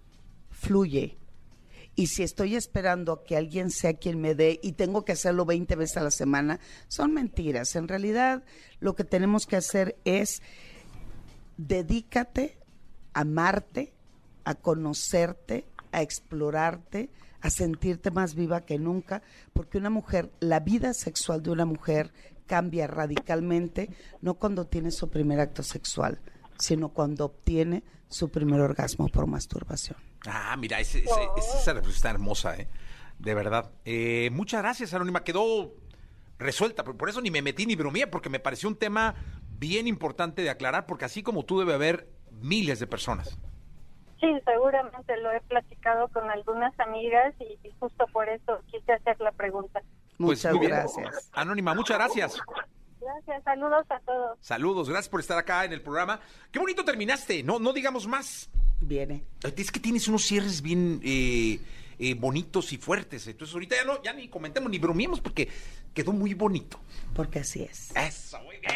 fluye. 0.52 1.21
Y 1.96 2.08
si 2.08 2.24
estoy 2.24 2.56
esperando 2.56 3.12
a 3.12 3.24
que 3.24 3.36
alguien 3.36 3.70
sea 3.70 3.94
quien 3.94 4.22
me 4.22 4.34
dé 4.34 4.60
y 4.64 4.74
tengo 4.74 5.04
que 5.04 5.12
hacerlo 5.12 5.46
20 5.46 5.76
veces 5.76 5.98
a 5.98 6.04
la 6.04 6.12
semana, 6.12 6.60
son 6.88 7.14
mentiras. 7.14 7.76
En 7.76 7.88
realidad, 7.88 8.44
lo 8.80 8.96
que 8.96 9.04
tenemos 9.04 9.46
que 9.46 9.58
hacer 9.58 9.98
es 10.06 10.42
dedícate 11.58 12.58
a 13.14 13.22
amarte, 13.22 13.94
a 14.46 14.56
conocerte, 14.56 15.68
a 15.92 16.02
explorarte, 16.02 17.10
a 17.42 17.50
sentirte 17.50 18.12
más 18.12 18.36
viva 18.36 18.62
que 18.62 18.80
nunca, 18.80 19.22
porque 19.54 19.78
una 19.78 19.90
mujer, 19.90 20.32
la 20.40 20.60
vida 20.60 20.94
sexual 20.94 21.44
de 21.44 21.52
una 21.52 21.66
mujer 21.66 22.14
cambia 22.48 22.88
radicalmente, 22.88 23.90
no 24.22 24.36
cuando 24.36 24.66
tiene 24.66 24.92
su 24.92 25.10
primer 25.10 25.40
acto 25.40 25.64
sexual, 25.64 26.20
sino 26.58 26.90
cuando 26.90 27.26
obtiene 27.26 27.84
su 28.10 28.30
primer 28.30 28.62
orgasmo 28.62 29.08
por 29.08 29.28
masturbación. 29.28 30.11
Ah, 30.28 30.56
mira, 30.58 30.80
ese- 30.80 31.00
ese- 31.00 31.28
ese- 31.38 31.58
esa 31.58 31.74
respuesta 31.74 31.90
está 31.98 32.10
hermosa, 32.12 32.56
¿eh? 32.58 32.68
De 33.20 33.34
verdad. 33.34 33.72
Eh, 33.86 34.30
muchas 34.32 34.62
gracias, 34.62 34.94
Anónima. 34.94 35.24
Quedó 35.24 35.74
resuelta. 36.40 36.84
Por 36.84 36.98
por 36.98 37.10
eso 37.10 37.22
ni 37.22 37.30
me 37.32 37.42
metí 37.42 37.66
ni 37.66 37.76
bromeé, 37.76 38.08
porque 38.08 38.30
me 38.30 38.40
pareció 38.40 38.68
un 38.70 38.76
tema 38.76 39.16
bien 39.60 39.88
importante 39.88 40.42
de 40.42 40.50
aclarar, 40.50 40.86
porque 40.88 41.06
así 41.06 41.22
como 41.24 41.44
tú 41.46 41.60
debe 41.60 41.74
haber 41.74 42.08
miles 42.42 42.80
de 42.80 42.88
personas. 42.88 43.38
Sí, 44.20 44.28
seguramente 44.46 45.18
lo 45.18 45.32
he 45.32 45.42
platicado 45.42 46.08
con 46.10 46.30
algunas 46.30 46.80
amigas 46.80 47.34
y, 47.40 47.58
justo 47.80 48.06
por 48.14 48.30
eso 48.30 48.62
quise 48.72 48.94
hacer 48.94 49.20
la 49.20 49.32
pregunta. 49.32 49.82
Pues, 50.18 50.46
Muchas 50.46 50.60
bien. 50.60 50.72
gracias. 50.72 51.30
Anónima, 51.34 51.74
muchas 51.74 51.98
gracias. 51.98 52.38
Gracias, 53.00 53.44
saludos 53.44 53.86
a 53.90 54.00
todos. 54.02 54.38
Saludos, 54.42 54.88
gracias 54.90 55.10
por 55.10 55.20
estar 55.20 55.38
acá 55.40 55.66
en 55.66 55.74
el 55.74 55.82
programa. 55.82 56.20
Qué 56.52 56.60
bonito 56.60 56.86
terminaste, 56.86 57.42
no, 57.42 57.58
no 57.58 57.74
digamos 57.74 58.06
más. 58.08 58.50
Viene. 58.82 59.24
Es 59.56 59.72
que 59.72 59.80
tienes 59.80 60.08
unos 60.08 60.26
cierres 60.26 60.62
bien 60.62 61.00
eh, 61.04 61.60
eh, 62.00 62.16
bonitos 62.16 62.74
y 62.74 62.78
fuertes. 62.78 63.28
Entonces 63.28 63.54
ahorita 63.54 63.76
ya 63.76 63.86
no, 63.86 64.02
ya 64.02 64.12
ni 64.12 64.28
comentemos 64.28 64.70
ni 64.72 64.80
bromeemos 64.80 65.22
porque 65.22 65.48
quedó 65.94 66.12
muy 66.12 66.34
bonito. 66.34 66.80
Porque 67.14 67.40
así 67.40 67.62
es. 67.62 67.96
Eso, 67.96 68.40
muy 68.42 68.58
bien. 68.58 68.74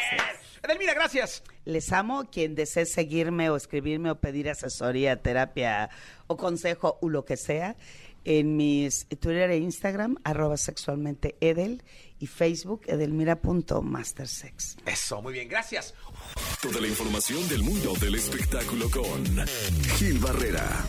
Edelmira, 0.62 0.94
gracias. 0.94 1.42
Les 1.64 1.92
amo. 1.92 2.30
Quien 2.30 2.54
desee 2.54 2.86
seguirme 2.86 3.50
o 3.50 3.56
escribirme 3.56 4.10
o 4.10 4.20
pedir 4.20 4.48
asesoría, 4.48 5.20
terapia 5.22 5.90
o 6.28 6.36
consejo 6.36 6.98
o 7.00 7.08
lo 7.08 7.24
que 7.24 7.36
sea, 7.36 7.76
en 8.24 8.56
mis 8.56 9.06
Twitter 9.08 9.50
e 9.50 9.58
Instagram, 9.58 10.16
arroba 10.24 10.56
sexualmente 10.56 11.36
Edel 11.40 11.82
y 12.18 12.26
Facebook, 12.26 12.82
edelmira.mastersex. 12.86 14.76
Eso, 14.86 15.22
muy 15.22 15.32
bien, 15.32 15.48
gracias. 15.48 15.94
Toda 16.60 16.80
la 16.80 16.88
información 16.88 17.48
del 17.48 17.62
mundo 17.62 17.92
del 18.00 18.14
espectáculo 18.14 18.90
con 18.90 19.24
Gil 19.96 20.18
Barrera, 20.18 20.84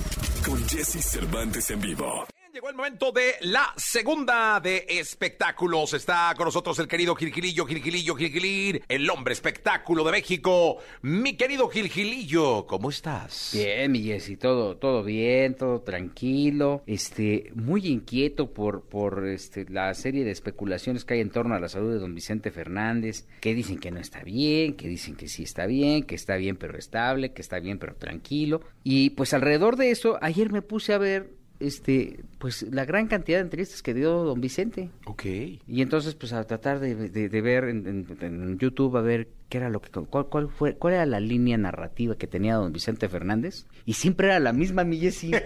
con 0.46 0.68
Jesse 0.68 1.04
Cervantes 1.04 1.70
en 1.72 1.82
vivo. 1.82 2.28
Llegó 2.58 2.70
el 2.72 2.76
momento 2.76 3.12
de 3.12 3.36
la 3.42 3.72
segunda 3.76 4.60
de 4.60 4.84
espectáculos. 4.90 5.94
Está 5.94 6.34
con 6.36 6.46
nosotros 6.46 6.80
el 6.80 6.88
querido 6.88 7.14
Gilgilillo, 7.14 7.68
Gilgilillo, 7.68 8.16
Gilgilir, 8.16 8.82
el 8.88 9.08
hombre 9.12 9.34
espectáculo 9.34 10.04
de 10.04 10.14
México. 10.14 10.80
Mi 11.04 11.38
querido 11.38 11.70
Gilgilillo, 11.70 12.66
¿cómo 12.66 12.90
estás? 12.90 13.52
Bien, 13.54 13.92
mi 13.92 14.02
Jessy, 14.02 14.38
todo, 14.38 14.76
todo 14.76 15.04
bien, 15.04 15.54
todo 15.54 15.82
tranquilo, 15.82 16.82
este, 16.88 17.52
muy 17.54 17.86
inquieto 17.86 18.52
por, 18.52 18.82
por 18.82 19.28
este, 19.28 19.70
la 19.70 19.94
serie 19.94 20.26
de 20.26 20.32
especulaciones 20.32 21.06
que 21.06 21.14
hay 21.14 21.20
en 21.20 21.30
torno 21.30 21.54
a 21.54 21.60
la 21.60 21.70
salud 21.70 21.94
de 21.94 22.00
don 22.00 22.16
Vicente 22.16 22.50
Fernández, 22.50 23.28
que 23.40 23.54
dicen 23.54 23.78
que 23.78 23.92
no 23.92 24.00
está 24.00 24.24
bien, 24.24 24.76
que 24.76 24.88
dicen 24.88 25.16
que 25.16 25.28
sí 25.28 25.44
está 25.44 25.68
bien, 25.68 26.06
que 26.06 26.16
está 26.16 26.38
bien 26.38 26.58
pero 26.58 26.76
estable, 26.80 27.34
que 27.34 27.44
está 27.44 27.60
bien 27.60 27.78
pero 27.78 27.94
tranquilo. 27.94 28.62
Y 28.84 29.12
pues 29.12 29.36
alrededor 29.36 29.76
de 29.76 29.92
eso, 29.92 30.18
ayer 30.24 30.52
me 30.52 30.64
puse 30.64 30.96
a 30.96 30.98
ver 30.98 31.37
este, 31.60 32.20
pues 32.40 32.64
la 32.72 32.86
gran 32.86 33.08
cantidad 33.08 33.38
de 33.38 33.44
entrevistas 33.44 33.82
que 33.82 33.94
dio 33.94 34.12
don 34.24 34.40
Vicente. 34.42 34.90
Ok. 35.06 35.26
Y 35.26 35.82
entonces, 35.82 36.16
pues 36.16 36.34
a 36.34 36.44
tratar 36.46 36.80
de, 36.80 36.96
de- 37.10 37.30
de 37.30 37.42
ver 37.42 37.66
en, 37.66 37.88
en- 37.88 38.18
en 38.22 38.58
YouTube 38.60 38.96
a 38.98 39.02
ver 39.02 39.28
qué 39.50 39.58
era 39.58 39.70
lo 39.70 39.82
que 39.82 39.90
cuál, 39.90 40.28
cuál 40.28 40.50
fue 40.50 40.76
cuál 40.76 40.94
era 40.96 41.06
la 41.06 41.20
línea 41.20 41.58
narrativa 41.58 42.16
que 42.16 42.28
tenía 42.28 42.56
don 42.56 42.74
Vicente 42.74 43.08
Fernández 43.10 43.66
y 43.86 43.94
siempre 43.94 44.28
era 44.28 44.40
la 44.40 44.54
misma 44.54 44.84
mi 44.84 44.98
Jessy. 45.00 45.32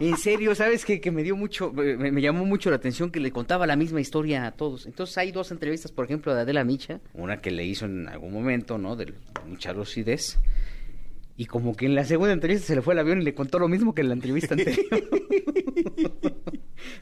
En 0.00 0.16
serio, 0.16 0.54
sabes 0.54 0.84
que, 0.84 1.00
que 1.00 1.10
me 1.10 1.24
dio 1.24 1.34
mucho, 1.34 1.72
me, 1.72 1.96
me 1.96 2.20
llamó 2.22 2.44
mucho 2.44 2.70
la 2.70 2.76
atención 2.76 3.10
que 3.10 3.18
le 3.18 3.32
contaba 3.32 3.66
la 3.66 3.74
misma 3.74 4.00
historia 4.00 4.46
a 4.46 4.52
todos. 4.52 4.86
Entonces 4.86 5.18
hay 5.18 5.32
dos 5.32 5.50
entrevistas, 5.50 5.90
por 5.90 6.04
ejemplo, 6.04 6.32
de 6.32 6.42
Adela 6.42 6.62
Micha, 6.62 7.00
una 7.14 7.40
que 7.40 7.50
le 7.50 7.64
hizo 7.64 7.86
en 7.86 8.06
algún 8.06 8.32
momento, 8.32 8.78
¿no? 8.78 8.94
De 8.94 9.12
mucha 9.48 9.72
lucidez. 9.72 10.38
Y 11.38 11.46
como 11.46 11.76
que 11.76 11.86
en 11.86 11.94
la 11.94 12.04
segunda 12.04 12.32
entrevista 12.32 12.66
se 12.66 12.74
le 12.74 12.82
fue 12.82 12.94
el 12.94 12.98
avión 12.98 13.22
y 13.22 13.24
le 13.24 13.32
contó 13.32 13.60
lo 13.60 13.68
mismo 13.68 13.94
que 13.94 14.02
en 14.02 14.08
la 14.08 14.14
entrevista 14.14 14.54
anterior. 14.58 14.84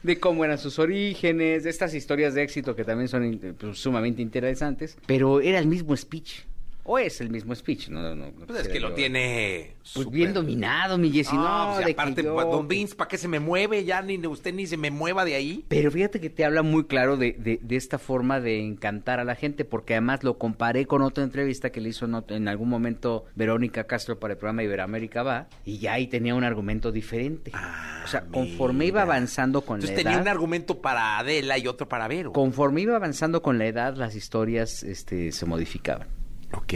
de 0.03 0.19
cómo 0.19 0.45
eran 0.45 0.59
sus 0.59 0.77
orígenes, 0.77 1.63
de 1.63 1.71
estas 1.71 1.95
historias 1.95 2.35
de 2.35 2.43
éxito 2.43 2.75
que 2.75 2.83
también 2.83 3.07
son 3.07 3.55
pues, 3.57 3.79
sumamente 3.79 4.21
interesantes. 4.21 4.95
Pero 5.07 5.41
era 5.41 5.57
el 5.57 5.65
mismo 5.65 5.97
speech. 5.97 6.41
O 6.89 6.97
es 6.97 7.19
el 7.19 7.29
mismo 7.29 7.53
speech, 7.53 7.89
¿no? 7.89 8.01
no, 8.01 8.15
no 8.15 8.45
Pues 8.45 8.61
es 8.61 8.67
que 8.69 8.79
lo 8.79 8.93
tiene. 8.93 9.73
Pues 9.93 10.09
bien 10.09 10.33
dominado, 10.33 10.97
mi 10.97 11.11
Jessy. 11.11 11.35
No, 11.35 11.43
No, 11.67 11.73
pues, 11.75 11.85
de 11.85 11.91
aparte, 11.91 12.15
que 12.15 12.23
yo- 12.23 12.33
Don 12.45 12.67
Vince, 12.69 12.95
¿para 12.95 13.09
qué 13.09 13.17
se 13.17 13.27
me 13.27 13.39
mueve? 13.41 13.83
Ya 13.83 14.01
ni 14.01 14.17
usted 14.25 14.53
ni 14.53 14.65
se 14.67 14.77
me 14.77 14.89
mueva 14.89 15.25
de 15.25 15.35
ahí. 15.35 15.65
Pero 15.67 15.91
fíjate 15.91 16.21
que 16.21 16.29
te 16.29 16.45
habla 16.45 16.63
muy 16.63 16.85
claro 16.85 17.17
de, 17.17 17.33
de, 17.33 17.59
de 17.61 17.75
esta 17.75 17.99
forma 17.99 18.39
de 18.39 18.61
encantar 18.61 19.19
a 19.19 19.25
la 19.25 19.35
gente, 19.35 19.65
porque 19.65 19.95
además 19.95 20.23
lo 20.23 20.37
comparé 20.37 20.85
con 20.85 21.01
otra 21.01 21.23
entrevista 21.25 21.71
que 21.71 21.81
le 21.81 21.89
hizo 21.89 22.05
en, 22.29 22.47
algún 22.47 22.69
momento 22.69 23.25
Verónica 23.35 23.83
Castro 23.85 24.17
para 24.19 24.33
el 24.33 24.37
programa 24.39 24.63
Iberoamérica 24.63 25.23
Va, 25.23 25.47
y 25.65 25.79
ya 25.79 25.93
ahí 25.93 26.07
tenía 26.07 26.35
un 26.35 26.45
argumento 26.45 26.91
diferente. 26.93 27.51
o 28.05 28.07
sea, 28.07 28.21
conforme 28.31 28.85
iba 28.85 29.01
Ah, 29.01 29.03
avanzando 29.03 29.61
con 29.61 29.75
Entonces 29.81 29.97
la 29.97 30.03
tenía 30.03 30.13
edad, 30.13 30.21
un 30.21 30.27
argumento 30.29 30.81
para 30.81 31.19
Adela 31.19 31.57
y 31.57 31.67
otro 31.67 31.89
para 31.89 32.07
Vero. 32.07 32.31
conforme 32.31 32.81
iba 32.81 32.95
avanzando 32.95 33.41
con 33.41 33.57
la 33.57 33.65
edad, 33.65 33.95
las 33.97 34.15
historias 34.15 34.83
este, 34.83 35.33
se 35.33 35.45
modificaban. 35.45 36.07
Ok. 36.53 36.73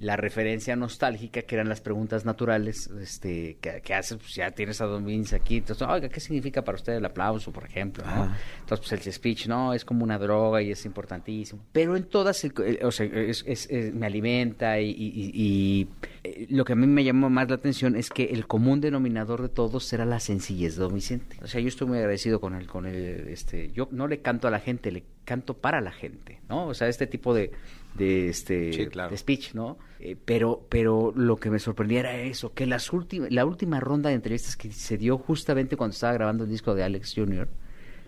la 0.00 0.16
referencia 0.16 0.74
nostálgica, 0.74 1.42
que 1.42 1.54
eran 1.54 1.68
las 1.68 1.80
preguntas 1.80 2.24
naturales, 2.24 2.88
este, 3.00 3.56
que, 3.60 3.82
que 3.82 3.94
haces, 3.94 4.18
pues 4.18 4.34
ya 4.34 4.50
tienes 4.50 4.80
a 4.80 4.86
Don 4.86 5.06
Vince 5.06 5.36
aquí, 5.36 5.58
entonces, 5.58 5.86
oiga, 5.88 6.08
¿qué 6.08 6.18
significa 6.18 6.62
para 6.64 6.74
usted 6.74 6.94
el 6.94 7.04
aplauso, 7.04 7.52
por 7.52 7.64
ejemplo? 7.64 8.02
¿no? 8.04 8.10
Ah. 8.10 8.36
Entonces, 8.58 8.88
pues 8.88 9.06
el 9.06 9.12
speech, 9.12 9.46
no, 9.46 9.72
es 9.74 9.84
como 9.84 10.02
una 10.02 10.18
droga 10.18 10.60
y 10.60 10.72
es 10.72 10.84
importantísimo. 10.86 11.62
Pero 11.70 11.96
en 11.96 12.02
todas, 12.02 12.42
el- 12.42 12.52
o 12.82 12.90
sea, 12.90 13.06
es- 13.06 13.44
es- 13.46 13.70
es- 13.70 13.94
me 13.94 14.06
alimenta 14.06 14.80
y, 14.80 14.90
y- 14.90 14.94
y- 15.14 15.30
y, 15.34 15.88
eh, 16.24 16.46
lo 16.50 16.64
que 16.64 16.72
a 16.72 16.76
mí 16.76 16.88
me 16.88 17.04
llamó 17.04 17.30
más 17.30 17.48
la 17.48 17.54
atención 17.54 17.94
es 17.94 18.10
que 18.10 18.24
el 18.24 18.48
común 18.48 18.80
denominador 18.80 19.40
de 19.40 19.50
todos 19.50 19.84
será 19.84 20.04
la 20.04 20.18
sencillez 20.18 20.74
de 20.74 20.82
Don 20.82 20.94
Vicente. 20.96 21.36
O 21.42 21.46
sea, 21.46 21.60
yo 21.60 21.68
estoy 21.68 21.86
muy 21.86 21.98
agradecido 21.98 22.40
con 22.40 22.56
él, 22.56 22.66
con 22.66 22.86
él, 22.86 23.28
este, 23.28 23.70
yo 23.70 23.86
no 23.92 24.08
le 24.08 24.20
canto 24.20 24.48
a 24.48 24.50
la 24.50 24.58
gente, 24.58 24.90
le 24.90 25.04
canto 25.24 25.54
para 25.54 25.80
la 25.80 25.92
gente, 25.92 26.40
¿no? 26.48 26.66
O 26.66 26.74
sea, 26.74 26.88
este 26.88 27.06
tipo 27.06 27.32
de, 27.34 27.52
de 27.94 28.28
este 28.28 28.72
Sí, 28.72 28.86
claro. 28.86 29.10
de 29.10 29.16
speech, 29.16 29.54
¿no? 29.54 29.78
Eh, 30.00 30.16
pero, 30.24 30.66
pero 30.68 31.12
lo 31.14 31.36
que 31.36 31.50
me 31.50 31.58
sorprendía 31.58 32.00
era 32.00 32.16
eso, 32.16 32.52
que 32.54 32.66
las 32.66 32.92
últimas, 32.92 33.30
la 33.30 33.44
última 33.44 33.80
ronda 33.80 34.08
de 34.08 34.16
entrevistas 34.16 34.56
que 34.56 34.72
se 34.72 34.96
dio 34.98 35.18
justamente 35.18 35.76
cuando 35.76 35.92
estaba 35.94 36.12
grabando 36.14 36.44
el 36.44 36.50
disco 36.50 36.74
de 36.74 36.82
Alex 36.84 37.12
Jr., 37.14 37.48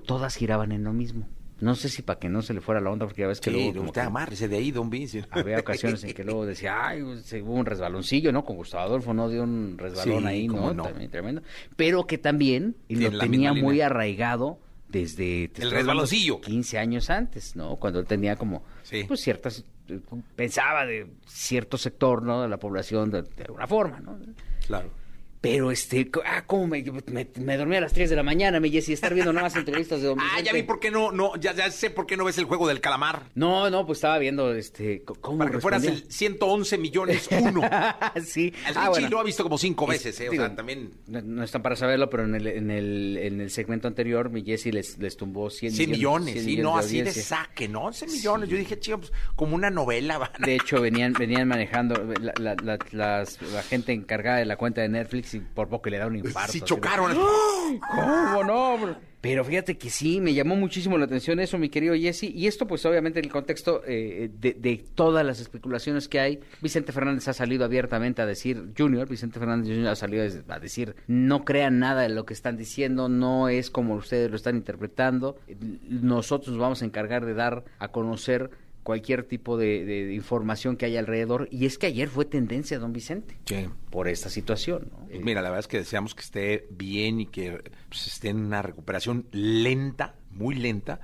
todas 0.06 0.34
giraban 0.36 0.72
en 0.72 0.84
lo 0.84 0.92
mismo. 0.92 1.28
No 1.60 1.76
sé 1.76 1.88
si 1.88 2.02
para 2.02 2.18
que 2.18 2.28
no 2.28 2.42
se 2.42 2.52
le 2.52 2.60
fuera 2.60 2.80
la 2.80 2.90
onda, 2.90 3.06
porque 3.06 3.22
ya 3.22 3.28
ves 3.28 3.40
que 3.40 3.50
Sí, 3.50 3.56
luego 3.56 3.72
como 3.74 3.84
usted 3.90 4.00
que 4.02 4.06
amárrese 4.08 4.48
de 4.48 4.56
ahí, 4.56 4.70
Don 4.72 4.90
Vince. 4.90 5.24
había 5.30 5.58
ocasiones 5.60 6.02
en 6.02 6.12
que 6.12 6.24
luego 6.24 6.44
decía, 6.44 6.88
ay, 6.88 7.02
se 7.22 7.40
hubo 7.42 7.54
un 7.54 7.64
resbaloncillo, 7.64 8.32
¿no? 8.32 8.44
Con 8.44 8.56
Gustavo 8.56 8.82
Adolfo, 8.84 9.14
¿no? 9.14 9.28
Dio 9.28 9.44
un 9.44 9.76
resbalón 9.78 10.22
Sí, 10.22 10.26
ahí, 10.26 10.48
¿no? 10.48 10.74
no. 10.74 10.82
También 10.82 11.10
tremendo. 11.10 11.42
Pero 11.76 12.06
que 12.06 12.18
también 12.18 12.74
Tiene 12.88 13.08
lo 13.10 13.18
tenía 13.20 13.52
muy 13.52 13.74
línea. 13.74 13.86
arraigado 13.86 14.58
desde... 14.88 15.50
El 15.56 15.70
resbaloncillo. 15.70 16.40
15 16.40 16.78
años 16.78 17.08
antes, 17.08 17.54
¿no? 17.56 17.76
Cuando 17.76 18.00
él 18.00 18.06
tenía 18.06 18.34
como, 18.36 18.64
Sí. 18.82 19.04
pues 19.06 19.20
ciertas, 19.20 19.64
pensaba 20.36 20.86
de 20.86 21.10
cierto 21.26 21.78
sector, 21.78 22.22
¿no? 22.22 22.42
De 22.42 22.48
la 22.48 22.58
población 22.58 23.10
de, 23.10 23.22
de 23.22 23.44
alguna 23.44 23.66
forma, 23.66 24.00
¿no? 24.00 24.18
Claro. 24.66 24.90
Pero 25.44 25.70
este, 25.70 26.10
ah, 26.24 26.42
cómo 26.46 26.66
me, 26.66 26.82
me, 27.12 27.26
me 27.38 27.56
dormí 27.58 27.76
a 27.76 27.82
las 27.82 27.92
3 27.92 28.08
de 28.08 28.16
la 28.16 28.22
mañana, 28.22 28.60
me 28.60 28.70
Jessy, 28.70 28.94
estar 28.94 29.12
viendo 29.12 29.30
nuevas 29.32 29.54
entrevistas 29.56 30.00
de 30.00 30.08
Don 30.08 30.18
Ah, 30.20 30.40
ya 30.40 30.54
vi 30.54 30.62
por 30.62 30.80
qué 30.80 30.90
no, 30.90 31.12
no, 31.12 31.36
ya, 31.36 31.52
ya 31.54 31.70
sé 31.70 31.90
por 31.90 32.06
qué 32.06 32.16
no 32.16 32.24
ves 32.24 32.38
el 32.38 32.46
juego 32.46 32.66
del 32.66 32.80
calamar. 32.80 33.24
No, 33.34 33.68
no, 33.68 33.84
pues 33.84 33.98
estaba 33.98 34.16
viendo, 34.18 34.54
este, 34.54 35.02
cómo 35.02 35.36
Para 35.38 35.50
que 35.50 35.58
fueras 35.60 35.84
el 35.84 36.02
111 36.10 36.78
millones 36.78 37.28
uno. 37.42 37.60
sí. 38.24 38.54
El 38.66 38.74
Ah, 38.76 38.88
bueno. 38.88 39.08
lo 39.10 39.20
ha 39.20 39.22
visto 39.22 39.42
como 39.42 39.58
cinco 39.58 39.86
veces, 39.86 40.18
¿eh? 40.20 40.28
O 40.28 40.32
digo, 40.32 40.46
sea, 40.46 40.56
también 40.56 40.92
No, 41.08 41.20
no 41.20 41.42
están 41.44 41.60
para 41.60 41.76
saberlo, 41.76 42.08
pero 42.08 42.24
en 42.24 42.34
el, 42.36 42.46
en 42.46 42.70
el, 42.70 43.18
en 43.18 43.40
el 43.42 43.50
segmento 43.50 43.86
anterior, 43.86 44.30
mi 44.30 44.42
Jesse 44.44 44.72
les, 44.72 44.96
les 44.98 45.14
tumbó 45.16 45.50
100, 45.50 45.72
100 45.72 45.90
millones, 45.90 46.32
100 46.32 46.44
sí, 46.44 46.50
millones 46.52 46.64
no, 46.64 46.78
de 46.78 46.84
así 46.86 47.02
de 47.02 47.12
saque, 47.12 47.68
¿no? 47.68 47.82
11 47.84 48.06
millones. 48.06 48.48
Yo 48.48 48.56
dije, 48.56 48.78
chico, 48.80 48.98
pues 49.00 49.12
como 49.36 49.54
una 49.56 49.68
novela. 49.68 50.16
a- 50.16 50.44
De 50.44 50.54
hecho, 50.54 50.80
venían, 50.80 51.12
venían 51.12 51.46
manejando 51.48 51.94
la, 52.18 52.32
la, 52.40 52.56
la- 52.62 52.78
las- 52.92 53.42
la 53.42 53.62
gente 53.62 53.92
encargada 53.92 54.38
de 54.38 54.46
la 54.46 54.56
cuenta 54.56 54.80
de 54.80 54.88
Netflix 54.88 55.33
por 55.40 55.68
poco 55.68 55.88
le 55.90 55.98
da 55.98 56.06
un 56.06 56.16
infarto. 56.16 56.52
Sí, 56.52 56.58
así 56.58 56.60
de- 56.60 56.66
chocaron. 56.66 57.16
¿Cómo 57.94 58.44
no? 58.44 58.96
Pero 59.20 59.42
fíjate 59.42 59.78
que 59.78 59.88
sí, 59.88 60.20
me 60.20 60.34
llamó 60.34 60.54
muchísimo 60.54 60.98
la 60.98 61.06
atención 61.06 61.40
eso, 61.40 61.56
mi 61.56 61.70
querido 61.70 61.94
Jesse. 61.94 62.24
Y 62.24 62.46
esto, 62.46 62.66
pues 62.66 62.84
obviamente, 62.84 63.20
en 63.20 63.24
el 63.24 63.32
contexto 63.32 63.80
eh, 63.86 64.28
de, 64.38 64.52
de 64.52 64.84
todas 64.94 65.24
las 65.24 65.40
especulaciones 65.40 66.08
que 66.08 66.20
hay, 66.20 66.40
Vicente 66.60 66.92
Fernández 66.92 67.26
ha 67.28 67.32
salido 67.32 67.64
abiertamente 67.64 68.20
a 68.20 68.26
decir, 68.26 68.72
Junior, 68.76 69.08
Vicente 69.08 69.38
Fernández 69.38 69.68
Junior 69.68 69.92
ha 69.92 69.96
salido 69.96 70.24
a 70.48 70.58
decir, 70.58 70.94
no 71.06 71.46
crean 71.46 71.78
nada 71.78 72.02
de 72.02 72.10
lo 72.10 72.26
que 72.26 72.34
están 72.34 72.58
diciendo, 72.58 73.08
no 73.08 73.48
es 73.48 73.70
como 73.70 73.94
ustedes 73.94 74.28
lo 74.30 74.36
están 74.36 74.56
interpretando. 74.56 75.38
Nosotros 75.88 76.50
nos 76.50 76.58
vamos 76.60 76.82
a 76.82 76.84
encargar 76.84 77.24
de 77.24 77.32
dar 77.32 77.64
a 77.78 77.88
conocer 77.88 78.50
cualquier 78.84 79.24
tipo 79.24 79.56
de, 79.56 79.84
de- 79.84 80.04
de 80.06 80.14
información 80.14 80.76
que 80.76 80.86
haya 80.86 81.00
alrededor. 81.00 81.48
Y 81.50 81.66
es 81.66 81.76
que 81.78 81.86
ayer 81.88 82.08
fue 82.08 82.24
tendencia, 82.26 82.78
don 82.78 82.92
Vicente, 82.92 83.36
Sí. 83.46 83.66
por 83.90 84.06
esta 84.06 84.28
situación. 84.30 84.88
¿no? 84.92 85.06
Pues 85.08 85.20
mira, 85.24 85.42
la 85.42 85.48
verdad 85.48 85.60
es 85.60 85.66
que 85.68 85.78
deseamos 85.78 86.14
que 86.14 86.20
esté 86.22 86.68
bien 86.70 87.18
y 87.20 87.26
que 87.26 87.60
pues, 87.88 88.06
esté 88.06 88.28
en 88.28 88.44
una 88.44 88.62
recuperación 88.62 89.26
lenta, 89.32 90.14
muy 90.30 90.54
lenta, 90.54 91.00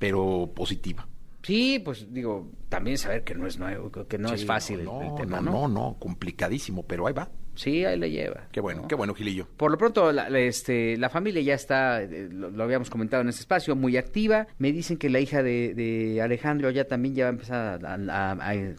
pero 0.00 0.50
positiva. 0.54 1.06
Sí, 1.42 1.78
pues 1.84 2.12
digo, 2.12 2.50
también 2.68 2.98
saber 2.98 3.22
que 3.24 3.34
no 3.34 3.46
es 3.46 3.58
nuevo, 3.58 3.90
que 3.90 4.18
no 4.18 4.32
es 4.34 4.44
fácil 4.44 4.80
el- 4.80 4.84
no, 4.86 5.02
el, 5.02 5.14
tema, 5.14 5.40
¿no? 5.40 5.52
no, 5.52 5.68
no, 5.68 5.96
complicadísimo, 5.98 6.82
pero 6.84 7.06
ahí 7.06 7.14
va. 7.14 7.30
Sí, 7.58 7.84
ahí 7.84 7.98
le 7.98 8.08
lleva. 8.10 8.46
Qué 8.52 8.60
bueno, 8.60 8.82
¿no? 8.82 8.88
qué 8.88 8.94
bueno, 8.94 9.14
Gilillo. 9.14 9.48
Por 9.56 9.70
lo 9.72 9.76
pronto, 9.78 10.12
la, 10.12 10.30
la- 10.30 10.38
este, 10.38 10.96
la 10.96 11.10
familia 11.10 11.42
ya 11.42 11.54
está, 11.54 12.00
eh, 12.02 12.28
lo, 12.30 12.50
lo 12.50 12.62
habíamos 12.62 12.88
comentado 12.88 13.20
en 13.22 13.28
este 13.28 13.40
espacio, 13.40 13.74
muy 13.74 13.96
activa. 13.96 14.46
Me 14.58 14.70
dicen 14.72 14.96
que 14.96 15.10
la 15.10 15.18
hija 15.18 15.42
de, 15.42 15.74
de 15.74 16.22
Alejandro 16.22 16.70
ya 16.70 16.84
también 16.86 17.16
ya 17.16 17.24
va 17.24 17.30
a 17.30 17.32
empezar 17.32 17.84
a, 17.84 17.94
a- 17.94 18.32
a- 18.52 18.74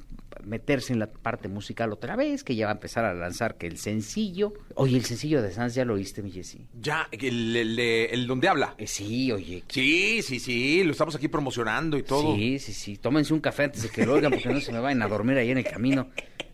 meterse 0.45 0.93
en 0.93 0.99
la 0.99 1.07
parte 1.07 1.49
musical 1.49 1.91
otra 1.91 2.15
vez, 2.15 2.45
que 2.45 2.55
ya 2.55 2.65
va 2.67 2.71
a 2.71 2.75
empezar 2.75 3.03
a 3.03 3.13
lanzar 3.13 3.57
que 3.57 3.67
el 3.67 3.77
sencillo. 3.77 4.53
Oye, 4.75 4.95
el 4.95 5.03
sencillo 5.03 5.41
de 5.41 5.51
Sans 5.51 5.75
ya 5.75 5.83
lo 5.83 5.95
oíste, 5.95 6.23
mi 6.23 6.31
Jessy. 6.31 6.65
Ya, 6.81 7.09
el, 7.11 7.55
el, 7.57 7.77
el- 7.77 7.79
el 7.79 8.27
donde 8.27 8.47
habla. 8.47 8.73
Eh, 8.77 8.87
sí, 8.87 9.29
oye. 9.33 9.63
Sí, 9.67 10.21
sí, 10.21 10.39
sí, 10.39 10.83
lo 10.85 10.91
estamos 10.93 11.13
aquí 11.15 11.27
promocionando 11.27 11.97
y 11.97 12.03
todo. 12.03 12.35
Sí, 12.35 12.57
sí, 12.59 12.71
sí. 12.71 12.95
Tómense 12.95 13.33
un 13.33 13.41
café 13.41 13.65
antes 13.65 13.83
de 13.83 13.89
que 13.89 14.05
lo 14.05 14.13
oigan 14.13 14.31
porque 14.31 14.47
no 14.47 14.61
se 14.61 14.71
me 14.71 14.79
vayan 14.79 15.01
a 15.01 15.07
dormir 15.09 15.37
ahí 15.37 15.51
en 15.51 15.57
el 15.57 15.65
camino. 15.65 16.07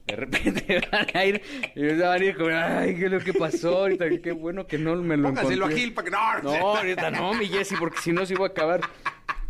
De 0.08 0.16
repente 0.16 0.82
van 0.91 1.08
a 1.14 1.26
ir 1.26 1.41
y 1.76 1.86
van 1.97 2.22
a 2.22 2.24
ir 2.24 2.36
como, 2.36 2.49
ay, 2.53 2.95
¿qué 2.95 3.06
es 3.06 3.12
lo 3.12 3.20
que 3.20 3.34
pasó 3.34 3.80
ahorita? 3.80 4.06
Qué 4.22 4.32
bueno 4.32 4.68
que 4.68 4.78
no 4.78 4.95
me 4.97 5.18
lo 5.18 5.24
Póngaselo 5.30 5.51
a 5.66 5.70
encontré. 5.70 5.80
Gil 5.80 5.93
para 5.93 6.06
que 6.06 6.12
no. 6.12 6.41
No, 6.43 6.56
ahorita 6.78 7.12
no, 7.12 7.34
mi 7.34 7.47
Jessy, 7.47 7.76
porque 7.80 7.97
si 8.01 8.12
no 8.12 8.26
se 8.26 8.34
iba 8.34 8.45
a 8.45 8.49
acabar. 8.49 8.82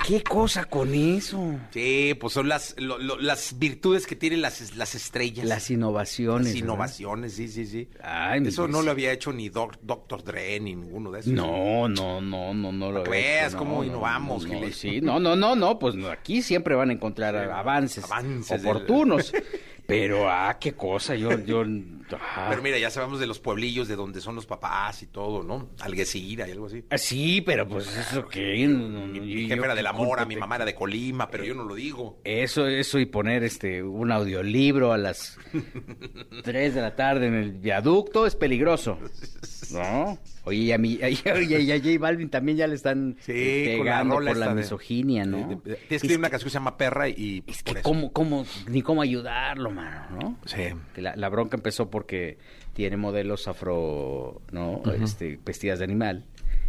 ¿Qué 0.07 0.21
cosa 0.21 0.65
con 0.65 0.93
eso? 0.93 1.55
Sí, 1.71 2.15
pues 2.21 2.31
son 2.31 2.47
las, 2.47 2.75
lo- 2.77 2.99
lo- 2.99 3.19
las 3.19 3.57
virtudes 3.57 4.05
que 4.05 4.15
tienen 4.15 4.39
las, 4.39 4.75
las 4.75 4.93
estrellas. 4.93 5.47
Las 5.47 5.71
innovaciones. 5.71 6.45
Las 6.45 6.53
¿verdad? 6.53 6.63
innovaciones, 6.67 7.33
sí, 7.33 7.47
sí, 7.47 7.65
sí. 7.65 7.89
Ay, 8.03 8.39
mi 8.39 8.49
Eso 8.49 8.67
no 8.67 8.73
Jessy. 8.77 8.85
lo 8.85 8.91
había 8.91 9.11
hecho 9.11 9.33
ni 9.33 9.49
Doc- 9.49 9.79
Dr. 9.81 10.23
Dre 10.23 10.59
ni 10.59 10.75
ninguno 10.75 11.09
de 11.09 11.21
esos. 11.21 11.33
No, 11.33 11.89
no, 11.89 12.21
no, 12.21 12.53
no, 12.53 12.71
no 12.71 12.91
lo 12.91 13.03
veas 13.03 13.49
hecho, 13.49 13.57
cómo 13.57 13.77
no, 13.79 13.83
innovamos, 13.83 14.45
no, 14.45 14.59
no. 14.61 14.69
Sí, 14.71 15.01
no, 15.01 15.19
no, 15.19 15.35
no, 15.35 15.55
no, 15.55 15.79
pues 15.79 15.95
aquí 16.05 16.43
siempre 16.43 16.75
van 16.75 16.91
a 16.91 16.93
encontrar 16.93 17.35
avances, 17.35 18.03
avances 18.03 18.61
del- 18.61 18.69
oportunos. 18.71 19.33
Pero, 19.85 20.29
ah, 20.29 20.57
qué 20.59 20.73
cosa, 20.73 21.15
yo, 21.15 21.39
yo, 21.39 21.63
Pero 22.49 22.61
mira, 22.61 22.77
ya 22.77 22.89
sabemos 22.89 23.19
de 23.19 23.27
los 23.27 23.39
pueblillos 23.39 23.87
de 23.87 23.95
donde 23.95 24.21
son 24.21 24.35
los 24.35 24.45
papás 24.45 25.01
y 25.03 25.07
todo, 25.07 25.43
¿no? 25.43 25.69
Alguecira 25.79 26.47
y 26.47 26.51
algo 26.51 26.67
así. 26.67 26.83
Ah, 26.89 26.97
Sí, 26.97 27.41
pero 27.41 27.67
pues 27.67 27.87
eso 27.97 28.27
que... 28.27 28.67
Mi, 28.67 29.19
mi 29.19 29.47
jefe 29.47 29.63
era 29.63 29.75
de 29.75 29.83
la 29.83 29.93
Mora, 29.93 30.25
mi 30.25 30.35
mamá 30.35 30.55
era 30.57 30.65
de 30.65 30.75
Colima, 30.75 31.29
pero 31.29 31.43
yo 31.43 31.53
no 31.55 31.63
lo 31.63 31.75
digo. 31.75 32.19
Eso, 32.23 32.67
eso 32.67 32.99
y 32.99 33.05
poner 33.05 33.43
este 33.43 33.81
un 33.83 34.11
audiolibro 34.11 34.91
a 34.93 34.97
las 34.97 35.37
3 36.43 36.75
de 36.75 36.81
la 36.81 36.95
tarde 36.95 37.27
en 37.27 37.35
el 37.35 37.51
viaducto 37.53 38.25
es 38.25 38.35
peligroso. 38.35 38.97
¿No? 39.71 40.17
Oye, 40.43 40.57
y 40.59 40.71
a, 40.71 40.77
mí, 40.77 40.99
a, 41.01 41.09
y 41.09 41.71
a 41.71 41.77
J 41.79 41.89
Balvin 41.99 42.29
también 42.29 42.55
ya 42.57 42.67
le 42.67 42.75
están 42.75 43.17
Sí, 43.21 43.31
eh, 43.33 43.75
la 43.79 43.83
pegando 43.83 44.15
rola 44.19 44.31
por 44.31 44.37
la 44.39 44.53
misoginia, 44.53 45.25
¿no? 45.25 45.37
de- 45.47 45.55
de- 45.55 45.61
Tienes 45.61 45.79
que 45.79 45.95
Es 45.95 46.01
escribir 46.03 46.19
una 46.19 46.29
canción 46.29 46.45
que 46.47 46.51
se 46.51 46.55
llama 46.57 46.77
Perra 46.77 47.09
y 47.09 47.43
Es 47.47 47.63
por 47.63 47.73
que 47.73 47.79
eso. 47.79 47.89
cómo, 47.89 48.11
cómo, 48.13 48.45
ni 48.67 48.83
cómo 48.83 49.01
ayudarlo, 49.01 49.71
mano, 49.71 50.05
¿no? 50.21 50.39
Sí. 50.45 50.61
Que 50.93 51.01
La, 51.01 51.15
la 51.15 51.29
bronca 51.29 51.57
empezó 51.57 51.89
porque 51.95 52.37
tiene 52.73 52.97
modelos 52.97 53.47
afro, 53.47 54.41
¿no? 54.51 54.81
este, 55.01 55.39
vestidas 55.45 55.79
de 55.79 55.85
animal. 55.85 56.25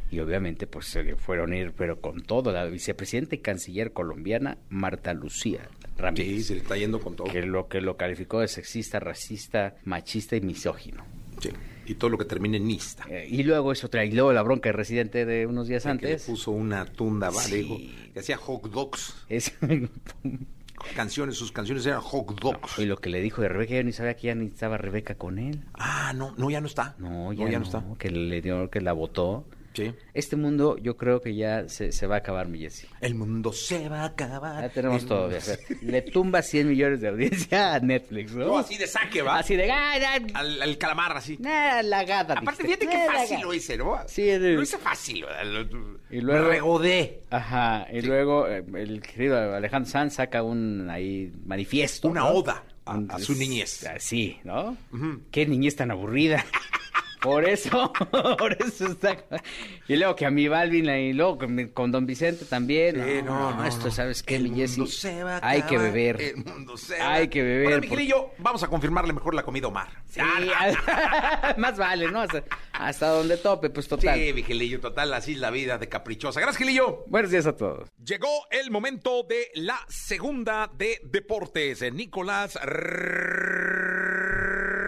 Y 0.08 0.20
obviamente, 0.20 0.68
pues 0.68 0.86
se 0.86 1.02
le 1.02 1.16
fueron 1.16 1.52
a 1.52 1.56
ir, 1.56 1.72
pero 1.76 2.00
con 2.00 2.22
todo. 2.22 2.52
La 2.52 2.64
vicepresidenta 2.66 3.34
y 3.34 3.38
canciller 3.38 3.92
colombiana, 3.92 4.56
Marta 4.70 5.12
Lucía 5.14 5.68
Sí, 5.68 5.86
Ramírez. 5.98 6.46
se 6.46 6.54
le 6.54 6.60
está 6.60 6.76
yendo 6.76 7.00
con 7.00 7.16
todo. 7.16 7.26
Que 7.26 7.42
lo 7.42 7.66
que 7.66 7.80
lo 7.80 7.96
calificó 7.96 8.38
de 8.38 8.46
sexista, 8.46 9.00
racista, 9.00 9.74
machista 9.84 10.36
y 10.36 10.42
misógino. 10.42 11.04
Sí. 11.40 11.50
Y 11.86 11.94
todo 11.96 12.10
lo 12.10 12.18
que 12.18 12.24
termine 12.24 12.58
en 12.58 12.68
nista. 12.68 13.04
Eh, 13.10 13.26
y 13.28 13.42
luego 13.42 13.72
eso 13.72 13.88
trae, 13.90 14.06
y 14.06 14.12
luego 14.12 14.32
la 14.32 14.42
bronca 14.42 14.68
del 14.68 14.76
residente 14.76 15.24
de 15.26 15.44
unos 15.46 15.66
días 15.66 15.82
Que 15.82 15.88
le 15.88 15.92
antes. 15.92 16.22
puso 16.24 16.52
una 16.52 16.84
tunda, 16.84 17.30
¿vale? 17.30 17.62
Sí. 17.64 17.94
Que 18.14 18.20
hacía 18.20 18.36
hot 18.36 18.70
dogs. 18.70 19.12
Es, 19.28 19.52
Canciones, 20.94 21.36
sus 21.36 21.52
canciones 21.52 21.84
eran 21.86 22.00
hot 22.00 22.40
dogs. 22.40 22.78
y 22.78 22.86
lo 22.86 22.96
que 22.98 23.10
le 23.10 23.20
dijo 23.20 23.42
de 23.42 23.48
Rebeca, 23.48 23.74
yo 23.74 23.84
ni 23.84 23.92
sabía 23.92 24.14
que 24.14 24.28
ya 24.28 24.34
ni 24.34 24.46
estaba 24.46 24.78
Rebeca 24.78 25.16
con 25.16 25.38
él. 25.38 25.64
Ah, 25.74 26.12
no, 26.14 26.34
no, 26.36 26.50
ya 26.50 26.60
no 26.60 26.66
está. 26.66 26.94
No, 26.98 27.32
ya, 27.32 27.58
no, 27.58 27.64
está. 27.64 27.82
Que 27.98 28.10
le 28.10 28.40
dio, 28.40 28.70
que 28.70 28.80
la 28.80 28.92
votó. 28.92 29.46
Sí. 29.76 29.92
Este 30.14 30.36
mundo 30.36 30.76
yo 30.78 30.96
creo 30.96 31.20
que 31.20 31.34
ya 31.34 31.68
se, 31.68 31.92
se 31.92 32.06
va 32.06 32.16
a 32.16 32.18
acabar, 32.18 32.48
mi 32.48 32.58
Jessy. 32.60 32.86
El 33.00 33.14
mundo 33.14 33.52
se 33.52 33.88
va 33.88 34.00
a 34.02 34.06
acabar. 34.06 34.62
Ya 34.62 34.68
tenemos 34.70 35.02
El 35.02 35.08
todo. 35.08 35.30
Le 35.82 36.02
tumba 36.02 36.42
100 36.42 36.68
millones 36.68 37.00
de 37.00 37.08
audiencia 37.08 37.74
a 37.74 37.80
Netflix, 37.80 38.32
¿no? 38.32 38.46
No, 38.46 38.58
así 38.58 38.76
de 38.78 38.86
saque, 38.86 39.22
¿va? 39.22 39.38
Así 39.38 39.54
de... 39.56 39.70
¡Ah, 39.70 39.94
Al, 40.34 40.62
al 40.62 40.78
calamar, 40.78 41.16
así. 41.16 41.36
nah, 41.38 41.82
lagada! 41.82 42.34
Aparte, 42.34 42.64
fíjate 42.64 42.86
qué 42.88 42.96
Nah, 42.96 43.06
fácil 43.06 43.20
lagada. 43.30 43.42
lo 43.42 43.54
hice, 43.54 43.76
¿no? 43.76 43.96
Sí, 44.06 44.22
de- 44.22 44.54
Lo 44.54 44.62
hice 44.62 44.78
fácil. 44.78 45.24
Lo- 45.44 45.98
Y 46.10 46.20
luego- 46.20 46.44
Me 46.44 46.50
regodé. 46.50 47.20
Ajá, 47.30 47.86
y 47.92 48.00
luego 48.02 48.48
eh, 48.48 48.64
el 48.76 49.00
querido 49.02 49.54
Alejandro 49.54 49.90
Sanz 49.90 50.14
saca 50.14 50.42
un 50.42 50.88
ahí 50.90 51.32
manifiesto. 51.44 52.08
Una 52.08 52.20
¿no? 52.20 52.28
oda 52.30 52.64
a, 52.84 53.18
su 53.18 53.34
niñez. 53.34 53.84
Así, 53.86 54.38
¿no? 54.44 54.76
Ujú. 54.92 55.20
Qué 55.30 55.44
niñez 55.46 55.76
tan 55.76 55.90
aburrida. 55.90 56.44
Por 57.26 57.44
eso, 57.48 57.92
por 58.38 58.52
eso 58.60 58.86
está. 58.86 59.16
Y 59.88 59.96
luego 59.96 60.14
que 60.16 60.26
a 60.26 60.30
mi 60.30 60.48
Balvin 60.48 60.88
y 60.88 61.12
luego 61.12 61.38
con, 61.74 61.90
Don 61.92 62.06
Vicente 62.06 62.44
también. 62.44 62.96
Sí, 62.96 63.22
no, 63.24 63.50
no, 63.50 63.56
no, 63.56 63.64
esto, 63.64 63.86
no. 63.86 63.90
¿sabes 63.90 64.22
qué, 64.22 64.36
El 64.36 64.54
Jessy? 64.54 64.80
mundo 64.80 64.92
se 64.92 65.24
va 65.24 65.36
a 65.38 65.48
Hay 65.48 65.62
que 65.62 65.76
beber. 65.78 66.20
El 66.20 66.36
mundo 66.44 66.76
se 66.76 66.98
va- 66.98 67.14
Hay 67.14 67.28
que 67.28 67.42
beber. 67.42 67.64
Bueno, 67.64 67.76
porque- 67.78 67.90
Miguelillo, 67.90 68.30
vamos 68.38 68.62
a 68.62 68.68
confirmarle 68.68 69.12
mejor 69.12 69.34
la 69.34 69.42
comida 69.42 69.66
Omar. 69.68 69.88
Sí, 70.08 70.20
más 71.56 71.76
vale, 71.76 72.10
¿no? 72.10 72.20
Hasta, 72.22 72.44
hasta 72.72 73.08
donde 73.08 73.36
tope, 73.36 73.70
pues 73.70 73.88
total. 73.88 74.18
Sí, 74.18 74.32
Miguelillo, 74.32 74.80
total, 74.80 75.12
así 75.14 75.32
es 75.32 75.38
la 75.38 75.50
vida 75.50 75.78
de 75.78 75.88
caprichosa. 75.88 76.40
Gracias, 76.40 76.58
Gilillo. 76.58 77.04
Buenos 77.08 77.30
días 77.30 77.46
a 77.46 77.56
todos. 77.56 77.88
Llegó 78.04 78.28
el 78.50 78.70
momento 78.70 79.22
de 79.28 79.48
la 79.54 79.78
segunda 79.88 80.70
de 80.76 81.00
deportes. 81.04 81.82
Nicolás 81.92 82.58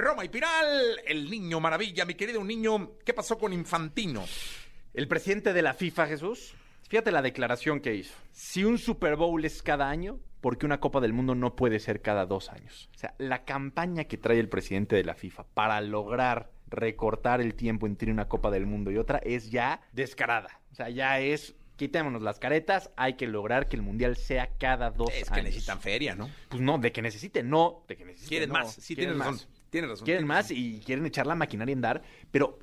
Roma 0.08 0.24
y 0.24 0.30
Piral, 0.30 1.00
el 1.06 1.30
niño 1.30 1.60
maravilla, 1.60 2.06
mi 2.06 2.14
querido 2.14 2.42
niño. 2.42 2.92
¿Qué 3.04 3.12
pasó 3.12 3.36
con 3.36 3.52
Infantino? 3.52 4.24
El 4.94 5.06
presidente 5.06 5.52
de 5.52 5.60
la 5.60 5.74
FIFA, 5.74 6.06
Jesús, 6.06 6.54
fíjate 6.88 7.12
la 7.12 7.20
declaración 7.20 7.80
que 7.80 7.94
hizo. 7.94 8.14
Si 8.32 8.64
un 8.64 8.78
Super 8.78 9.16
Bowl 9.16 9.44
es 9.44 9.62
cada 9.62 9.90
año, 9.90 10.18
¿por 10.40 10.56
qué 10.56 10.64
una 10.64 10.80
Copa 10.80 11.00
del 11.02 11.12
Mundo 11.12 11.34
no 11.34 11.54
puede 11.56 11.78
ser 11.78 12.00
cada 12.00 12.24
dos 12.24 12.48
años? 12.48 12.88
O 12.96 12.98
sea, 12.98 13.14
la 13.18 13.44
campaña 13.44 14.04
que 14.04 14.16
trae 14.16 14.40
el 14.40 14.48
presidente 14.48 14.96
de 14.96 15.04
la 15.04 15.14
FIFA 15.14 15.44
para 15.52 15.78
lograr 15.82 16.52
recortar 16.68 17.42
el 17.42 17.54
tiempo 17.54 17.86
entre 17.86 18.10
una 18.10 18.28
Copa 18.28 18.50
del 18.50 18.64
Mundo 18.64 18.90
y 18.90 18.96
otra 18.96 19.18
es 19.18 19.50
ya 19.50 19.82
descarada. 19.92 20.62
O 20.72 20.74
sea, 20.74 20.88
ya 20.88 21.20
es... 21.20 21.54
Quitémonos 21.76 22.22
las 22.22 22.40
caretas, 22.40 22.90
hay 22.96 23.14
que 23.14 23.28
lograr 23.28 23.68
que 23.68 23.76
el 23.76 23.82
mundial 23.82 24.16
sea 24.16 24.48
cada 24.58 24.90
dos 24.90 25.10
Es 25.10 25.30
años. 25.30 25.36
que 25.36 25.42
necesitan 25.44 25.80
feria, 25.80 26.16
¿no? 26.16 26.28
Pues 26.48 26.60
no, 26.60 26.76
de 26.78 26.90
que 26.90 27.02
necesiten, 27.02 27.48
no, 27.48 27.84
de 27.86 27.96
que 27.96 28.04
necesiten. 28.04 28.28
Quieren 28.30 28.48
no. 28.48 28.54
más, 28.54 28.72
sí, 28.72 28.96
Quieren 28.96 29.16
más. 29.16 29.28
razón. 29.28 29.48
Tienes 29.70 29.90
razón. 29.90 30.04
Quieren 30.04 30.26
más 30.26 30.50
y 30.50 30.80
quieren 30.84 31.04
echar 31.06 31.26
la 31.26 31.34
maquinaria 31.34 31.72
en 31.72 31.80
dar, 31.80 32.02
pero, 32.30 32.58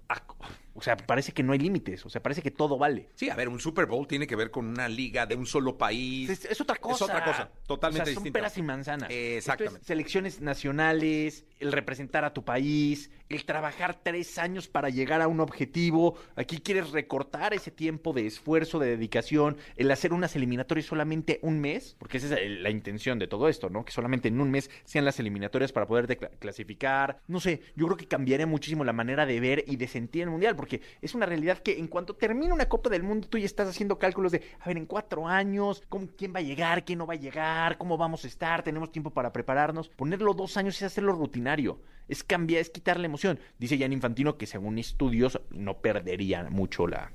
o 0.76 0.82
sea, 0.82 0.98
parece 0.98 1.32
que 1.32 1.42
no 1.42 1.54
hay 1.54 1.60
límites, 1.60 2.06
o 2.06 2.10
sea, 2.10 2.22
parece 2.22 2.42
que 2.42 2.52
todo 2.52 2.78
vale. 2.78 3.10
Sí, 3.16 3.30
a 3.30 3.36
ver, 3.36 3.48
un 3.48 3.62
Super 3.62 3.86
Bowl 3.86 4.08
tiene 4.08 4.28
que 4.28 4.36
ver 4.36 4.52
con 4.52 4.68
una 4.68 4.90
liga 4.90 5.26
de 5.26 5.36
un 5.36 5.46
solo 5.46 5.78
país. 5.78 6.30
Es, 6.30 6.44
es 6.44 6.60
otra 6.60 6.76
cosa. 6.76 7.06
Es 7.06 7.10
otra 7.10 7.24
cosa, 7.24 7.52
totalmente 7.66 8.02
o 8.02 8.06
sea, 8.06 8.14
son 8.14 8.24
distinta. 8.24 8.40
peras 8.40 8.58
y 8.58 8.62
manzanas. 8.62 9.10
Exactamente. 9.10 9.80
Es 9.80 9.88
selecciones 9.88 10.42
nacionales, 10.42 11.46
el 11.60 11.72
representar 11.72 12.26
a 12.26 12.34
tu 12.34 12.44
país, 12.44 13.10
el 13.30 13.46
trabajar 13.46 13.98
tres 14.04 14.38
años 14.38 14.68
para 14.68 14.90
llegar 14.90 15.22
a 15.22 15.30
un 15.30 15.40
objetivo. 15.40 16.18
Aquí 16.36 16.58
quieres 16.58 16.92
recortar 16.92 17.54
ese 17.54 17.72
tiempo 17.72 18.12
de 18.12 18.28
esfuerzo, 18.28 18.78
de 18.78 18.90
dedicación, 18.90 19.56
el 19.78 19.90
hacer 19.92 20.12
unas 20.12 20.36
eliminatorias 20.36 20.88
solamente 20.88 21.40
un 21.42 21.62
mes, 21.62 21.96
porque 21.98 22.18
esa 22.18 22.36
es 22.36 22.60
la 22.60 22.70
intención 22.70 23.18
de 23.18 23.28
todo 23.28 23.48
esto, 23.48 23.70
¿no? 23.70 23.86
Que 23.86 23.94
solamente 23.94 24.28
en 24.28 24.42
un 24.42 24.52
mes 24.52 24.70
sean 24.84 25.06
las 25.06 25.20
eliminatorias 25.20 25.72
para 25.72 25.88
poder 25.88 26.18
clasificar. 26.40 27.22
No 27.28 27.40
sé, 27.40 27.62
yo 27.76 27.86
creo 27.86 27.98
que 27.98 28.08
cambiaría 28.08 28.46
muchísimo 28.46 28.84
la 28.84 28.94
manera 28.94 29.26
de 29.26 29.40
ver 29.40 29.64
y 29.68 29.78
de 29.78 29.88
sentir 29.88 30.24
el 30.24 30.30
mundial, 30.30 30.56
porque 30.56 30.65
es 31.02 31.16
una 31.16 31.26
realidad 31.26 31.60
que 31.60 31.78
en 31.80 31.88
cuanto 31.88 32.16
termina 32.16 32.54
una 32.54 32.68
Copa 32.70 32.90
del 32.90 33.04
Mundo, 33.04 33.28
tú 33.28 33.38
ya 33.38 33.46
estás 33.46 33.68
haciendo 33.70 33.98
cálculos 34.00 34.32
de, 34.32 34.42
a 34.60 34.68
ver, 34.68 34.78
en 34.78 34.86
cuatro 34.86 35.28
años, 35.28 35.84
¿cómo, 35.90 36.08
¿quién 36.18 36.34
va 36.34 36.40
a 36.40 36.44
llegar? 36.44 36.86
¿Quién 36.86 37.00
no 37.00 37.08
va 37.08 37.14
a 37.14 37.18
llegar? 37.18 37.78
¿Cómo 37.78 37.98
vamos 37.98 38.24
a 38.26 38.28
estar? 38.28 38.64
¿Tenemos 38.64 38.92
tiempo 38.92 39.12
para 39.12 39.32
prepararnos? 39.34 39.90
Ponerlo 39.90 40.34
dos 40.34 40.58
años 40.58 40.76
es 40.78 40.84
hacerlo 40.84 41.14
rutinario, 41.14 41.80
es 42.08 42.24
cambiar, 42.24 42.62
es 42.62 42.70
quitarle 42.70 43.06
emoción. 43.06 43.40
Dice 43.60 43.78
Jan 43.78 43.94
Infantino 43.94 44.38
que 44.38 44.46
según 44.48 44.78
estudios 44.78 45.40
no 45.52 45.78
perdería 45.78 46.44
mucho 46.50 46.88
la, 46.88 47.12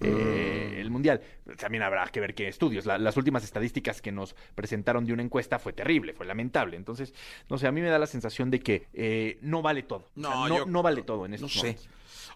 eh, 0.00 0.76
el 0.80 0.90
mundial. 0.90 1.20
También 1.58 1.82
habrá 1.82 2.06
que 2.06 2.20
ver 2.20 2.34
qué 2.34 2.48
estudios. 2.48 2.86
La- 2.86 2.98
las 2.98 3.16
últimas 3.16 3.42
estadísticas 3.44 4.00
que 4.00 4.12
nos 4.12 4.34
presentaron 4.54 5.04
de 5.04 5.12
una 5.12 5.22
encuesta 5.22 5.58
fue 5.58 5.72
terrible, 5.72 6.12
fue 6.12 6.26
lamentable. 6.26 6.76
Entonces, 6.76 7.12
no 7.48 7.58
sé, 7.58 7.66
a 7.66 7.72
mí 7.72 7.80
me 7.80 7.88
da 7.88 7.98
la 7.98 8.06
sensación 8.06 8.50
de 8.50 8.60
que 8.60 8.86
eh, 8.92 9.38
no 9.42 9.60
vale 9.62 9.82
todo. 9.82 10.04
O 10.16 10.20
sea, 10.20 10.30
No, 10.30 10.48
no, 10.48 10.56
yo- 10.58 10.66
no 10.66 10.82
vale 10.82 11.02
todo 11.02 11.24
en 11.24 11.32
No 11.32 11.34
estos 11.36 11.52
sé. 11.52 11.58
momentos. 11.58 11.88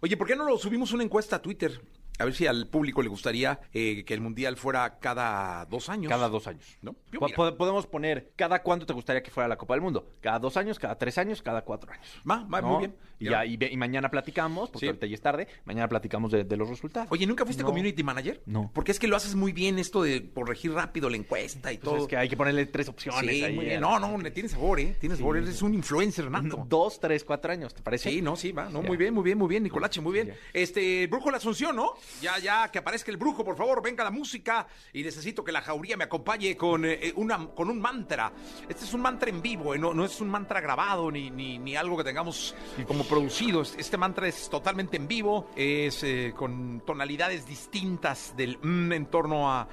Oye, 0.05 0.17
¿por 0.17 0.27
qué 0.27 0.35
no 0.35 0.45
lo 0.45 0.59
subimos 0.59 0.93
una 0.93 1.05
encuesta 1.05 1.37
a 1.37 1.43
Twitter? 1.43 1.81
A 2.23 2.25
ver 2.25 2.35
si 2.35 2.47
al 2.47 2.67
público 2.69 3.03
le 3.03 3.09
gustaría 3.09 3.59
eh, 3.75 4.05
que 4.05 4.15
el 4.15 4.21
mundial 4.21 4.57
fuera 4.57 4.99
cada 5.01 5.65
dos 5.67 5.89
años. 5.89 6.09
Cada 6.09 6.29
dos 6.29 6.47
años. 6.47 6.65
¿No? 6.83 6.95
Yo, 7.13 7.21
Po- 7.21 7.57
podemos 7.57 7.87
poner 7.87 8.33
cada 8.37 8.63
cuánto 8.63 8.87
te 8.87 8.93
gustaría 8.93 9.23
que 9.23 9.31
fuera 9.31 9.49
la 9.49 9.57
Copa 9.57 9.75
del 9.75 9.81
Mundo. 9.83 10.07
Cada 10.21 10.39
dos 10.39 10.57
años, 10.57 10.79
cada 10.79 10.97
tres 10.97 11.19
años, 11.19 11.43
cada 11.43 11.63
cuatro 11.63 11.91
años. 11.93 12.07
Va, 12.29 12.45
va, 12.45 12.61
¿No? 12.61 12.69
muy 12.69 12.79
bien. 12.79 12.97
Y, 13.19 13.27
ya, 13.31 13.45
y, 13.47 13.77
mañana 13.77 14.09
platicamos, 14.11 14.71
porque 14.71 14.87
Sí. 14.87 14.89
ahorita 14.89 15.07
ya 15.07 15.15
es 15.15 15.21
tarde, 15.21 15.47
mañana 15.65 15.89
platicamos 15.89 16.33
de, 16.33 16.43
de 16.43 16.57
los 16.57 16.69
resultados. 16.69 17.09
Oye, 17.13 17.25
¿nunca 17.27 17.45
fuiste 17.45 17.63
No. 17.63 17.69
community 17.69 18.03
manager? 18.03 18.43
No. 18.47 18.71
Porque 18.75 18.91
es 18.91 18.99
que 18.99 19.07
lo 19.07 19.15
haces 19.17 19.35
muy 19.37 19.53
bien 19.53 19.79
esto 19.79 20.03
de 20.03 20.31
corregir 20.33 20.73
rápido 20.73 21.09
la 21.09 21.17
encuesta 21.17 21.73
y 21.73 21.79
Pues 21.79 21.85
todo. 21.85 22.03
es 22.03 22.09
que 22.09 22.17
hay 22.17 22.29
que 22.29 22.37
ponerle 22.37 22.67
tres 22.67 22.89
opciones 22.89 23.31
Sí, 23.31 23.45
ahí. 23.45 23.55
muy 23.55 23.67
bien. 23.67 23.81
No, 23.81 23.99
no, 24.01 24.19
le 24.19 24.31
tienes 24.33 24.53
sabor, 24.53 24.81
¿eh? 24.81 24.97
Tienes 24.99 25.19
Sí. 25.19 25.23
sabor, 25.23 25.37
eres 25.39 25.63
un 25.63 25.75
influencer 25.75 26.29
nato. 26.31 26.67
Dos, 26.69 26.99
tres, 26.99 27.23
cuatro 27.25 27.53
años, 27.53 27.75
¿te 27.75 27.83
parece? 27.83 28.11
Sí, 28.11 28.23
no, 28.23 28.35
sí, 28.35 28.51
va. 28.53 28.69
No, 28.69 28.83
Ya. 28.83 28.89
muy 28.89 28.97
bien, 28.97 29.15
muy 29.15 29.23
bien, 29.23 29.39
muy 29.39 29.49
bien, 29.49 29.63
Nicolache, 29.63 30.01
muy 30.01 30.13
bien. 30.13 30.29
Ya. 30.29 30.35
Este, 30.53 31.07
Brújula 31.07 31.37
Asunción, 31.37 31.77
¿no? 31.77 31.93
Ya, 32.21 32.39
ya, 32.39 32.71
que 32.71 32.79
aparezca 32.79 33.11
el 33.11 33.17
brujo, 33.17 33.45
por 33.45 33.57
favor, 33.57 33.83
venga 33.83 34.05
la 34.05 34.11
música 34.13 34.67
y 34.93 35.03
necesito 35.03 35.43
que 35.43 35.51
la 35.51 35.61
jauría 35.61 35.97
me 35.97 36.05
acompañe 36.05 36.57
con, 36.57 36.85
eh, 36.85 37.13
una, 37.17 37.49
con 37.49 37.69
un 37.69 37.81
mantra. 37.81 38.33
Este 38.69 38.85
es 38.85 38.95
un 38.95 39.01
mantra 39.01 39.29
en 39.29 39.43
vivo, 39.43 39.75
eh, 39.75 39.79
no, 39.79 39.93
no 39.93 40.05
es 40.05 40.21
un 40.21 40.29
mantra 40.31 40.61
grabado 40.61 41.11
ni, 41.11 41.31
ni, 41.31 41.59
ni 41.59 41.75
algo 41.75 41.97
que 41.97 42.05
tengamos 42.05 42.55
como 42.87 43.03
producido. 43.05 43.63
Este 43.63 43.97
mantra 43.97 44.29
es 44.29 44.49
totalmente 44.49 44.97
en 44.97 45.09
vivo, 45.09 45.51
es 45.57 46.05
eh, 46.05 46.33
con 46.37 46.83
tonalidades 46.87 47.47
distintas 47.47 48.37
del 48.37 48.57
mm 48.63 48.93
en 48.93 49.07
torno 49.07 49.51
a, 49.51 49.67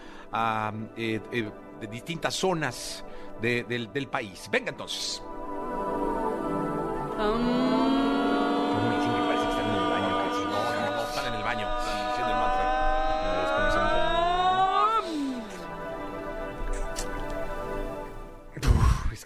eh, 0.98 1.20
eh, 1.32 1.52
de 1.82 1.88
distintas 1.88 2.34
zonas 2.36 3.04
de- 3.42 3.64
del, 3.64 3.92
del 3.94 4.08
país. 4.08 4.50
Venga 4.52 4.72
entonces. 4.72 5.22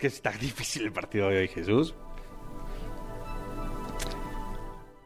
Que 0.04 0.08
está 0.08 0.32
difícil 0.32 0.84
el 0.84 0.92
partido 0.92 1.30
de 1.30 1.38
hoy, 1.38 1.48
Jesús. 1.48 1.96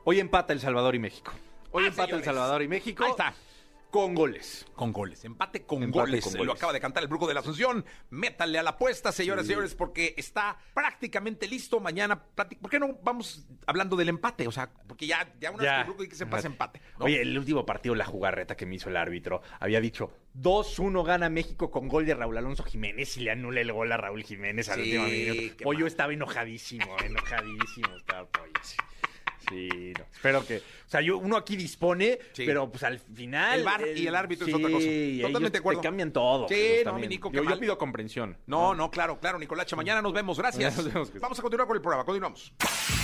Hoy 0.06 0.20
empata 0.20 0.54
El 0.54 0.60
Salvador 0.60 0.96
y 0.96 1.00
México. 1.00 1.32
Hoy 1.72 1.84
Ah, 1.86 1.90
empata 1.90 2.16
El. 2.16 2.24
Salvador 2.24 2.64
y 2.64 2.68
México. 2.68 3.04
Ahí 3.04 3.12
está. 3.12 3.36
Con 3.92 4.14
goles. 4.16 4.66
Con 4.76 4.92
goles, 4.92 5.24
empate 5.24 5.66
con 5.66 5.82
Empate 5.82 6.00
goles. 6.02 6.24
con 6.24 6.34
Lo 6.34 6.40
goles. 6.40 6.56
acaba 6.56 6.74
de 6.74 6.80
cantar 6.82 7.02
el 7.04 7.10
Brujo 7.10 7.26
de 7.28 7.34
la 7.34 7.40
Asunción. 7.40 7.86
Métanle 8.10 8.60
a 8.60 8.64
la 8.64 8.72
apuesta, 8.72 9.12
señoras 9.12 9.46
y 9.46 9.50
señores, 9.50 9.76
porque 9.76 10.14
está 10.18 10.58
prácticamente 10.74 11.48
listo. 11.48 11.80
Mañana, 11.80 12.22
¿por 12.22 12.70
qué 12.70 12.80
no 12.80 13.00
vamos 13.02 13.48
hablando 13.66 13.96
del 13.96 14.10
empate? 14.10 14.46
O 14.48 14.52
sea, 14.52 14.70
porque 14.88 15.08
ya, 15.08 15.34
ya 15.40 15.52
una 15.52 15.64
vez 15.64 15.72
que 15.72 15.78
el 15.80 15.84
Brujo 15.86 16.00
dice 16.02 16.10
que 16.10 16.16
se 16.18 16.26
pasa 16.26 16.48
empate. 16.48 16.82
¿no? 17.00 17.06
Oye, 17.06 17.22
el 17.22 17.38
último 17.38 17.66
partido, 17.66 17.96
la 17.96 18.06
jugarreta 18.06 18.56
que 18.58 18.66
me 18.66 18.76
hizo 18.76 18.90
el 18.90 18.98
árbitro, 18.98 19.42
había 19.60 19.80
dicho 19.80 20.12
2-1 20.38 21.04
gana 21.06 21.30
México 21.30 21.72
con 21.72 21.88
gol 21.88 22.06
de 22.06 22.14
Raúl 22.14 22.38
Alonso 22.38 22.64
Jiménez 22.64 23.16
y 23.18 23.22
le 23.22 23.32
anula 23.32 23.62
el 23.62 23.72
gol 23.72 23.92
a 23.92 23.98
Raúl 23.98 24.24
Jiménez 24.24 24.70
al 24.70 24.84
Sí, 24.84 24.98
último 24.98 25.08
minuto. 25.08 25.64
Pollo 25.64 25.80
mal. 25.80 25.88
estaba 25.88 26.14
enojadísimo, 26.14 26.96
enojadísimo 27.04 27.96
estaba 27.98 28.28
Pollo. 28.28 28.52
Sí, 28.62 28.76
Sí, 29.50 29.94
no. 29.98 30.06
Espero 30.14 30.46
que. 30.46 30.58
O 30.58 30.90
sea, 30.90 31.02
yo, 31.02 31.18
uno 31.18 31.38
aquí 31.38 31.56
dispone, 31.56 32.20
Sí. 32.34 32.44
pero 32.46 32.70
pues 32.70 32.84
al 32.84 33.00
final. 33.00 33.60
El 33.60 33.66
VAR 33.66 33.88
y 33.96 34.08
el 34.08 34.16
árbitro 34.16 34.48
es 34.48 34.54
otra 34.54 34.70
cosa. 34.70 34.86
Totalmente 34.86 35.18
ellos 35.40 35.52
de 35.52 35.58
acuerdo. 35.58 35.82
te 35.82 35.88
cambian 35.88 36.12
todo. 36.12 36.48
Sí, 36.48 36.78
no, 36.86 36.94
mi 37.00 37.08
Nico, 37.08 37.32
yo, 37.32 37.44
yo 37.44 37.60
pido 37.60 37.78
comprensión. 37.78 38.38
No, 38.46 38.76
no, 38.76 38.92
claro, 38.92 39.20
claro, 39.20 39.40
Nicolacha. 39.40 39.76
Mañana 39.76 40.02
nos 40.02 40.14
vemos. 40.14 40.38
Gracias. 40.38 40.76
Nos 40.78 40.86
vemos. 40.94 41.12
Vamos 41.20 41.40
a 41.40 41.42
continuar 41.42 41.68
con 41.68 41.76
el 41.78 41.82
programa. 41.82 42.04
Continuamos. 42.06 42.52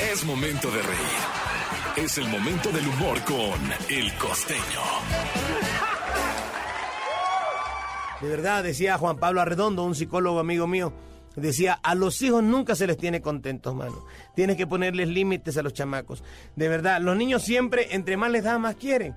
Es 0.01 0.23
momento 0.25 0.69
de 0.71 0.81
reír. 0.81 2.05
Es 2.05 2.17
el 2.17 2.27
momento 2.27 2.71
del 2.71 2.87
humor 2.87 3.21
con 3.23 3.59
El 3.89 4.13
Costeño. 4.15 4.81
De 8.21 8.29
verdad, 8.29 8.63
decía 8.63 8.97
Juan 8.97 9.17
Pablo 9.17 9.41
Arredondo, 9.41 9.83
un 9.83 9.95
psicólogo 9.95 10.39
amigo 10.39 10.65
mío, 10.65 10.93
decía, 11.35 11.79
a 11.81 11.95
los 11.95 12.21
hijos 12.21 12.43
nunca 12.43 12.75
se 12.75 12.87
les 12.87 12.97
tiene 12.97 13.21
contentos, 13.21 13.73
mano. 13.75 14.05
Tienes 14.35 14.57
que 14.57 14.67
ponerles 14.67 15.07
límites 15.07 15.57
a 15.57 15.63
los 15.63 15.73
chamacos. 15.73 16.23
De 16.55 16.67
verdad, 16.67 17.01
los 17.01 17.17
niños 17.17 17.43
siempre, 17.43 17.95
entre 17.95 18.17
más 18.17 18.31
les 18.31 18.43
da, 18.43 18.57
más 18.59 18.75
quieren. 18.75 19.15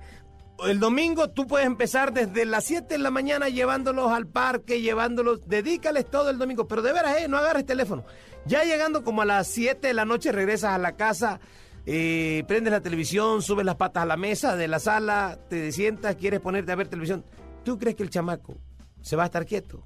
El 0.65 0.79
domingo 0.79 1.29
tú 1.29 1.45
puedes 1.45 1.67
empezar 1.67 2.13
desde 2.13 2.43
las 2.45 2.65
7 2.65 2.95
de 2.95 2.97
la 2.97 3.11
mañana 3.11 3.47
llevándolos 3.47 4.11
al 4.11 4.25
parque, 4.25 4.81
llevándolos, 4.81 5.47
dedícales 5.47 6.09
todo 6.09 6.31
el 6.31 6.39
domingo, 6.39 6.67
pero 6.67 6.81
de 6.81 6.93
veras, 6.93 7.17
eh, 7.19 7.27
no 7.27 7.37
agarres 7.37 7.65
teléfono. 7.65 8.05
Ya 8.45 8.63
llegando 8.63 9.03
como 9.03 9.21
a 9.21 9.25
las 9.25 9.47
7 9.47 9.87
de 9.87 9.93
la 9.93 10.05
noche 10.05 10.31
regresas 10.31 10.71
a 10.71 10.79
la 10.79 10.95
casa, 10.95 11.39
eh, 11.85 12.43
prendes 12.47 12.71
la 12.71 12.81
televisión, 12.81 13.43
subes 13.43 13.65
las 13.65 13.75
patas 13.75 14.03
a 14.03 14.07
la 14.07 14.17
mesa 14.17 14.55
de 14.55 14.67
la 14.67 14.79
sala, 14.79 15.37
te 15.47 15.71
sientas, 15.71 16.15
quieres 16.15 16.39
ponerte 16.39 16.71
a 16.71 16.75
ver 16.75 16.87
televisión. 16.87 17.23
¿Tú 17.63 17.77
crees 17.77 17.95
que 17.95 18.03
el 18.03 18.09
chamaco 18.09 18.57
se 19.01 19.15
va 19.15 19.23
a 19.23 19.27
estar 19.27 19.45
quieto? 19.45 19.85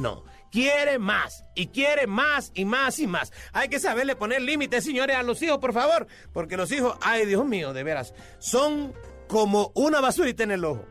No, 0.00 0.24
quiere 0.50 0.98
más 0.98 1.44
y 1.54 1.66
quiere 1.66 2.06
más 2.06 2.52
y 2.54 2.64
más 2.64 2.98
y 2.98 3.06
más. 3.06 3.32
Hay 3.52 3.68
que 3.68 3.78
saberle 3.78 4.16
poner 4.16 4.40
límites, 4.40 4.82
señores, 4.82 5.14
a 5.16 5.22
los 5.22 5.42
hijos, 5.42 5.58
por 5.58 5.74
favor, 5.74 6.06
porque 6.32 6.56
los 6.56 6.72
hijos, 6.72 6.96
ay 7.02 7.26
Dios 7.26 7.44
mío, 7.44 7.74
de 7.74 7.82
veras, 7.82 8.14
son 8.38 8.94
como 9.28 9.72
una 9.74 10.00
basurita 10.00 10.42
en 10.42 10.52
el 10.52 10.64
ojo. 10.64 10.86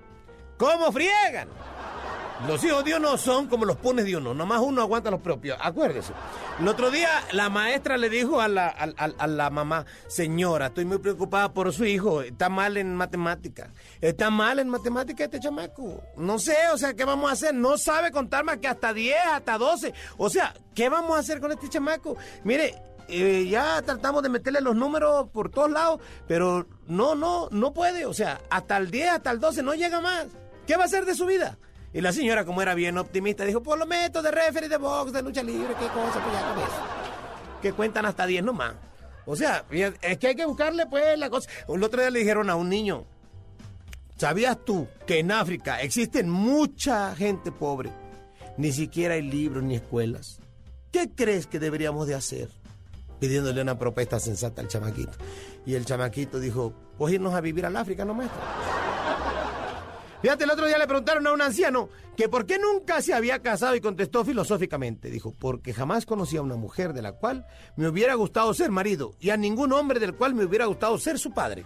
¿Cómo 0.60 0.92
friegan? 0.92 1.50
Los 2.48 2.64
hijos 2.64 2.86
de 2.86 2.96
uno 2.96 3.18
son 3.18 3.48
como 3.48 3.66
los 3.66 3.76
pones 3.76 4.06
de 4.06 4.16
uno, 4.16 4.34
nomás 4.34 4.62
uno 4.62 4.82
aguanta 4.82 5.12
los 5.12 5.20
propios, 5.20 5.58
acuérdese. 5.62 6.14
El 6.60 6.68
otro 6.70 6.90
día 6.90 7.10
la 7.34 7.50
maestra 7.50 7.98
le 7.98 8.10
dijo 8.10 8.40
a 8.40 8.48
la, 8.48 8.68
a- 8.70 9.28
la 9.28 9.50
mamá, 9.50 9.86
señora, 10.08 10.68
estoy 10.68 10.86
muy 10.86 11.00
preocupada 11.00 11.54
por 11.54 11.74
su 11.74 11.84
hijo, 11.84 12.22
está 12.22 12.48
mal 12.48 12.78
en 12.78 12.96
matemática, 12.96 13.74
está 14.00 14.30
mal 14.30 14.60
en 14.60 14.70
matemática 14.70 15.26
este 15.26 15.42
chamaco. 15.42 16.02
No 16.16 16.40
sé, 16.40 16.56
o 16.74 16.78
sea, 16.78 16.94
¿qué 16.94 17.04
vamos 17.04 17.30
a 17.30 17.34
hacer? 17.34 17.54
No 17.54 17.78
sabe 17.78 18.12
contar 18.12 18.46
más 18.46 18.58
que 18.60 18.70
hasta 18.70 18.94
10, 18.94 19.16
hasta 19.34 19.58
12. 19.58 19.94
O 20.18 20.30
sea, 20.30 20.54
¿qué 20.74 20.88
vamos 20.88 21.18
a 21.18 21.20
hacer 21.20 21.42
con 21.42 21.52
este 21.52 21.68
chamaco? 21.68 22.16
Mire, 22.46 22.82
eh, 23.10 23.48
ya 23.50 23.82
tratamos 23.82 24.24
de 24.24 24.30
meterle 24.30 24.62
los 24.62 24.78
números 24.78 25.28
por 25.34 25.52
todos 25.52 25.70
lados, 25.70 26.00
pero 26.26 26.66
no, 26.88 27.16
no, 27.16 27.50
no 27.52 27.74
puede. 27.74 28.06
O 28.06 28.14
sea, 28.14 28.40
hasta 28.50 28.78
el 28.78 28.90
10, 28.92 29.10
hasta 29.10 29.32
el 29.32 29.42
12 29.42 29.62
no 29.62 29.74
llega 29.74 30.00
más. 30.00 30.28
¿Qué 30.66 30.78
va 30.78 30.84
a 30.84 30.86
hacer 30.86 31.04
de 31.06 31.16
su 31.16 31.26
vida? 31.26 31.58
Y 31.94 32.02
la 32.02 32.12
señora, 32.12 32.46
como 32.46 32.62
era 32.62 32.76
bien 32.76 32.98
optimista, 32.98 33.46
dijo, 33.46 33.64
pues 33.64 33.80
lo 33.80 33.86
meto 33.86 34.22
de 34.22 34.32
referee, 34.32 34.70
de 34.70 34.78
box, 34.78 35.12
de 35.12 35.24
lucha 35.24 35.42
libre, 35.42 35.74
qué 35.80 35.88
cosa, 35.88 36.22
pues 36.24 36.34
ya 36.34 36.54
con 36.54 36.64
eso. 36.64 37.62
Que 37.62 37.74
cuentan 37.74 38.06
hasta 38.06 38.26
10 38.26 38.44
nomás. 38.44 38.74
O 39.26 39.36
sea, 39.36 39.66
es 39.70 40.18
que 40.18 40.28
hay 40.28 40.36
que 40.36 40.46
buscarle 40.46 40.86
pues 40.86 41.18
la 41.18 41.30
cosa. 41.30 41.50
El 41.68 41.84
otro 41.84 42.02
día 42.02 42.10
le 42.10 42.20
dijeron 42.20 42.50
a 42.50 42.56
un 42.56 42.70
niño, 42.70 43.06
¿sabías 44.18 44.58
tú 44.64 44.88
que 45.06 45.20
en 45.20 45.32
África 45.32 45.82
existen 45.82 46.30
mucha 46.30 47.16
gente 47.16 47.52
pobre? 47.52 47.92
Ni 48.58 48.72
siquiera 48.72 49.16
hay 49.16 49.22
libros 49.22 49.64
ni 49.64 49.76
escuelas. 49.76 50.40
¿Qué 50.92 51.10
crees 51.10 51.48
que 51.48 51.60
deberíamos 51.60 52.08
de 52.08 52.16
hacer? 52.16 52.50
Pidiéndole 53.20 53.62
una 53.62 53.78
propuesta 53.78 54.20
sensata 54.20 54.62
al 54.62 54.68
chamaquito. 54.68 55.14
Y 55.66 55.76
el 55.76 55.86
chamaquito 55.86 56.40
dijo, 56.40 56.74
pues 56.98 57.14
irnos 57.14 57.34
a 57.34 57.42
vivir 57.42 57.66
al 57.66 57.76
África, 57.76 58.06
¿no, 58.06 58.14
maestro? 58.14 58.40
Fíjate, 60.22 60.44
el 60.44 60.52
otro 60.52 60.66
día 60.66 60.78
le 60.78 60.86
preguntaron 60.88 61.26
a 61.28 61.32
un 61.32 61.42
anciano 61.42 61.90
que 62.18 62.28
por 62.28 62.46
qué 62.46 62.60
nunca 62.60 63.02
se 63.02 63.14
había 63.14 63.40
casado 63.40 63.76
y 63.76 63.82
contestó 63.82 64.26
filosóficamente. 64.26 65.10
Dijo, 65.10 65.34
porque 65.38 65.74
jamás 65.74 66.06
conocí 66.06 66.36
a 66.36 66.42
una 66.42 66.58
mujer 66.58 66.92
de 66.94 67.02
la 67.02 67.14
cual 67.14 67.46
me 67.78 67.88
hubiera 67.88 68.16
gustado 68.16 68.54
ser 68.54 68.70
marido 68.70 69.14
y 69.20 69.30
a 69.30 69.38
ningún 69.38 69.72
hombre 69.72 70.00
del 70.00 70.16
cual 70.16 70.36
me 70.36 70.44
hubiera 70.44 70.66
gustado 70.66 70.98
ser 70.98 71.18
su 71.18 71.32
padre. 71.32 71.66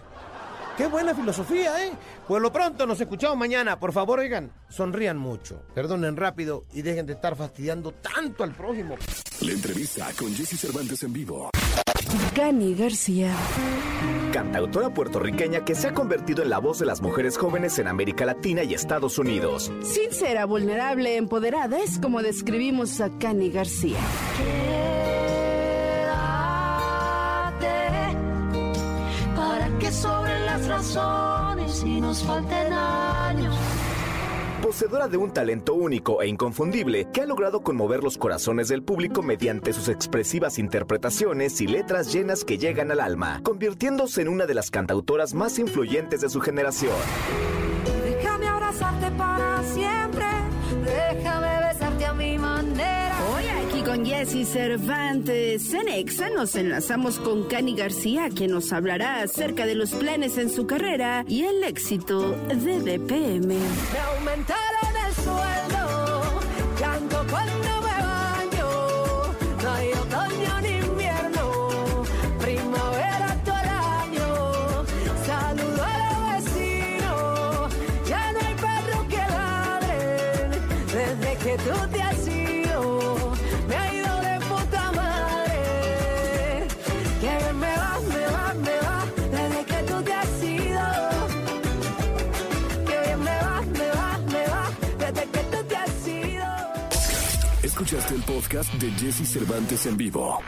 Qué 0.76 0.86
buena 0.86 1.14
filosofía, 1.14 1.84
¿eh? 1.84 1.92
Pues 2.26 2.42
lo 2.42 2.52
pronto, 2.52 2.86
nos 2.86 3.00
escuchamos 3.00 3.36
mañana. 3.36 3.78
Por 3.78 3.92
favor, 3.92 4.18
oigan, 4.18 4.52
sonrían 4.68 5.16
mucho, 5.16 5.62
perdonen 5.72 6.16
rápido 6.16 6.64
y 6.72 6.82
dejen 6.82 7.06
de 7.06 7.12
estar 7.12 7.36
fastidiando 7.36 7.92
tanto 7.92 8.42
al 8.42 8.54
prójimo. 8.54 8.96
La 9.40 9.52
entrevista 9.52 10.08
con 10.18 10.34
Jesse 10.34 10.58
Cervantes 10.58 11.02
en 11.02 11.12
vivo. 11.12 11.50
Gani 12.34 12.74
García. 12.74 13.32
Cantautora 14.32 14.90
puertorriqueña 14.92 15.64
que 15.64 15.74
se 15.74 15.88
ha 15.88 15.94
convertido 15.94 16.42
en 16.42 16.50
la 16.50 16.58
voz 16.58 16.80
de 16.80 16.86
las 16.86 17.00
mujeres 17.00 17.38
jóvenes 17.38 17.78
en 17.78 17.86
América 17.86 18.24
Latina 18.26 18.64
y 18.64 18.74
Estados 18.74 19.18
Unidos. 19.18 19.72
Sincera, 19.82 20.44
vulnerable, 20.44 21.16
empoderada, 21.16 21.78
es 21.78 21.98
como 21.98 22.22
describimos 22.22 23.00
a 23.00 23.10
Cani 23.18 23.50
García. 23.50 23.98
para 29.36 29.78
que 29.78 29.92
sobren 29.92 30.46
las 30.46 30.66
razones 30.66 31.82
y 31.84 32.00
nos 32.00 32.22
falten 32.22 32.72
años. 32.72 33.03
Poseedora 34.64 35.08
de 35.08 35.18
un 35.18 35.30
talento 35.30 35.74
único 35.74 36.22
e 36.22 36.26
inconfundible 36.26 37.06
que 37.12 37.20
ha 37.20 37.26
logrado 37.26 37.60
conmover 37.60 38.02
los 38.02 38.16
corazones 38.16 38.68
del 38.68 38.82
público 38.82 39.20
mediante 39.20 39.74
sus 39.74 39.90
expresivas 39.90 40.58
interpretaciones 40.58 41.60
y 41.60 41.66
letras 41.66 42.10
llenas 42.10 42.46
que 42.46 42.56
llegan 42.56 42.90
al 42.90 43.00
alma, 43.00 43.42
convirtiéndose 43.42 44.22
en 44.22 44.28
una 44.28 44.46
de 44.46 44.54
las 44.54 44.70
cantautoras 44.70 45.34
más 45.34 45.58
influyentes 45.58 46.22
de 46.22 46.30
su 46.30 46.40
generación. 46.40 46.94
Jesse 54.34 54.48
Cervantes 54.48 55.72
en 55.74 55.86
Exa 55.86 56.28
nos 56.28 56.56
enlazamos 56.56 57.20
con 57.20 57.44
Cani 57.44 57.76
García, 57.76 58.28
quien 58.34 58.50
nos 58.50 58.72
hablará 58.72 59.22
acerca 59.22 59.64
de 59.64 59.76
los 59.76 59.92
planes 59.92 60.38
en 60.38 60.50
su 60.50 60.66
carrera 60.66 61.24
y 61.28 61.44
el 61.44 61.62
éxito 61.62 62.32
de 62.48 62.80
DPM. 62.80 63.46
Me 63.46 63.98
aumentaron 64.16 65.03
Escuchaste 97.94 98.14
el 98.16 98.22
podcast 98.22 98.74
de 98.74 98.90
Jesse 98.90 99.24
Cervantes 99.24 99.86
en 99.86 99.96
vivo. 99.96 100.40